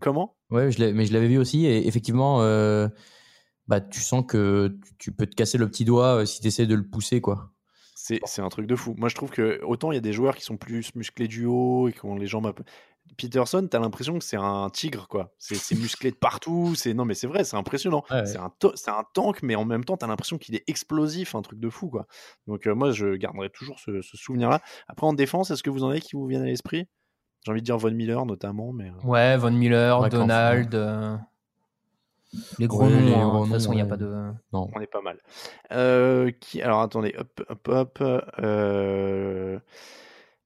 [0.00, 0.36] Comment?
[0.50, 1.66] Ouais, je mais je l'avais vu aussi.
[1.66, 2.88] Et effectivement, euh,
[3.66, 6.46] bah, tu sens que tu- tu peux te casser le petit doigt euh, si tu
[6.48, 7.52] essaies de le pousser, quoi.
[7.94, 8.94] C'est c'est un truc de fou.
[8.96, 11.44] Moi, je trouve que autant il y a des joueurs qui sont plus musclés du
[11.46, 12.64] haut et qui ont les jambes un peu.
[13.16, 15.32] Peterson, t'as l'impression que c'est un tigre, quoi.
[15.38, 16.74] C'est musclé de partout.
[16.76, 18.04] C'est non, mais c'est vrai, c'est impressionnant.
[18.10, 18.26] Ouais, ouais.
[18.26, 21.34] C'est un, to- c'est un tank, mais en même temps, t'as l'impression qu'il est explosif,
[21.34, 22.06] un truc de fou, quoi.
[22.46, 24.60] Donc euh, moi, je garderai toujours ce, ce souvenir-là.
[24.88, 26.86] Après, en défense, est-ce que vous en avez qui vous viennent à l'esprit?
[27.44, 28.90] J'ai envie de dire Von Miller notamment, mais.
[28.90, 30.74] euh, Ouais, Von Miller, Ouais, Donald.
[30.74, 31.16] euh,
[32.58, 34.06] les gros Ouais, noms, les hein, gros de toute façon, il n'y a pas de.
[34.52, 34.68] Non.
[34.74, 35.18] On est pas mal.
[35.72, 36.60] Euh, qui...
[36.60, 37.98] Alors attendez, hop, hop, hop.
[38.40, 39.58] euh,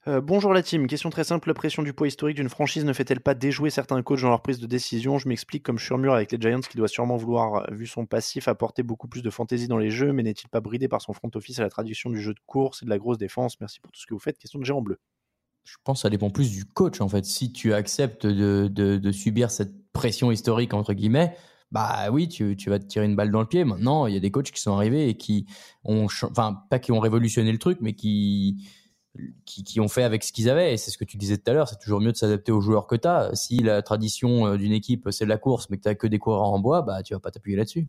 [0.09, 0.87] euh, bonjour la team.
[0.89, 1.49] Question très simple.
[1.49, 4.43] La pression du poids historique d'une franchise ne fait-elle pas déjouer certains coachs dans leur
[4.43, 5.19] prise de décision?
[5.19, 8.83] Je m'explique comme Mur avec les Giants qui doit sûrement vouloir, vu son passif, apporter
[8.83, 11.61] beaucoup plus de fantaisie dans les jeux, mais n'est-il pas bridé par son front office
[11.61, 13.61] à la traduction du jeu de course et de la grosse défense?
[13.61, 14.39] Merci pour tout ce que vous faites.
[14.39, 14.99] Question de géant bleu.
[15.65, 17.25] Je pense que ça dépend plus du coach, en fait.
[17.25, 21.37] Si tu acceptes de, subir cette pression historique, entre guillemets,
[21.71, 23.65] bah oui, tu, tu vas te tirer une balle dans le pied.
[23.65, 25.47] Maintenant, il y a des coachs qui sont arrivés et qui
[25.85, 28.69] ont, enfin, pas qui ont révolutionné le truc, mais qui,
[29.45, 30.73] qui, qui ont fait avec ce qu'ils avaient.
[30.73, 32.61] Et c'est ce que tu disais tout à l'heure, c'est toujours mieux de s'adapter aux
[32.61, 33.35] joueurs que tu as.
[33.35, 36.19] Si la tradition euh, d'une équipe, c'est la course, mais que tu as que des
[36.19, 37.89] coureurs en bois, bah tu vas pas t'appuyer là-dessus.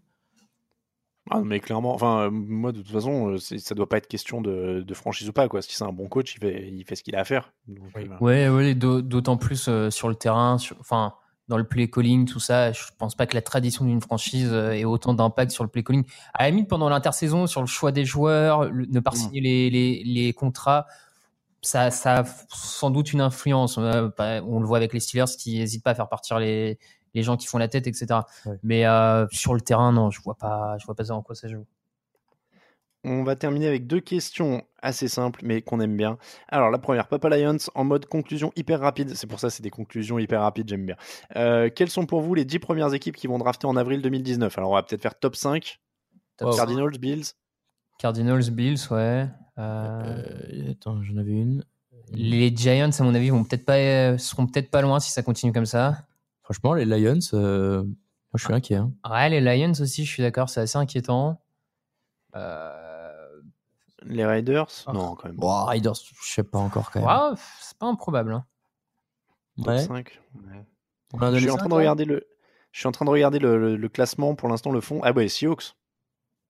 [1.29, 4.41] Ah, mais clairement, enfin, euh, moi de toute façon, euh, ça doit pas être question
[4.41, 5.47] de, de franchise ou pas.
[5.47, 5.61] Quoi.
[5.61, 7.53] Si c'est un bon coach, il fait, il fait ce qu'il a à faire.
[7.69, 11.13] Donc, euh, Ouais, ouais, d'au- d'autant plus euh, sur le terrain, sur- enfin,
[11.47, 12.73] dans le play calling, tout ça.
[12.73, 16.03] Je pense pas que la tradition d'une franchise ait autant d'impact sur le play calling.
[16.33, 19.15] À la limite, pendant l'intersaison, sur le choix des joueurs, le- ne pas Mm.
[19.15, 20.87] signer les, les, les contrats,
[21.64, 23.77] ça, ça a sans doute une influence.
[23.77, 26.77] Euh, bah, on le voit avec les Steelers qui n'hésitent pas à faire partir les,
[27.14, 28.22] les gens qui font la tête, etc.
[28.45, 28.57] Ouais.
[28.64, 31.35] Mais euh, sur le terrain, non, je vois pas, je vois pas ça en quoi
[31.35, 31.65] ça joue.
[33.06, 36.18] On va terminer avec deux questions assez simples, mais qu'on aime bien.
[36.48, 39.14] Alors, la première, Papa Lions, en mode conclusion hyper rapide.
[39.15, 40.95] C'est pour ça, c'est des conclusions hyper rapides, j'aime bien.
[41.35, 44.57] Euh, quelles sont pour vous les 10 premières équipes qui vont drafter en avril 2019
[44.57, 45.81] Alors, on va peut-être faire top 5.
[46.38, 46.56] Top Wow.
[46.56, 47.26] Cardinals, Bills.
[47.99, 49.27] Cardinals, Bills, ouais.
[49.57, 50.23] Euh,
[50.63, 51.63] Euh, attends, j'en avais une.
[52.11, 55.21] les Giants, à mon avis, vont peut-être pas, euh, seront peut-être pas loin si ça
[55.23, 56.05] continue comme ça.
[56.41, 57.93] Franchement, les Lions, euh, moi
[58.35, 58.75] je suis inquiet.
[58.75, 58.91] hein.
[59.09, 61.39] Ouais, les Lions aussi, je suis d'accord, c'est assez inquiétant.
[62.35, 63.41] Euh,
[64.05, 64.67] Les Raiders?
[64.88, 64.93] Ah.
[64.93, 65.38] Non, quand même.
[65.38, 67.07] Bon, Raiders, je sais pas encore quand même.
[67.31, 68.34] ouais, c'est pas improbable.
[68.34, 68.45] hein.
[69.59, 69.80] Ouais.
[69.80, 70.19] 5.
[70.35, 70.65] ouais.
[71.13, 72.25] On en a Je suis en train de regarder le.
[72.71, 74.99] Je suis en train de regarder le, le- le classement pour l'instant, le fond.
[75.03, 75.75] Ah ouais, Seahawks.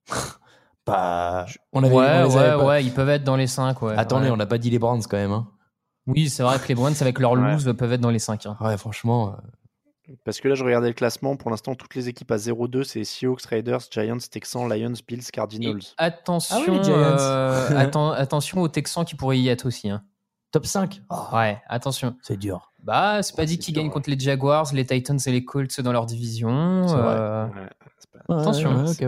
[0.85, 3.47] Bah, on avait, ouais, on les ouais, avait pas- ouais, ils peuvent être dans les
[3.47, 3.81] 5.
[3.81, 4.31] Ouais, Attendez, ouais.
[4.31, 5.31] on n'a pas dit les Browns quand même.
[5.31, 5.47] Hein.
[6.07, 7.51] Oui, c'est vrai que les Browns, avec leur Ouais.
[7.53, 8.45] lose, peuvent être dans les 5.
[8.59, 9.29] Ouais, franchement.
[9.29, 11.37] euh, Parce que là, je regardais le classement.
[11.37, 15.79] Pour l'instant, toutes les équipes à 0-2, c'est Seahawks, Raiders, Giants, Texans, Lions, Bills, Cardinals.
[15.97, 19.89] Attention, Ah oui, euh, atten- attention aux Texans qui pourraient y être aussi.
[19.89, 20.03] hein.
[20.51, 21.01] top 5.
[21.33, 22.15] Ouais, attention.
[22.21, 22.71] C'est dur.
[22.83, 23.91] Bah, c'est pas Ouais, dit qu'ils gagnent ouais.
[23.91, 26.85] contre les Jaguars, les Titans et les Colts dans leur division.
[26.87, 27.15] C'est vrai.
[27.17, 27.51] euh, Ouais,
[27.97, 28.75] c'est pas- Attention.
[28.83, 29.05] Ouais, c'est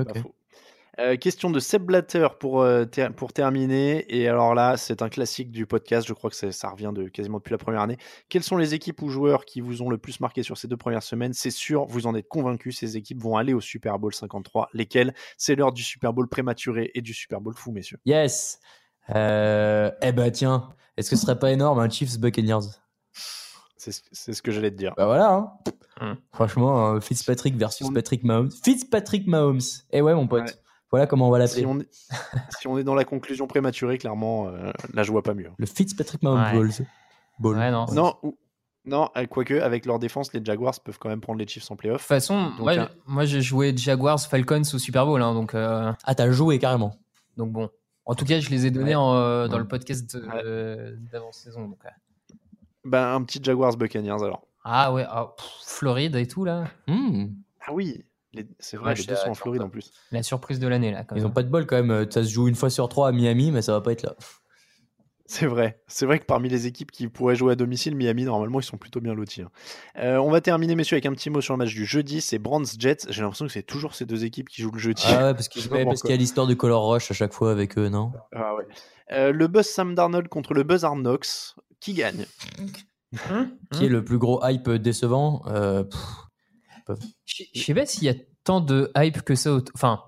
[0.99, 4.05] Euh, question de Seb Blatter pour, euh, ter- pour terminer.
[4.15, 6.07] Et alors là, c'est un classique du podcast.
[6.07, 7.97] Je crois que ça revient de quasiment depuis la première année.
[8.29, 10.77] Quelles sont les équipes ou joueurs qui vous ont le plus marqué sur ces deux
[10.77, 11.33] premières semaines?
[11.33, 12.77] C'est sûr, vous en êtes convaincus.
[12.79, 14.69] Ces équipes vont aller au Super Bowl 53.
[14.73, 15.13] Lesquelles?
[15.37, 17.97] C'est l'heure du Super Bowl prématuré et du Super Bowl fou, messieurs.
[18.05, 18.59] Yes.
[19.13, 22.67] Euh, eh ben tiens, est-ce que ce serait pas énorme un Chiefs Buccaneers?
[23.77, 24.93] C'est ce- c'est ce que j'allais te dire.
[24.97, 25.31] Bah voilà.
[25.33, 25.51] hein.
[26.01, 26.15] Hum.
[26.33, 28.49] Franchement, Fitzpatrick versus Patrick Mahomes.
[28.63, 29.61] Fitzpatrick Mahomes.
[29.91, 30.43] Eh ouais, mon pote.
[30.43, 30.53] Ouais.
[30.95, 31.61] Voilà comment on va l'appeler.
[31.61, 31.87] Si on, est,
[32.59, 35.49] si on est dans la conclusion prématurée, clairement, euh, là, je vois pas mieux.
[35.57, 36.53] Le Fitzpatrick Mahomes Ouais.
[36.53, 36.87] Balls.
[37.39, 37.57] Ball.
[37.57, 37.85] Ouais, non.
[37.93, 38.37] Non, ou-
[38.85, 41.75] non euh, quoique, avec leur défense, les Jaguars peuvent quand même prendre les Chiefs en
[41.75, 42.01] De playoff.
[42.01, 42.89] toute façon, Donc, moi, hein.
[43.07, 46.95] moi j'ai joué Jaguars Falcons au Super Bowl, hein, donc, euh, Ah, t'as joué carrément.
[47.37, 47.69] donc bon.
[48.05, 48.95] En tout cas, je les ai donnés Ouais.
[48.95, 49.59] en, euh, dans Ouais.
[49.61, 51.67] le podcast euh, d'avant-saison.
[51.67, 51.89] donc, ouais.
[52.83, 54.45] Ben, un petit Jaguars Buccaneers alors.
[54.63, 56.65] Ah ouais, ah, pff, Floride et tout, là.
[56.87, 57.25] Hmm.
[57.67, 58.05] Ah oui,
[58.35, 59.33] les- c'est vrai, Ouais, les je deux sont en.
[59.33, 59.91] Floride en plus.
[60.11, 61.03] La surprise de l'année, là.
[61.03, 61.31] Quand Ils même.
[61.31, 61.91] ont pas de bol quand même.
[61.91, 64.03] Euh, Ça se joue une fois sur trois à Miami, mais ça va pas être
[64.03, 64.15] là.
[65.27, 65.81] C'est vrai.
[65.87, 68.77] C'est vrai que parmi les équipes qui pourraient jouer à domicile, Miami, normalement, ils sont
[68.77, 69.41] plutôt bien lotis.
[69.41, 69.49] hein.
[69.97, 72.21] Euh, on va terminer, messieurs, avec un petit mot sur le match du jeudi.
[72.21, 72.97] C'est Brands Jets.
[73.09, 75.01] J'ai l'impression que c'est toujours ces deux équipes qui jouent le jeudi.
[75.07, 77.89] Ah ouais, parce qu'il y a l'histoire de Color Rush à chaque fois avec eux,
[77.89, 78.11] non?
[78.35, 78.67] Ah ouais.
[79.13, 81.55] Euh, le buzz Sam Darnold contre le buzz Arnox.
[81.79, 82.25] Qui gagne?
[83.31, 85.99] Hum, Qui est le plus gros hype décevant Euh, pff,
[87.25, 88.13] Je je sais pas s'il y a
[88.43, 89.57] tant de hype que ça.
[89.73, 90.01] Enfin,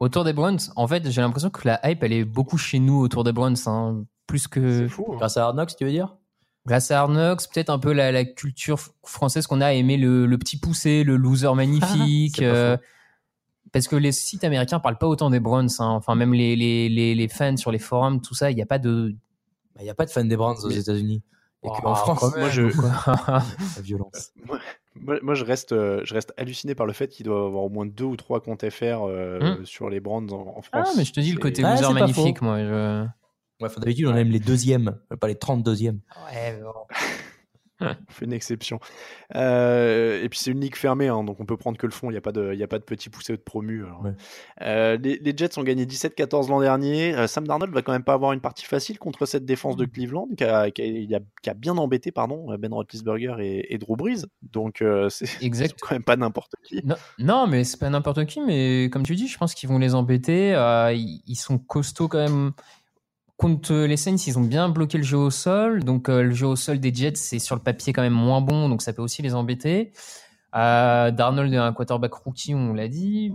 [0.00, 2.98] autour des Browns, en fait, j'ai l'impression que la hype, elle est beaucoup chez nous
[3.00, 3.56] autour des Browns.
[3.66, 5.06] hein, plus que fou.
[5.12, 5.16] hein.
[5.18, 6.16] Grâce à Arnox, tu veux dire?
[6.64, 10.26] Grâce à Arnox, peut-être un peu la, la culture française qu'on a à aimer le,
[10.26, 12.40] le petit poussé, le loser magnifique.
[12.42, 12.76] Euh,
[13.72, 15.70] parce que les sites américains parlent pas autant des Browns.
[15.78, 15.88] hein.
[15.88, 18.66] Enfin, même les, les, les, les fans sur les forums, tout ça, il n'y a
[18.66, 19.14] pas de.
[19.74, 21.22] Bah, Il n'y a pas de fan des Browns aux États-unis.
[21.64, 22.62] Et Oh, qu'en France, Moi, je,
[23.76, 24.32] la violence.
[24.94, 27.68] Moi, moi, je, reste, euh, je reste halluciné par le fait qu'il doit avoir au
[27.68, 29.64] moins deux ou trois comptes FR euh, Hmm.
[29.64, 30.96] sur les brands en, en Ah, France.
[30.96, 32.58] mais je te dis, le côté Ah, pas magnifique, moi.
[32.58, 33.06] Je...
[33.60, 36.00] Ouais, D'habitude, on aime les deuxièmes, pas les 32e.
[36.32, 36.72] Ouais, mais bon.
[37.82, 38.78] On fait une exception.
[39.34, 42.10] Euh, et puis c'est une ligue fermée, hein, donc on peut prendre que le fond.
[42.10, 43.84] Il n'y a pas de, il y a pas de petit poussé de promu.
[43.84, 44.02] alors.
[44.04, 44.12] Ouais.
[44.62, 47.14] Euh, les, les Jets ont gagné 17-14 l'an dernier.
[47.14, 49.78] Euh, Sam Darnold va quand même pas avoir une partie facile contre cette défense Mm.
[49.80, 53.36] de Cleveland qui a, qui a- il a- qui a bien embêté, pardon, Ben Roethlisberger
[53.40, 54.24] et, et Drew Brees.
[54.42, 55.26] Donc euh, c'est
[55.80, 56.80] quand même pas n'importe qui.
[56.84, 59.78] Non, non, mais c'est pas n'importe qui, mais comme tu dis, je pense qu'ils vont
[59.78, 60.54] les embêter.
[60.54, 62.52] Euh, ils, ils sont costauds quand même.
[63.42, 65.82] Contre les Saints, ils ont bien bloqué le jeu au sol.
[65.82, 68.40] Donc, euh, le jeu au sol des Jets, c'est sur le papier quand même moins
[68.40, 68.68] bon.
[68.68, 69.90] Donc, ça peut aussi les embêter.
[70.54, 73.32] Euh, Darnold est un quarterback rookie, on l'a dit.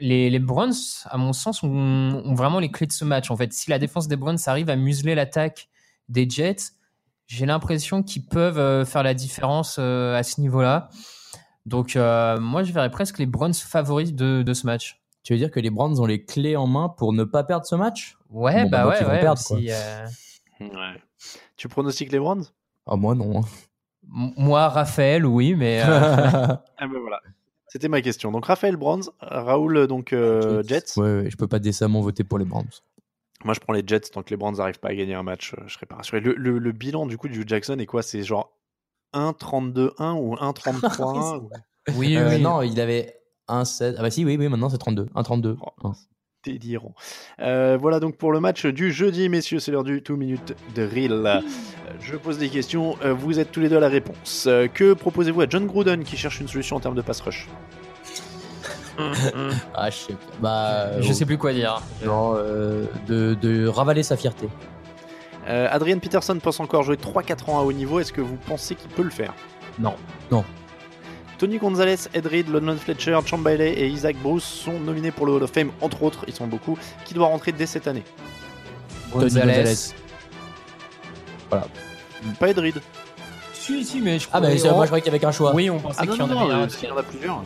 [0.00, 0.74] Les, les Browns,
[1.04, 3.30] à mon sens, ont, vraiment les clés de ce match.
[3.30, 5.68] En fait, si la défense des Browns arrive à museler l'attaque
[6.08, 6.72] des Jets,
[7.28, 10.88] j'ai l'impression qu'ils peuvent euh, faire la différence euh, à ce niveau-là.
[11.64, 15.03] Donc, euh, moi, je verrais presque les Browns favoris de ce match.
[15.24, 17.66] Tu veux dire que les Browns ont les clés en main pour ne pas perdre
[17.66, 18.16] ce match?
[18.30, 19.20] Ouais, Bon, bah bah, ouais, ils vont ouais.
[19.20, 20.06] perdre, aussi, euh,
[20.60, 21.02] Ouais.
[21.56, 22.44] Tu pronostiques les Browns?
[22.86, 23.40] Ah, moi, non.
[23.40, 25.86] m- moi, Raphaël, oui, mais euh,
[26.78, 27.20] Ah ben voilà.
[27.68, 28.30] C'était ma question.
[28.30, 30.96] Donc Raphaël Browns, Raoul donc euh, Jets.
[30.98, 32.68] Ouais, ouais, je peux pas décemment voter pour les Browns.
[33.44, 35.54] Moi je prends les Jets tant que les Browns n'arrivent pas à gagner un match,
[35.54, 36.20] euh, je serais pas rassuré.
[36.20, 38.02] Le, le- le bilan du coup du Jackson est quoi?
[38.02, 38.52] C'est genre
[39.12, 41.50] 1-32-1 ou 1-33-1 ou-
[41.96, 42.42] oui, Euh, oui.
[42.42, 43.16] Non, il avait
[43.48, 43.94] 1-7.
[43.98, 45.06] Ah bah si, oui, oui, maintenant c'est 32.
[45.14, 45.56] 1-32.
[45.82, 45.92] Oh.
[46.44, 46.94] délirant.
[47.40, 50.82] Euh, voilà donc pour le match du jeudi, messieurs, c'est l'heure du 2 minutes de
[50.82, 51.12] reel.
[51.26, 51.40] Euh,
[52.00, 54.48] Je pose des questions, euh, vous êtes tous les deux à la réponse.
[54.74, 57.48] Que proposez-vous à John Gruden qui cherche une solution en termes de pass rush?
[59.74, 60.18] Ah, je sais pas.
[60.40, 61.82] Bah, Je sais plus quoi dire.
[62.06, 64.48] Euh, de, de ravaler sa fierté.
[65.48, 68.74] Euh, Adrian Peterson pense encore jouer 3-4 ans à haut niveau, est-ce que vous pensez
[68.76, 69.34] qu'il peut le faire?
[69.78, 69.94] Non.
[70.30, 70.44] Non.
[71.38, 75.32] Tony Gonzalez, Ed Reed, London Fletcher, Champ Bailey et Isaac Bruce sont nominés pour le
[75.32, 78.04] Hall of Fame, entre autres, ils sont beaucoup, qui doit rentrer dès cette année.
[79.12, 79.74] Tony Gonzalez.
[81.50, 82.80] Pas Ed Reed.
[83.52, 85.54] Si, si, mais je Ah bah c'est- moi je croyais qu'il y avait qu'un choix.
[85.54, 86.62] Oui, on pensait Ah non, qu'il y en non, avait non, un.
[86.64, 87.42] euh, il y en a plusieurs.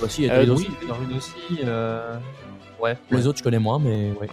[0.00, 0.68] Bah, si, il y a Euh, oui.
[1.16, 1.60] aussi.
[1.64, 2.16] euh,
[2.80, 2.96] Ouais.
[3.10, 4.28] Les autres je connais moins, mais ouais.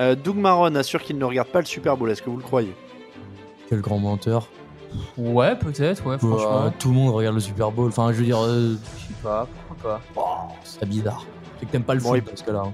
[0.00, 2.42] Euh, Doug Maron assure qu'il ne regarde pas le Super Bowl, est-ce que vous le
[2.42, 2.74] croyez?
[3.68, 4.48] Quel grand menteur.
[5.16, 6.64] Ouais, peut-être, ouais, franchement.
[6.64, 7.88] Bah, tout le monde regarde le Super Bowl.
[7.88, 10.20] Enfin, je veux dire, euh, Je sais pas, pourquoi pas.
[10.50, 11.24] oh, c'est bizarre.
[11.60, 12.62] C'est que t'aimes pas le Bon, foot et- dans ce cas-là.
[12.66, 12.72] hein.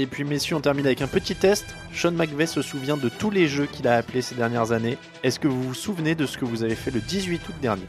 [0.00, 1.64] Et puis messieurs, on termine avec un petit test.
[1.92, 4.96] Sean McVay se souvient de tous les jeux qu'il a appelés ces dernières années.
[5.24, 7.82] Est-ce que vous vous souvenez de ce que vous avez fait le 18 août dernier?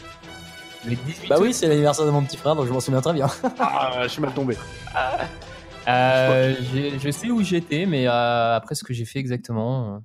[0.85, 3.13] Les 18 Bah oui, c'est l'anniversaire de mon petit frère, donc je m'en souviens très
[3.13, 3.27] bien.
[3.59, 4.57] Ah, je suis mal tombé.
[5.87, 10.01] Euh, j'ai- je sais où j'étais, mais euh, après ce que j'ai fait exactement.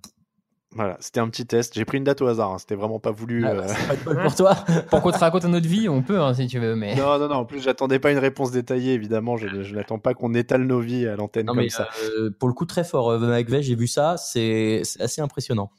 [0.74, 1.74] Voilà, c'était un petit test.
[1.74, 3.44] J'ai pris une date au hasard, hein, c'était vraiment pas voulu.
[3.46, 3.60] Ah, euh.
[3.60, 4.54] bah, c'est pas de bol pour toi.
[4.90, 6.94] Pour qu'on te raconte notre vie, on peut, hein, si tu veux, mais.
[6.96, 9.36] Non, non, non, en plus j'attendais pas une réponse détaillée, évidemment.
[9.36, 11.88] Je, je n'attends pas qu'on étale nos vies à l'antenne comme mais ça.
[12.18, 13.10] euh, pour le coup, très fort.
[13.10, 15.70] Euh, McVeigh, j'ai vu ça, c'est assez impressionnant.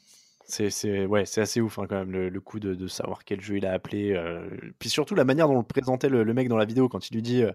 [0.47, 3.23] C'est c'est ouais, c'est assez ouf hein, quand même le, le coup de, de savoir
[3.25, 4.13] quel jeu il a appelé.
[4.13, 4.47] euh,
[4.79, 7.15] Puis surtout la manière dont le présentait le, le mec dans la vidéo quand il
[7.15, 7.51] lui dit euh,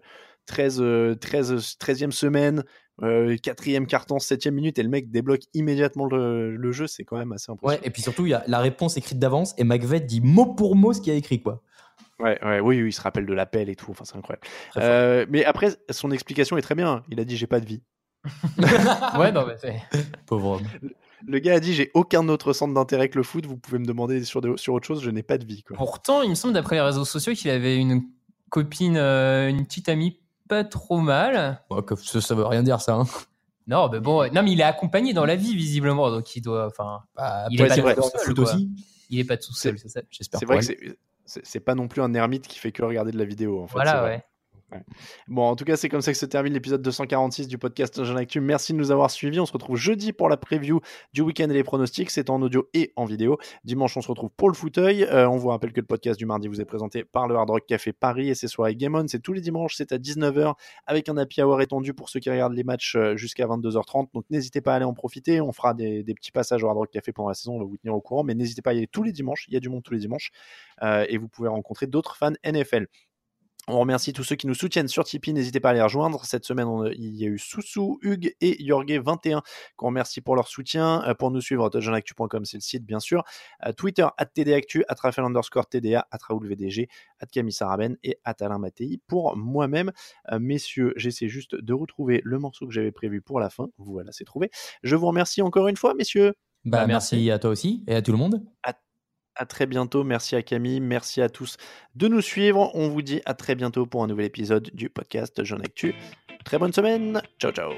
[0.46, 2.64] 13, euh, 13, 13e semaine,
[3.02, 7.16] euh, 4e carton, 7e minute et le mec débloque immédiatement le, le jeu, c'est quand
[7.16, 7.82] même assez Ouais, impressionnant.
[7.86, 10.74] et puis surtout, il y a la réponse écrite d'avance et McVeigh dit mot pour
[10.74, 11.62] mot ce qu'il a écrit, quoi.
[12.18, 14.46] Ouais, ouais, oui, oui, il se rappelle de l'appel et tout, enfin c'est incroyable.
[14.76, 17.02] Euh, mais après, son explication est très bien.
[17.08, 17.82] Il a dit j'ai pas de vie.
[19.18, 19.80] Ouais, non, mais c'est.
[20.26, 20.90] Pauvre homme.
[21.26, 23.46] Le gars a dit j'ai aucun autre centre d'intérêt que le foot.
[23.46, 25.62] Vous pouvez me demander sur, de- sur autre chose, je n'ai pas de vie.
[25.62, 25.76] Quoi.
[25.76, 28.02] Pourtant, il me semble, d'après les réseaux sociaux, qu'il avait une
[28.48, 30.18] copine, euh, une petite amie
[30.48, 31.62] pas trop mal.
[31.86, 32.94] Que- ça, ça veut rien dire, ça.
[32.94, 33.04] Hein.
[33.66, 36.66] Non, mais bon, non, mais il est accompagné dans la vie, visiblement, donc il doit.
[36.66, 38.70] Enfin, Bah, Il est pas tout seul, aussi.
[39.10, 40.00] il est pas tout seul, c'est ça.
[40.10, 43.18] J'espère C'est vrai que c'est- pas non plus un ermite qui fait que regarder de
[43.18, 43.62] la vidéo.
[43.62, 44.26] En fait, Voilà, vrai.
[45.28, 48.16] Bon, en tout cas, c'est comme ça que se termine l'épisode 246 du podcast Jeune
[48.16, 48.40] Actu.
[48.40, 49.40] Merci de nous avoir suivis.
[49.40, 50.80] On se retrouve jeudi pour la preview
[51.12, 52.10] du week-end et les pronostics.
[52.10, 53.38] C'est en audio et en vidéo.
[53.64, 55.04] Dimanche, on se retrouve pour le fauteuil.
[55.04, 57.50] Euh, on vous rappelle que le podcast du mardi vous est présenté par le Hard
[57.50, 59.06] Rock Café Paris et ses soirées Game On.
[59.08, 60.54] C'est tous les dimanches, c'est à 19h
[60.86, 64.08] avec un happy hour étendu pour ceux qui regardent les matchs euh, jusqu'à 22h30.
[64.14, 65.40] Donc n'hésitez pas à aller en profiter.
[65.40, 67.54] On fera des, des petits passages au Hard Rock Café pendant la saison.
[67.54, 68.24] On va vous tenir au courant.
[68.24, 69.46] Mais n'hésitez pas à y aller tous les dimanches.
[69.48, 70.30] Il y a du monde tous les dimanches.
[70.82, 72.86] Euh, et vous pouvez rencontrer d'autres fans NFL.
[73.72, 75.32] On remercie tous ceux qui nous soutiennent sur Tipeee.
[75.32, 76.24] N'hésitez pas à les rejoindre.
[76.24, 79.42] Cette semaine, on a- il y a eu Soussou, Hugues et Yorgé21
[79.76, 81.02] qu'on remercie pour leur soutien.
[81.06, 83.22] Euh, Pour nous suivre, touchdownactu.com, c'est le site, bien sûr.
[83.66, 86.88] Euh, Twitter, at TDActu, at Raphaël underscore TDA, at Raoul VDG,
[87.20, 89.00] at Camille Saraben et at Alain Mattei.
[89.06, 89.92] Pour moi-même,
[90.32, 93.68] euh, messieurs, j'essaie juste de retrouver le morceau que j'avais prévu pour la fin.
[93.78, 94.50] Voilà, c'est trouvé.
[94.82, 96.34] Je vous remercie encore une fois, messieurs.
[96.64, 97.14] Bah, Bah, merci.
[97.16, 97.30] merci.
[97.30, 98.42] à toi aussi et à tout le monde.
[98.62, 98.74] À
[99.46, 100.04] très bientôt.
[100.04, 100.80] Merci à Camille.
[100.80, 101.56] Merci à tous
[101.96, 102.70] de nous suivre.
[102.74, 105.94] On vous dit à très bientôt pour un nouvel épisode du podcast Jeune Actu.
[106.44, 107.20] Très bonne semaine.
[107.38, 107.72] Ciao, ciao.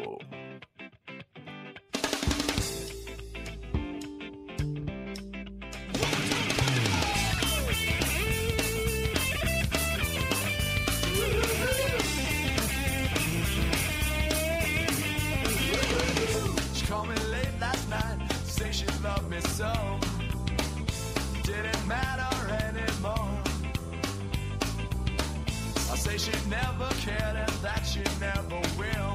[26.53, 29.15] Never cared and that she never will.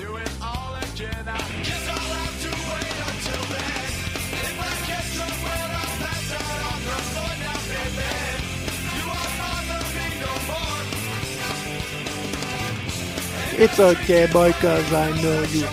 [0.00, 1.24] Do it all again.
[1.28, 3.88] I guess I'll have to wait until then.
[4.44, 8.12] If I get somewhere, I'll pass out on the floor now, baby.
[8.96, 10.82] You won't bother me no more.
[13.64, 15.66] It's okay, boy, cause I know you.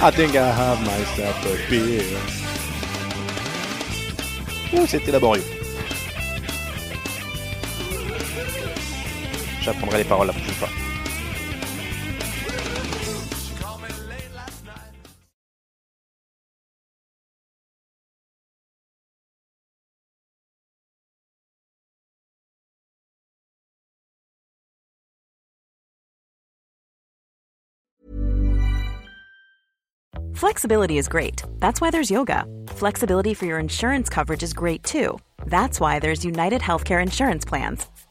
[0.00, 2.18] I think I have myself a beer.
[4.76, 5.53] Ouh, c'était laborieux.
[9.64, 10.68] J'apprendrai les paroles la prochaine fois.
[30.34, 31.42] Flexibility is great.
[31.60, 32.44] That's why there's yoga.
[32.66, 35.18] Flexibility for your insurance coverage is great too.
[35.46, 37.86] That's why there's United Healthcare Insurance Plans.